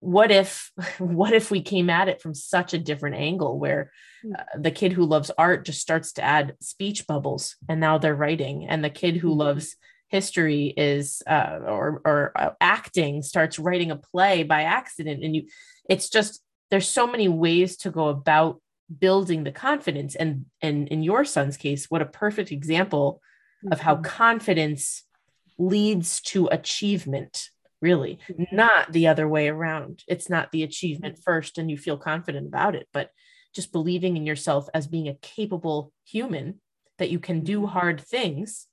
what 0.00 0.32
if 0.32 0.72
what 0.98 1.32
if 1.32 1.50
we 1.52 1.62
came 1.62 1.88
at 1.88 2.08
it 2.08 2.20
from 2.20 2.34
such 2.34 2.74
a 2.74 2.78
different 2.78 3.16
angle 3.16 3.58
where 3.58 3.92
Mm. 4.24 4.38
uh, 4.38 4.44
the 4.56 4.70
kid 4.70 4.92
who 4.92 5.04
loves 5.04 5.30
art 5.36 5.64
just 5.64 5.80
starts 5.80 6.12
to 6.12 6.22
add 6.22 6.54
speech 6.60 7.06
bubbles 7.08 7.56
and 7.68 7.80
now 7.80 7.98
they're 7.98 8.14
writing 8.14 8.68
and 8.68 8.84
the 8.84 8.90
kid 8.90 9.16
who 9.16 9.30
Mhm. 9.30 9.36
loves 9.38 9.76
history 10.12 10.66
is 10.76 11.22
uh, 11.26 11.58
or 11.66 12.02
or 12.04 12.32
uh, 12.36 12.50
acting 12.60 13.22
starts 13.22 13.58
writing 13.58 13.90
a 13.90 13.96
play 13.96 14.42
by 14.44 14.62
accident 14.62 15.24
and 15.24 15.34
you 15.34 15.42
it's 15.88 16.08
just 16.10 16.42
there's 16.70 16.88
so 16.88 17.06
many 17.06 17.28
ways 17.28 17.76
to 17.78 17.90
go 17.90 18.08
about 18.08 18.60
building 19.06 19.42
the 19.44 19.52
confidence 19.52 20.14
and 20.14 20.44
and 20.60 20.88
in 20.88 21.02
your 21.02 21.24
son's 21.24 21.56
case 21.56 21.86
what 21.90 22.02
a 22.02 22.06
perfect 22.06 22.52
example 22.52 23.20
of 23.72 23.80
how 23.80 23.96
Mhm. 23.96 24.04
confidence 24.04 25.04
leads 25.58 26.20
to 26.20 26.46
achievement 26.48 27.48
really 27.80 28.18
Mhm. 28.28 28.52
not 28.52 28.92
the 28.92 29.06
other 29.08 29.26
way 29.26 29.48
around 29.48 30.02
it's 30.06 30.28
not 30.28 30.52
the 30.52 30.62
achievement 30.62 31.18
first 31.24 31.58
and 31.58 31.70
you 31.70 31.78
feel 31.78 31.96
confident 31.96 32.46
about 32.46 32.74
it 32.74 32.86
but 32.92 33.08
just 33.54 33.72
believing 33.72 34.16
in 34.16 34.26
yourself 34.26 34.68
as 34.74 34.86
being 34.86 35.08
a 35.08 35.18
capable 35.36 35.90
human 36.04 36.60
that 36.98 37.10
you 37.10 37.18
can 37.18 37.40
do 37.40 37.60
Mhm. 37.62 37.68
hard 37.70 37.98
things 38.00 38.68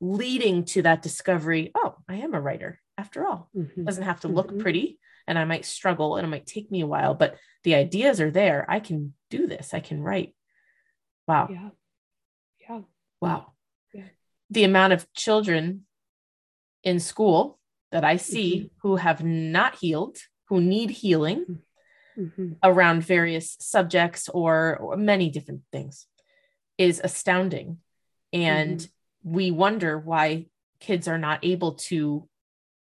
leading 0.00 0.64
to 0.64 0.82
that 0.82 1.02
discovery 1.02 1.70
oh 1.74 1.96
i 2.08 2.16
am 2.16 2.34
a 2.34 2.40
writer 2.40 2.80
after 2.96 3.26
all 3.26 3.50
Mhm. 3.54 3.70
it 3.78 3.84
doesn't 3.84 4.04
have 4.04 4.20
to 4.20 4.28
look 4.28 4.52
Mhm. 4.52 4.60
pretty 4.60 4.98
and 5.26 5.38
i 5.38 5.44
might 5.44 5.64
struggle 5.64 6.16
and 6.16 6.24
it 6.26 6.30
might 6.30 6.46
take 6.46 6.70
me 6.70 6.80
a 6.82 6.86
while 6.86 7.14
but 7.14 7.36
the 7.64 7.74
ideas 7.74 8.20
are 8.20 8.30
there 8.30 8.64
i 8.70 8.78
can 8.80 9.14
do 9.30 9.46
this 9.46 9.74
i 9.74 9.80
can 9.80 10.00
write 10.02 10.34
wow 11.26 11.48
Yeah. 11.50 11.70
Yeah. 12.60 12.82
Wow. 13.20 13.52
Yeah. 13.92 14.04
The 14.50 14.64
amount 14.64 14.92
of 14.92 15.10
children 15.14 15.86
in 16.84 17.00
school 17.00 17.58
that 17.90 18.04
I 18.04 18.16
see 18.18 18.50
Mm-hmm. 18.56 18.66
who 18.82 18.96
have 18.96 19.24
not 19.24 19.76
healed, 19.76 20.18
who 20.48 20.60
need 20.60 20.90
healing 20.90 21.62
Mhm. 22.16 22.56
around 22.62 23.02
various 23.02 23.56
subjects 23.60 24.28
or, 24.28 24.76
or 24.76 24.96
many 24.96 25.30
different 25.30 25.62
things 25.72 26.06
is 26.76 27.00
astounding. 27.02 27.78
And 28.32 28.78
Mm-hmm. 28.80 28.92
We 29.28 29.50
wonder 29.50 29.98
why 29.98 30.46
kids 30.80 31.06
are 31.08 31.18
not 31.18 31.44
able 31.44 31.74
to 31.74 32.28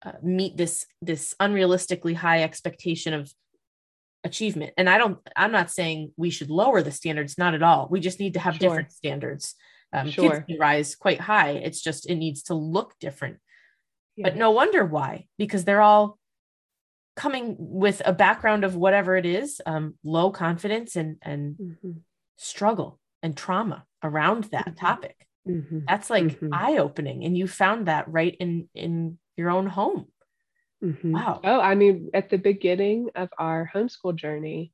uh, 0.04 0.12
meet 0.22 0.56
this 0.56 0.86
this 1.02 1.34
unrealistically 1.40 2.14
high 2.14 2.42
expectation 2.42 3.12
of 3.12 3.32
achievement 4.24 4.72
and 4.76 4.88
i 4.88 4.96
don't 4.98 5.18
i'm 5.36 5.52
not 5.52 5.70
saying 5.70 6.12
we 6.16 6.30
should 6.30 6.50
lower 6.50 6.82
the 6.82 6.92
standards 6.92 7.36
not 7.36 7.54
at 7.54 7.62
all 7.62 7.88
we 7.90 8.00
just 8.00 8.20
need 8.20 8.34
to 8.34 8.40
have 8.40 8.54
Sure. 8.54 8.68
different 8.70 8.92
standards 8.92 9.54
um, 9.92 10.06
Sure. 10.10 10.30
kids 10.30 10.44
can 10.46 10.58
rise 10.58 10.94
quite 10.94 11.20
high 11.20 11.50
it's 11.52 11.80
just 11.82 12.08
it 12.08 12.14
needs 12.16 12.42
to 12.44 12.54
look 12.54 12.94
different 13.00 13.36
but 14.18 14.36
no 14.36 14.50
wonder 14.50 14.84
why 14.84 15.26
because 15.38 15.64
they're 15.64 15.80
all 15.82 16.18
coming 17.16 17.56
with 17.58 18.00
a 18.04 18.12
background 18.12 18.64
of 18.64 18.76
whatever 18.76 19.16
it 19.16 19.26
is 19.26 19.60
um, 19.66 19.94
low 20.04 20.30
confidence 20.30 20.96
and 20.96 21.16
and 21.22 21.56
Mhm. 21.56 22.00
struggle 22.36 22.98
and 23.22 23.36
trauma 23.36 23.84
around 24.02 24.44
that 24.44 24.66
Mhm. 24.68 24.76
topic 24.76 25.26
Mhm. 25.46 25.88
that's 25.88 26.10
like 26.10 26.40
Mhm. 26.40 26.52
eye-opening 26.52 27.24
and 27.24 27.36
you 27.36 27.48
found 27.48 27.86
that 27.88 28.08
right 28.08 28.36
in 28.40 28.68
in 28.74 29.18
your 29.36 29.50
own 29.50 29.66
home 29.66 30.08
Mhm. 30.82 31.26
Wow. 31.26 31.40
Oh, 31.42 31.60
I 31.60 31.74
mean, 31.74 32.10
at 32.14 32.30
the 32.30 32.38
beginning 32.38 33.10
of 33.16 33.30
our 33.38 33.68
homeschool 33.72 34.14
journey, 34.16 34.72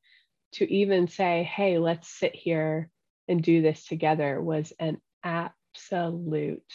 to 0.52 0.70
even 0.72 1.08
say, 1.08 1.44
hey, 1.44 1.78
let's 1.78 2.08
sit 2.08 2.34
here 2.34 2.90
and 3.28 3.42
do 3.42 3.62
this 3.62 3.86
together 3.86 4.40
was 4.42 4.72
an 4.78 5.00
absolute 5.24 6.72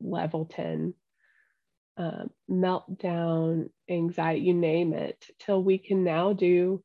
level 0.00 0.46
10 0.46 0.94
um, 1.98 2.30
meltdown, 2.50 3.70
anxiety, 3.90 4.42
you 4.42 4.54
name 4.54 4.94
it, 4.94 5.30
till 5.40 5.62
we 5.62 5.78
can 5.78 6.04
now 6.04 6.32
do, 6.34 6.84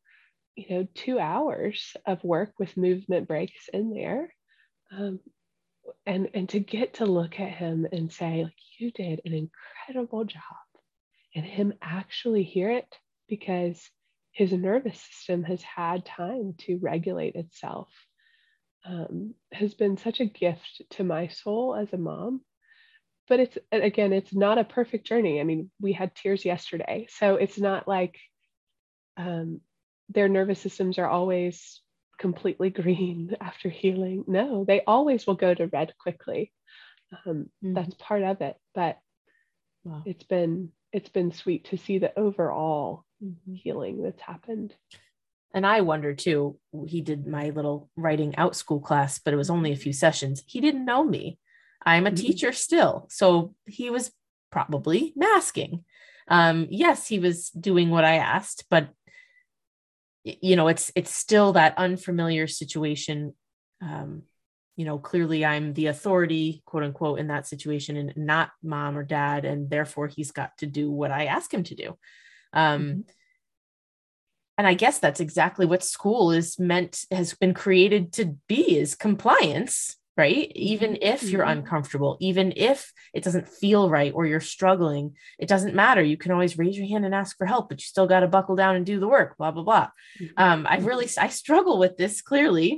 you 0.56 0.70
know, 0.70 0.88
two 0.96 1.20
hours 1.20 1.98
of 2.06 2.24
work 2.24 2.54
with 2.60 2.78
movement 2.78 3.28
breaks 3.28 3.70
in 3.74 3.92
there. 3.94 4.34
Um, 4.92 5.20
and 6.06 6.30
and 6.34 6.50
to 6.50 6.60
get 6.60 6.96
to 6.96 7.06
look 7.06 7.40
at 7.40 7.52
him 7.52 7.88
and 7.92 8.12
say, 8.12 8.44
like, 8.44 8.54
you 8.78 8.92
did 8.92 9.22
an 9.26 9.34
incredible 9.34 10.26
job 10.26 10.42
and 11.36 11.46
him 11.46 11.74
actually 11.82 12.44
hear 12.44 12.72
it 12.72 12.96
because 13.28 13.90
his 14.32 14.52
nervous 14.52 15.00
system 15.02 15.44
has 15.44 15.62
had 15.62 16.06
time 16.06 16.54
to 16.58 16.80
regulate 16.82 17.36
itself 17.36 17.90
um, 18.86 19.36
has 19.52 19.74
been 19.74 19.98
such 19.98 20.20
a 20.20 20.26
gift 20.26 20.82
to 20.92 21.04
my 21.04 21.28
soul 21.28 21.76
as 21.76 21.92
a 21.94 21.98
mom. 21.98 22.42
But 23.28 23.40
it's 23.40 23.58
again 23.72 24.12
it's 24.12 24.34
not 24.34 24.58
a 24.58 24.64
perfect 24.64 25.08
journey. 25.08 25.40
I 25.40 25.44
mean 25.44 25.72
we 25.80 25.94
had 25.94 26.16
tears 26.16 26.44
yesterday 26.44 27.08
so 27.10 27.36
it's 27.36 27.60
not 27.60 27.88
like 27.88 28.18
um, 29.18 29.62
their 30.10 30.28
nervous 30.28 30.60
systems 30.60 30.98
are 30.98 31.08
always 31.08 31.82
completely 32.22 32.70
green 32.70 33.36
after 33.42 33.68
healing 33.70 34.24
no 34.28 34.64
they 34.64 34.82
always 34.86 35.26
will 35.26 35.36
go 35.36 35.54
to 35.54 35.68
red 35.68 35.94
quickly 36.00 36.52
um, 37.26 37.50
Mhm. 37.64 37.76
that's 37.76 37.96
part 37.96 38.22
of 38.24 38.40
it 38.42 38.56
but 38.76 39.00
Wow. 39.84 40.04
it's 40.06 40.24
been 40.24 40.72
it's 40.94 41.10
been 41.10 41.32
sweet 41.32 41.66
to 41.66 41.78
see 41.78 41.98
the 41.98 42.18
overall 42.18 43.04
Mhm. 43.24 43.56
healing 43.64 44.04
that's 44.04 44.22
happened 44.22 44.74
And 45.54 45.66
I 45.66 45.82
wonder 45.82 46.14
too, 46.16 46.58
he 46.88 47.02
did 47.02 47.28
my 47.28 47.50
little 47.50 47.90
writing 47.98 48.32
Outschool 48.38 48.82
class, 48.82 49.20
but 49.20 49.34
it 49.34 49.38
was 49.38 49.50
only 49.50 49.72
a 49.74 49.84
few 49.84 49.92
sessions. 49.92 50.44
He 50.48 50.62
didn't 50.62 50.86
know 50.86 51.04
me. 51.04 51.40
I'm 51.86 52.08
a 52.08 52.12
Mhm. 52.12 52.16
teacher 52.24 52.54
still. 52.54 53.08
So 53.10 53.54
he 53.66 53.90
was 53.90 54.12
probably 54.50 55.12
masking. 55.16 55.84
Um, 56.30 56.68
yes, 56.70 57.08
he 57.12 57.20
was 57.20 57.50
doing 57.50 57.90
what 57.90 58.06
I 58.06 58.16
asked, 58.16 58.64
but 58.70 58.86
you 60.24 60.56
know, 60.56 60.68
it's 60.68 60.92
it's 60.96 61.16
still 61.16 61.54
that 61.54 61.78
unfamiliar 61.78 62.48
situation. 62.48 63.36
Um, 63.82 64.24
you 64.76 64.86
know, 64.86 64.98
clearly 65.00 65.46
I'm 65.46 65.74
the 65.74 65.88
authority, 65.88 66.64
quote 66.66 66.84
unquote, 66.84 67.20
in 67.20 67.28
that 67.28 67.48
situation 67.48 67.98
and 67.98 68.14
not 68.16 68.52
mom 68.64 68.98
or 68.98 69.04
dad, 69.04 69.46
and 69.46 69.70
therefore 69.70 70.08
he's 70.08 70.32
got 70.32 70.58
to 70.60 70.66
do 70.66 70.90
what 70.92 71.12
I 71.12 71.26
ask 71.26 71.54
him 71.54 71.64
to 71.64 71.76
do. 71.76 71.98
Um, 72.54 72.82
Mhm. 72.82 73.04
and 74.58 74.68
i 74.68 74.74
guess 74.74 75.00
that's 75.00 75.20
exactly 75.22 75.66
what 75.66 75.84
school 75.84 76.32
is 76.32 76.60
meant 76.60 77.06
has 77.10 77.34
been 77.34 77.54
created 77.54 78.12
to 78.14 78.36
be 78.48 78.78
is 78.78 78.96
compliance 78.96 79.96
right? 80.22 80.52
Even 80.74 80.92
if 81.02 81.20
you're 81.32 81.46
Mhm. 81.46 81.58
uncomfortable, 81.58 82.12
even 82.30 82.54
if 82.56 82.80
it 83.18 83.24
doesn't 83.24 83.48
feel 83.62 83.90
right 83.98 84.14
or 84.16 84.24
you're 84.26 84.52
struggling, 84.56 85.06
it 85.44 85.50
doesn't 85.54 85.82
matter. 85.84 86.04
You 86.12 86.18
can 86.22 86.32
always 86.32 86.58
raise 86.62 86.78
your 86.78 86.88
hand 86.94 87.06
and 87.06 87.16
ask 87.22 87.32
for 87.38 87.48
help, 87.54 87.70
but 87.70 87.80
you 87.82 87.86
still 87.94 88.08
got 88.14 88.22
to 88.22 88.28
buckle 88.38 88.56
down 88.56 88.76
and 88.76 88.86
do 88.86 89.00
the 89.00 89.08
work, 89.18 89.30
blah, 89.38 89.52
blah, 89.52 89.64
blah. 89.70 89.88
Um, 90.38 90.60
I 90.74 90.76
really, 90.90 91.08
I 91.26 91.30
struggle 91.30 91.78
with 91.84 91.98
this 91.98 92.22
clearly 92.22 92.70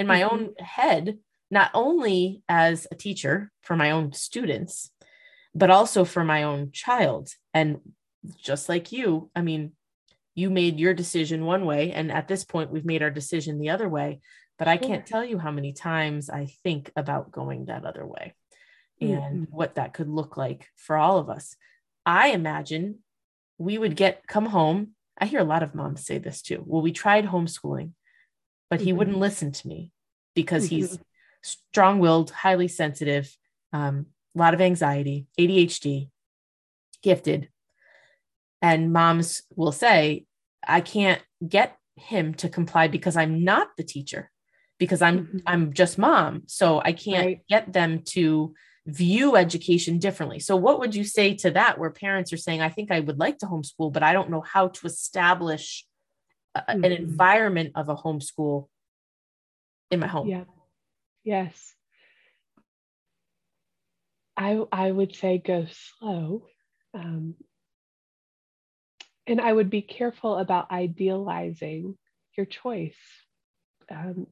in 0.00 0.06
my 0.06 0.20
Mhm. 0.20 0.30
own 0.30 0.40
head, 0.78 1.04
not 1.50 1.70
only 1.74 2.42
as 2.48 2.86
a 2.92 2.94
teacher 2.94 3.34
for 3.66 3.74
my 3.76 3.90
own 3.90 4.12
students, 4.12 4.92
but 5.52 5.70
also 5.70 6.04
for 6.04 6.24
my 6.24 6.40
own 6.50 6.70
child. 6.84 7.24
And 7.52 7.68
just 8.50 8.68
like 8.68 8.86
you, 8.92 9.30
I 9.34 9.42
mean, 9.42 9.72
you 10.36 10.48
made 10.50 10.78
your 10.78 10.94
decision 10.94 11.44
one 11.54 11.64
way, 11.72 11.82
and 11.98 12.12
at 12.12 12.28
this 12.28 12.44
point, 12.44 12.70
we've 12.70 12.90
made 12.92 13.02
our 13.02 13.14
decision 13.20 13.58
the 13.58 13.70
other 13.74 13.88
way. 13.88 14.20
But 14.60 14.68
I 14.68 14.76
can't 14.76 15.06
tell 15.06 15.24
you 15.24 15.38
how 15.38 15.50
many 15.50 15.72
times 15.72 16.28
I 16.28 16.44
think 16.62 16.92
about 16.94 17.32
going 17.32 17.64
that 17.64 17.86
other 17.86 18.06
way 18.06 18.34
and 19.00 19.48
what 19.50 19.76
that 19.76 19.94
could 19.94 20.08
look 20.08 20.36
like 20.36 20.68
for 20.76 20.98
all 20.98 21.16
of 21.16 21.30
us. 21.30 21.56
I 22.04 22.28
imagine 22.28 22.98
we 23.56 23.78
would 23.78 23.96
get 23.96 24.26
come 24.26 24.44
home. 24.44 24.90
I 25.18 25.24
hear 25.24 25.40
a 25.40 25.44
lot 25.44 25.62
of 25.62 25.74
moms 25.74 26.04
say 26.04 26.18
this 26.18 26.42
too. 26.42 26.62
Well, 26.66 26.82
we 26.82 26.92
tried 26.92 27.24
homeschooling, 27.24 27.92
but 28.68 28.82
he 28.82 28.92
Mhm. 28.92 28.96
wouldn't 28.96 29.16
listen 29.16 29.50
to 29.50 29.66
me 29.66 29.92
because 30.34 30.66
he's 30.66 30.98
strong-willed, 31.42 32.30
highly 32.30 32.68
sensitive, 32.68 33.34
um, 33.72 34.06
a 34.36 34.38
lot 34.38 34.52
of 34.52 34.60
anxiety, 34.60 35.26
ADHD, 35.38 36.10
gifted. 37.02 37.48
And 38.60 38.92
moms 38.92 39.42
will 39.56 39.72
say, 39.72 40.26
I 40.62 40.82
can't 40.82 41.22
get 41.48 41.78
him 41.96 42.34
to 42.34 42.50
comply 42.50 42.88
because 42.88 43.16
I'm 43.16 43.42
not 43.42 43.68
the 43.78 43.84
teacher, 43.84 44.29
because 44.80 45.02
I'm 45.02 45.26
Mhm. 45.26 45.42
I'm 45.46 45.72
just 45.72 45.98
mom. 45.98 46.42
So 46.46 46.80
I 46.82 46.92
can't 46.92 47.26
Right. 47.26 47.46
get 47.48 47.72
them 47.72 48.02
to 48.16 48.54
view 48.86 49.36
education 49.36 49.98
differently. 49.98 50.40
So 50.40 50.56
what 50.56 50.80
would 50.80 50.94
you 50.94 51.04
say 51.04 51.34
to 51.36 51.50
that 51.52 51.78
where 51.78 51.90
parents 51.90 52.32
are 52.32 52.38
saying, 52.38 52.62
I 52.62 52.70
think 52.70 52.90
I 52.90 52.98
would 52.98 53.18
like 53.18 53.38
to 53.38 53.46
homeschool, 53.46 53.92
but 53.92 54.02
I 54.02 54.12
don't 54.14 54.30
know 54.30 54.40
how 54.40 54.68
to 54.68 54.86
establish 54.86 55.86
a- 56.56 56.68
an 56.70 56.82
Mhm. 56.82 56.98
environment 56.98 57.72
of 57.76 57.88
a 57.90 57.94
homeschool 57.94 58.68
in 59.90 60.00
my 60.00 60.06
home? 60.08 60.26
Yeah. 60.28 60.46
Yes. 61.22 61.76
I 64.36 64.64
I 64.72 64.90
would 64.90 65.14
say 65.14 65.36
go 65.38 65.66
slow. 65.66 66.48
Um, 66.94 67.36
and 69.26 69.40
I 69.40 69.52
would 69.52 69.68
be 69.70 69.82
careful 69.82 70.38
about 70.38 70.70
idealizing 70.72 71.98
your 72.36 72.46
choice. 72.46 72.96
Um, 73.90 74.26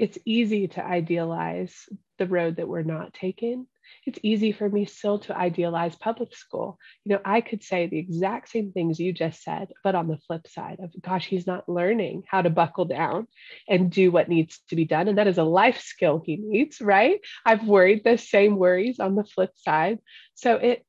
it's 0.00 0.16
easy 0.24 0.66
to 0.66 0.82
idealize 0.82 1.86
the 2.18 2.26
road 2.26 2.56
that 2.56 2.66
we're 2.66 2.82
not 2.82 3.12
taking. 3.12 3.66
It's 4.06 4.18
easy 4.22 4.50
for 4.50 4.66
me 4.66 4.86
still 4.86 5.18
to 5.20 5.36
idealize 5.36 5.94
public 5.94 6.34
school. 6.34 6.78
You 7.04 7.12
know, 7.12 7.20
I 7.22 7.42
could 7.42 7.62
say 7.62 7.86
the 7.86 7.98
exact 7.98 8.48
same 8.48 8.72
things 8.72 8.98
you 8.98 9.12
just 9.12 9.42
said, 9.42 9.68
but 9.84 9.94
on 9.94 10.08
the 10.08 10.16
flip 10.26 10.48
side 10.48 10.78
of, 10.80 10.90
gosh, 11.02 11.26
he's 11.26 11.46
not 11.46 11.68
learning 11.68 12.22
how 12.26 12.40
to 12.40 12.48
buckle 12.48 12.86
down 12.86 13.26
and 13.68 13.90
do 13.90 14.10
what 14.10 14.30
needs 14.30 14.60
to 14.70 14.76
be 14.76 14.86
done. 14.86 15.06
And 15.06 15.18
that 15.18 15.26
is 15.26 15.36
a 15.36 15.44
life 15.44 15.80
skill 15.82 16.22
he 16.24 16.36
needs, 16.36 16.80
right? 16.80 17.20
I've 17.44 17.66
worried 17.66 18.02
the 18.02 18.16
same 18.16 18.56
worries 18.56 19.00
on 19.00 19.16
the 19.16 19.24
flip 19.24 19.52
side. 19.56 19.98
So 20.32 20.56
it, 20.56 20.86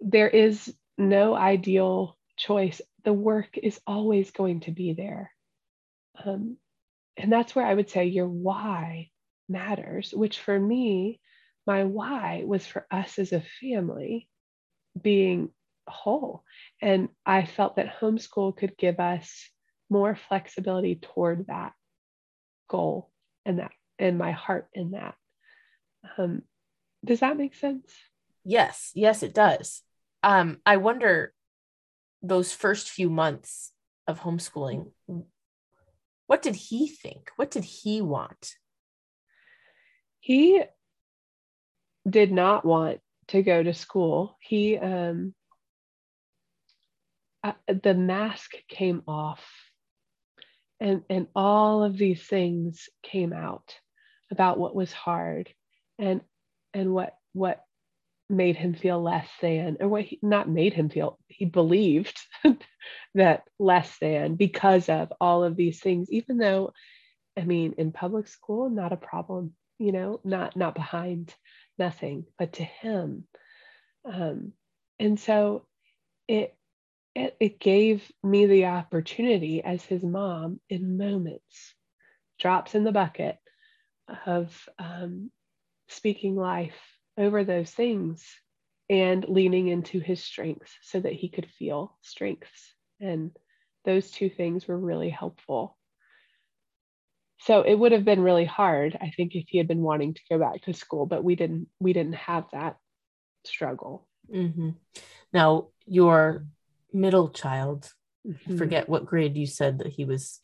there 0.00 0.28
is 0.28 0.74
no 0.98 1.36
ideal 1.36 2.18
choice. 2.36 2.80
The 3.04 3.12
work 3.12 3.58
is 3.62 3.80
always 3.86 4.32
going 4.32 4.60
to 4.62 4.72
be 4.72 4.92
there. 4.92 5.30
Um, 6.24 6.56
and 7.16 7.32
that's 7.32 7.54
where 7.54 7.66
I 7.66 7.74
would 7.74 7.90
say 7.90 8.06
your 8.06 8.28
why 8.28 9.10
matters, 9.48 10.12
which 10.14 10.38
for 10.38 10.58
me, 10.58 11.20
my 11.66 11.84
why 11.84 12.42
was 12.46 12.66
for 12.66 12.86
us 12.90 13.18
as 13.18 13.32
a 13.32 13.42
family 13.60 14.28
being 15.00 15.50
whole. 15.86 16.44
And 16.80 17.08
I 17.26 17.44
felt 17.44 17.76
that 17.76 18.00
homeschool 18.00 18.56
could 18.56 18.76
give 18.76 19.00
us 19.00 19.48
more 19.88 20.14
flexibility 20.14 20.96
toward 20.96 21.48
that 21.48 21.72
goal 22.68 23.10
and 23.44 23.58
that 23.58 23.72
and 23.98 24.16
my 24.16 24.32
heart 24.32 24.68
in 24.72 24.92
that. 24.92 25.14
Um, 26.16 26.42
does 27.04 27.20
that 27.20 27.36
make 27.36 27.54
sense? 27.54 27.92
Yes, 28.44 28.92
yes, 28.94 29.22
it 29.22 29.34
does. 29.34 29.82
Um, 30.22 30.58
I 30.64 30.78
wonder 30.78 31.34
those 32.22 32.52
first 32.52 32.90
few 32.90 33.10
months 33.10 33.72
of 34.06 34.20
homeschooling, 34.20 34.90
what 36.30 36.42
did 36.42 36.54
he 36.54 36.86
think? 36.86 37.32
What 37.34 37.50
did 37.50 37.64
he 37.64 38.00
want? 38.00 38.54
He 40.20 40.62
did 42.08 42.30
not 42.30 42.64
want 42.64 43.00
to 43.28 43.42
go 43.42 43.60
to 43.60 43.74
school. 43.74 44.36
He, 44.38 44.78
um, 44.78 45.34
uh, 47.42 47.54
the 47.66 47.94
mask 47.94 48.52
came 48.68 49.02
off, 49.08 49.44
and 50.78 51.02
and 51.10 51.26
all 51.34 51.82
of 51.82 51.98
these 51.98 52.22
things 52.22 52.88
came 53.02 53.32
out 53.32 53.74
about 54.30 54.56
what 54.56 54.76
was 54.76 54.92
hard, 54.92 55.52
and 55.98 56.20
and 56.72 56.94
what 56.94 57.16
what 57.32 57.64
made 58.30 58.56
him 58.56 58.74
feel 58.74 59.02
less 59.02 59.28
than, 59.40 59.76
or 59.80 59.88
what 59.88 60.04
he, 60.04 60.18
not 60.22 60.48
made 60.48 60.72
him 60.72 60.88
feel. 60.88 61.18
He 61.28 61.44
believed 61.44 62.18
that 63.14 63.44
less 63.58 63.96
than 63.98 64.36
because 64.36 64.88
of 64.88 65.12
all 65.20 65.44
of 65.44 65.56
these 65.56 65.80
things, 65.80 66.10
even 66.10 66.38
though, 66.38 66.72
I 67.36 67.44
mean, 67.44 67.74
in 67.78 67.92
public 67.92 68.28
school, 68.28 68.70
not 68.70 68.92
a 68.92 68.96
problem. 68.96 69.54
You 69.78 69.92
know, 69.92 70.20
not 70.24 70.56
not 70.56 70.74
behind 70.74 71.34
nothing, 71.78 72.26
but 72.38 72.54
to 72.54 72.64
him. 72.64 73.24
Um, 74.04 74.52
and 74.98 75.18
so 75.18 75.66
it, 76.28 76.54
it 77.14 77.36
it 77.40 77.58
gave 77.58 78.10
me 78.22 78.46
the 78.46 78.66
opportunity 78.66 79.64
as 79.64 79.82
his 79.84 80.02
mom 80.02 80.60
in 80.68 80.98
moments, 80.98 81.74
drops 82.38 82.74
in 82.74 82.84
the 82.84 82.92
bucket 82.92 83.38
of 84.26 84.68
um, 84.78 85.30
speaking 85.88 86.36
life 86.36 86.78
over 87.18 87.44
those 87.44 87.70
things 87.70 88.24
and 88.88 89.24
leaning 89.28 89.68
into 89.68 90.00
his 90.00 90.22
strengths 90.22 90.72
so 90.82 91.00
that 91.00 91.12
he 91.12 91.28
could 91.28 91.46
feel 91.58 91.96
strengths. 92.02 92.74
And 93.00 93.30
those 93.84 94.10
two 94.10 94.28
things 94.28 94.66
were 94.66 94.78
really 94.78 95.10
helpful 95.10 95.76
so 97.42 97.62
it 97.62 97.74
would 97.74 97.92
have 97.92 98.04
been 98.04 98.20
really 98.20 98.44
hard 98.44 98.96
i 99.00 99.10
think 99.16 99.34
if 99.34 99.46
he 99.48 99.56
had 99.56 99.66
been 99.66 99.80
wanting 99.80 100.12
to 100.12 100.20
go 100.30 100.38
back 100.38 100.60
to 100.62 100.74
school 100.74 101.06
but 101.06 101.24
we 101.24 101.34
didn't 101.34 101.66
we 101.80 101.92
didn't 101.94 102.14
have 102.14 102.44
that 102.52 102.76
struggle 103.44 104.06
Mm-hmm. 104.32 104.70
Now, 105.32 105.68
your 105.86 106.44
middle 106.92 107.30
child, 107.30 107.90
I 108.24 108.28
Mhm. 108.28 108.58
forget 108.58 108.88
what 108.88 109.06
grade 109.06 109.36
you 109.36 109.46
said 109.46 109.78
that 109.78 109.88
he 109.88 110.04
was. 110.04 110.40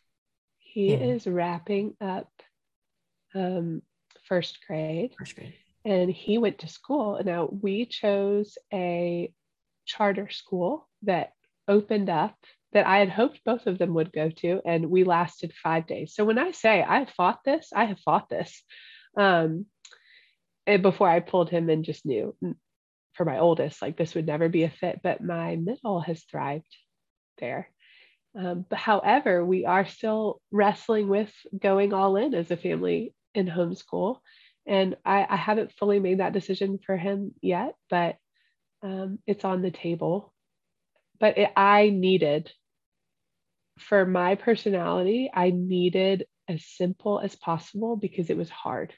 he 0.59 0.93
Yeah. 0.93 0.97
is 0.97 1.27
wrapping 1.27 1.95
up 2.01 2.33
um, 3.35 3.83
first 4.25 4.59
grade 4.67 5.14
First 5.19 5.37
grade. 5.37 5.55
And 5.87 6.11
he 6.11 6.37
went 6.37 6.59
to 6.59 6.68
school. 6.68 7.20
Now 7.24 7.49
we 7.49 7.87
chose 7.87 8.59
a 8.74 9.32
charter 9.87 10.28
school 10.28 10.89
that 11.05 11.32
opened 11.68 12.11
up 12.11 12.34
that 12.72 12.87
i 12.87 12.99
had 12.99 13.09
hoped 13.09 13.41
both 13.45 13.66
of 13.66 13.78
them 13.78 13.95
would 13.95 14.12
go 14.12 14.28
to 14.28 14.61
and 14.66 14.91
we 14.91 15.05
lasted 15.05 15.53
five 15.62 15.87
days. 15.87 16.14
So 16.14 16.24
when 16.24 16.39
i 16.39 16.51
say 16.51 16.82
i 16.82 17.07
fought 17.07 17.41
this 17.45 17.70
i 17.74 17.84
have 17.84 18.01
fought 18.01 18.28
this 18.28 18.62
um, 19.16 19.66
and 20.66 20.82
before 20.82 21.09
i 21.09 21.20
pulled 21.20 21.51
him 21.51 21.70
and 21.70 21.84
just 21.84 22.05
knew 22.05 22.37
for 23.14 23.24
my 23.24 23.39
oldest 23.39 23.80
like 23.80 23.97
this 23.97 24.14
would 24.14 24.26
never 24.26 24.49
be 24.49 24.64
a 24.64 24.70
fit 24.70 25.01
but 25.03 25.22
my 25.22 25.57
middle 25.57 26.01
has 26.01 26.24
thrived 26.24 26.76
there. 27.39 27.70
Um, 28.39 28.66
but 28.68 28.78
however 28.78 29.45
we 29.45 29.64
are 29.64 29.87
still 29.87 30.41
wrestling 30.51 31.09
with 31.09 31.32
going 31.59 31.95
all 31.95 32.16
in 32.16 32.34
as 32.34 32.51
a 32.51 32.57
family 32.57 33.14
in 33.34 33.47
homeschool 33.47 34.18
and 34.67 34.97
I, 35.05 35.27
I 35.29 35.37
haven't 35.37 35.73
fully 35.73 36.01
made 36.01 36.21
that 36.21 36.33
decision 36.33 36.79
for 36.85 36.97
him 36.97 37.35
yet 37.41 37.75
but 37.89 38.17
um, 38.83 39.19
it's 39.27 39.45
on 39.45 39.62
the 39.62 39.71
table. 39.71 40.33
But 41.19 41.39
it, 41.39 41.51
i 41.57 41.89
needed 41.89 42.53
for 43.79 44.07
my 44.07 44.35
personality 44.35 45.31
i 45.33 45.51
needed 45.51 46.27
as 46.49 46.64
simple 46.64 47.21
as 47.21 47.35
possible 47.37 47.97
because 47.97 48.31
it 48.31 48.37
was 48.37 48.51
hard. 48.51 48.95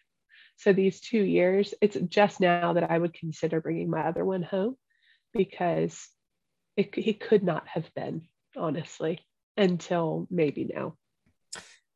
So 0.56 0.72
these 0.72 1.00
two 1.00 1.22
years 1.22 1.74
it's 1.80 1.96
just 1.96 2.40
now 2.40 2.72
that 2.72 2.90
i 2.90 2.98
would 2.98 3.14
consider 3.14 3.60
bringing 3.60 3.90
my 3.90 4.00
other 4.00 4.24
one 4.24 4.42
home 4.42 4.76
because 5.32 6.08
it, 6.76 6.94
he 6.94 7.14
could 7.14 7.44
not 7.44 7.66
have 7.68 7.92
been 7.94 8.22
honestly 8.56 9.20
until 9.56 10.26
maybe 10.30 10.64
now 10.64 10.96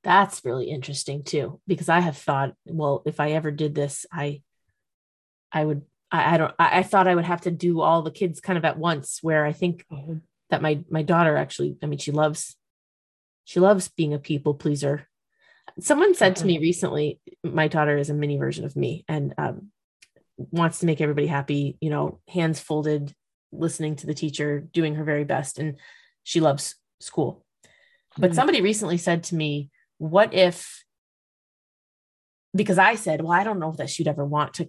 That's 0.05 0.45
really 0.45 0.71
interesting 0.71 1.23
too, 1.23 1.61
because 1.67 1.89
I 1.89 2.01
have 2.01 2.17
thought, 2.17 2.55
well, 2.67 3.03
if 3.07 3.21
I 3.21 3.33
ever 3.33 3.51
did 3.51 3.75
this, 3.75 4.05
I, 4.13 4.43
I 5.53 5.65
would, 5.65 5.83
I, 6.11 6.35
I 6.35 6.39
don't, 6.39 6.55
I, 6.59 6.79
I 6.79 6.83
thought 6.83 7.07
I 7.09 7.15
would 7.15 7.25
have 7.25 7.43
to 7.43 7.51
do 7.51 7.81
all 7.81 8.03
the 8.03 8.11
kids 8.11 8.41
kind 8.41 8.59
of 8.59 8.65
at 8.65 8.79
once. 8.79 9.21
Where 9.23 9.45
I 9.45 9.53
think 9.53 9.87
that 10.51 10.63
my 10.63 10.85
my 10.91 11.03
daughter 11.03 11.37
actually, 11.37 11.77
I 11.83 11.87
mean, 11.87 11.99
she 11.99 12.11
loves, 12.11 12.57
she 13.45 13.61
loves 13.61 13.89
being 13.89 14.13
a 14.13 14.19
people 14.19 14.55
pleaser, 14.55 15.09
Someone 15.81 16.15
said 16.15 16.37
to 16.37 16.47
me 16.47 16.59
recently, 16.59 17.21
my 17.43 17.69
daughter 17.69 17.97
is 17.97 18.11
a 18.11 18.15
mini 18.15 18.37
version 18.37 18.65
of 18.65 18.77
me 18.77 19.05
and 19.09 19.35
um, 19.39 19.71
wants 20.37 20.81
to 20.81 20.87
make 20.87 21.01
everybody 21.01 21.27
happy, 21.27 21.79
you 21.81 21.89
know, 21.89 22.21
hands 22.29 22.61
folded, 22.61 23.15
listening 23.53 23.97
to 23.97 24.07
the 24.07 24.15
teacher, 24.15 24.61
doing 24.61 24.97
her 24.97 25.05
very 25.05 25.25
best. 25.25 25.59
And 25.59 25.79
she 26.25 26.41
loves 26.41 26.75
school. 27.01 27.45
But 28.19 28.33
Mhm. 28.33 28.35
somebody 28.35 28.61
recently 28.61 28.99
said 28.99 29.25
to 29.25 29.35
me, 29.35 29.71
What 30.03 30.35
if, 30.35 30.85
because 32.53 32.77
I 32.77 32.97
said, 32.97 33.23
Well, 33.23 33.31
I 33.33 33.45
don't 33.45 33.61
know 33.61 33.71
that 33.79 33.89
she'd 33.89 34.09
ever 34.09 34.25
want 34.25 34.55
to 34.55 34.69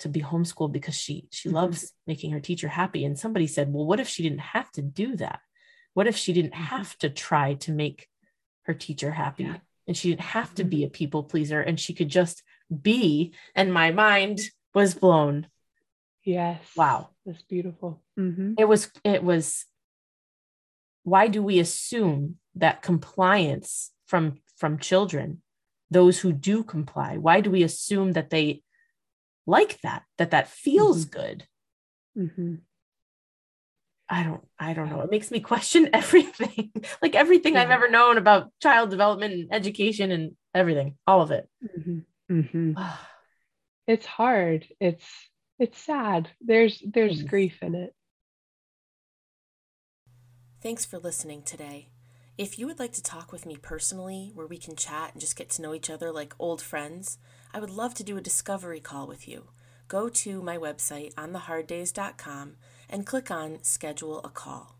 to 0.00 0.08
be 0.08 0.20
homeschooled 0.20 0.72
because 0.72 0.94
she 0.96 1.26
she 1.30 1.48
Mhm. 1.48 1.52
loves 1.52 1.92
making 2.06 2.32
her 2.32 2.40
teacher 2.40 2.68
happy 2.68 3.04
and 3.06 3.18
somebody 3.18 3.46
said 3.46 3.72
well 3.72 3.86
what 3.86 3.98
if 3.98 4.06
she 4.08 4.22
didn't 4.22 4.40
have 4.56 4.70
to 4.72 4.82
do 4.82 5.16
that 5.16 5.40
what 5.94 6.06
if 6.06 6.14
she 6.18 6.34
didn't 6.34 6.52
have 6.52 6.98
to 6.98 7.08
try 7.08 7.54
to 7.54 7.72
make 7.72 8.06
her 8.64 8.74
teacher 8.74 9.10
happy 9.12 9.44
Yeah. 9.44 9.56
and 9.86 9.96
she 9.96 10.10
didn't 10.10 10.20
have 10.38 10.54
to 10.56 10.64
be 10.64 10.84
a 10.84 10.90
people 10.90 11.22
pleaser 11.22 11.62
and 11.62 11.80
she 11.80 11.94
could 11.94 12.10
just 12.10 12.42
be 12.82 13.32
and 13.54 13.72
my 13.72 13.90
mind 13.92 14.40
was 14.74 14.94
blown 14.94 15.46
Yes. 16.24 16.60
wow 16.76 17.08
That's 17.24 17.40
beautiful. 17.44 18.02
Mm-hmm. 18.18 18.54
it 18.58 18.66
was 18.68 18.90
it 19.02 19.22
was 19.24 19.64
why 21.04 21.28
do 21.28 21.42
we 21.42 21.58
assume 21.58 22.38
that 22.56 22.82
compliance 22.82 23.92
from 24.04 24.40
from 24.56 24.78
children 24.78 25.42
those 25.90 26.18
who 26.18 26.32
do 26.32 26.62
comply 26.64 27.16
why 27.16 27.40
do 27.40 27.50
we 27.50 27.62
assume 27.62 28.12
that 28.12 28.30
they 28.30 28.62
like 29.46 29.80
that 29.82 30.02
that 30.18 30.30
that 30.32 30.48
feels 30.48 31.04
good 31.04 31.46
Mm-hmm. 32.18 32.54
i 34.08 34.22
don't 34.22 34.44
i 34.58 34.72
don't 34.72 34.88
know 34.90 35.00
it 35.02 35.10
makes 35.10 35.30
me 35.30 35.40
question 35.40 35.90
everything 35.92 36.72
like 37.02 37.14
everything 37.14 37.56
i've 37.56 37.70
ever 37.70 37.88
known 37.90 38.16
about 38.18 38.50
child 38.62 38.90
development 38.90 39.32
and 39.34 39.48
education 39.52 40.10
and 40.10 40.36
everything 40.54 40.96
all 41.06 41.20
of 41.22 41.30
it 41.30 41.48
Mm-hmm. 41.78 41.98
Mm-hmm. 42.40 42.72
It's 43.88 44.04
hard. 44.06 44.66
It's 44.80 45.06
it's 45.60 45.78
sad. 45.80 46.28
There's 46.40 46.82
there's 46.84 47.18
Yes. 47.20 47.28
grief 47.30 47.62
in 47.62 47.76
it. 47.76 47.94
Thanks 50.60 50.84
for 50.84 50.98
listening 50.98 51.42
today. 51.42 51.90
If 52.38 52.58
you 52.58 52.66
would 52.66 52.78
like 52.78 52.92
to 52.92 53.02
talk 53.02 53.32
with 53.32 53.46
me 53.46 53.56
personally, 53.56 54.30
where 54.34 54.46
we 54.46 54.58
can 54.58 54.76
chat 54.76 55.12
and 55.12 55.20
just 55.22 55.36
get 55.36 55.48
to 55.50 55.62
know 55.62 55.72
each 55.72 55.88
other 55.88 56.12
like 56.12 56.34
old 56.38 56.60
friends, 56.60 57.16
I 57.54 57.60
would 57.60 57.70
love 57.70 57.94
to 57.94 58.04
do 58.04 58.18
a 58.18 58.20
discovery 58.20 58.78
call 58.78 59.06
with 59.06 59.26
you. 59.26 59.44
Go 59.88 60.10
to 60.10 60.42
my 60.42 60.58
website, 60.58 61.14
ontheharddays.com, 61.14 62.56
and 62.90 63.06
click 63.06 63.30
on 63.30 63.62
Schedule 63.62 64.20
a 64.22 64.28
Call. 64.28 64.76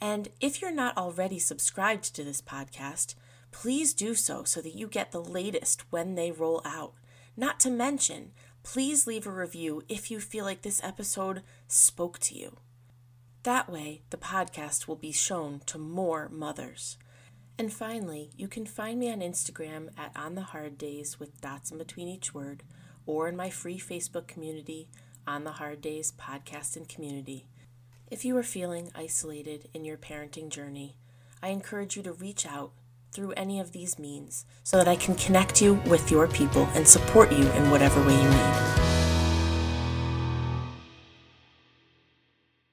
And 0.00 0.30
if 0.40 0.60
you're 0.60 0.74
not 0.74 0.96
already 0.96 1.38
subscribed 1.38 2.12
to 2.16 2.24
this 2.24 2.42
podcast, 2.42 3.14
please 3.52 3.94
do 3.94 4.16
so 4.16 4.42
so 4.42 4.60
that 4.60 4.74
you 4.74 4.88
get 4.88 5.12
the 5.12 5.22
latest 5.22 5.84
when 5.90 6.16
they 6.16 6.32
roll 6.32 6.62
out. 6.64 6.94
Not 7.36 7.60
to 7.60 7.70
mention, 7.70 8.32
please 8.64 9.06
leave 9.06 9.28
a 9.28 9.30
review 9.30 9.84
if 9.88 10.10
you 10.10 10.18
feel 10.18 10.44
like 10.44 10.62
this 10.62 10.82
episode 10.82 11.42
spoke 11.68 12.18
to 12.20 12.34
you. 12.36 12.56
That 13.44 13.68
way, 13.68 14.02
the 14.10 14.16
podcast 14.16 14.86
will 14.86 14.96
be 14.96 15.10
shown 15.10 15.62
to 15.66 15.76
more 15.76 16.28
mothers. 16.30 16.96
And 17.58 17.72
finally, 17.72 18.30
you 18.36 18.46
can 18.46 18.66
find 18.66 19.00
me 19.00 19.10
on 19.10 19.18
Instagram 19.18 19.88
at 19.98 20.12
On 20.14 20.36
the 20.36 20.42
Hard 20.42 20.78
Days 20.78 21.18
with 21.18 21.40
dots 21.40 21.72
in 21.72 21.78
between 21.78 22.06
each 22.06 22.32
word, 22.32 22.62
or 23.04 23.26
in 23.28 23.36
my 23.36 23.50
free 23.50 23.80
Facebook 23.80 24.28
community, 24.28 24.88
On 25.26 25.42
the 25.42 25.52
Hard 25.52 25.80
Days 25.80 26.12
Podcast 26.12 26.76
and 26.76 26.88
Community. 26.88 27.46
If 28.12 28.24
you 28.24 28.36
are 28.36 28.44
feeling 28.44 28.92
isolated 28.94 29.68
in 29.74 29.84
your 29.84 29.96
parenting 29.96 30.48
journey, 30.48 30.94
I 31.42 31.48
encourage 31.48 31.96
you 31.96 32.04
to 32.04 32.12
reach 32.12 32.46
out 32.46 32.70
through 33.10 33.32
any 33.32 33.58
of 33.58 33.72
these 33.72 33.98
means 33.98 34.44
so 34.62 34.76
that 34.76 34.86
I 34.86 34.94
can 34.94 35.16
connect 35.16 35.60
you 35.60 35.74
with 35.86 36.12
your 36.12 36.28
people 36.28 36.68
and 36.74 36.86
support 36.86 37.32
you 37.32 37.44
in 37.50 37.70
whatever 37.72 38.00
way 38.06 38.14
you 38.14 38.30
need. 38.30 39.01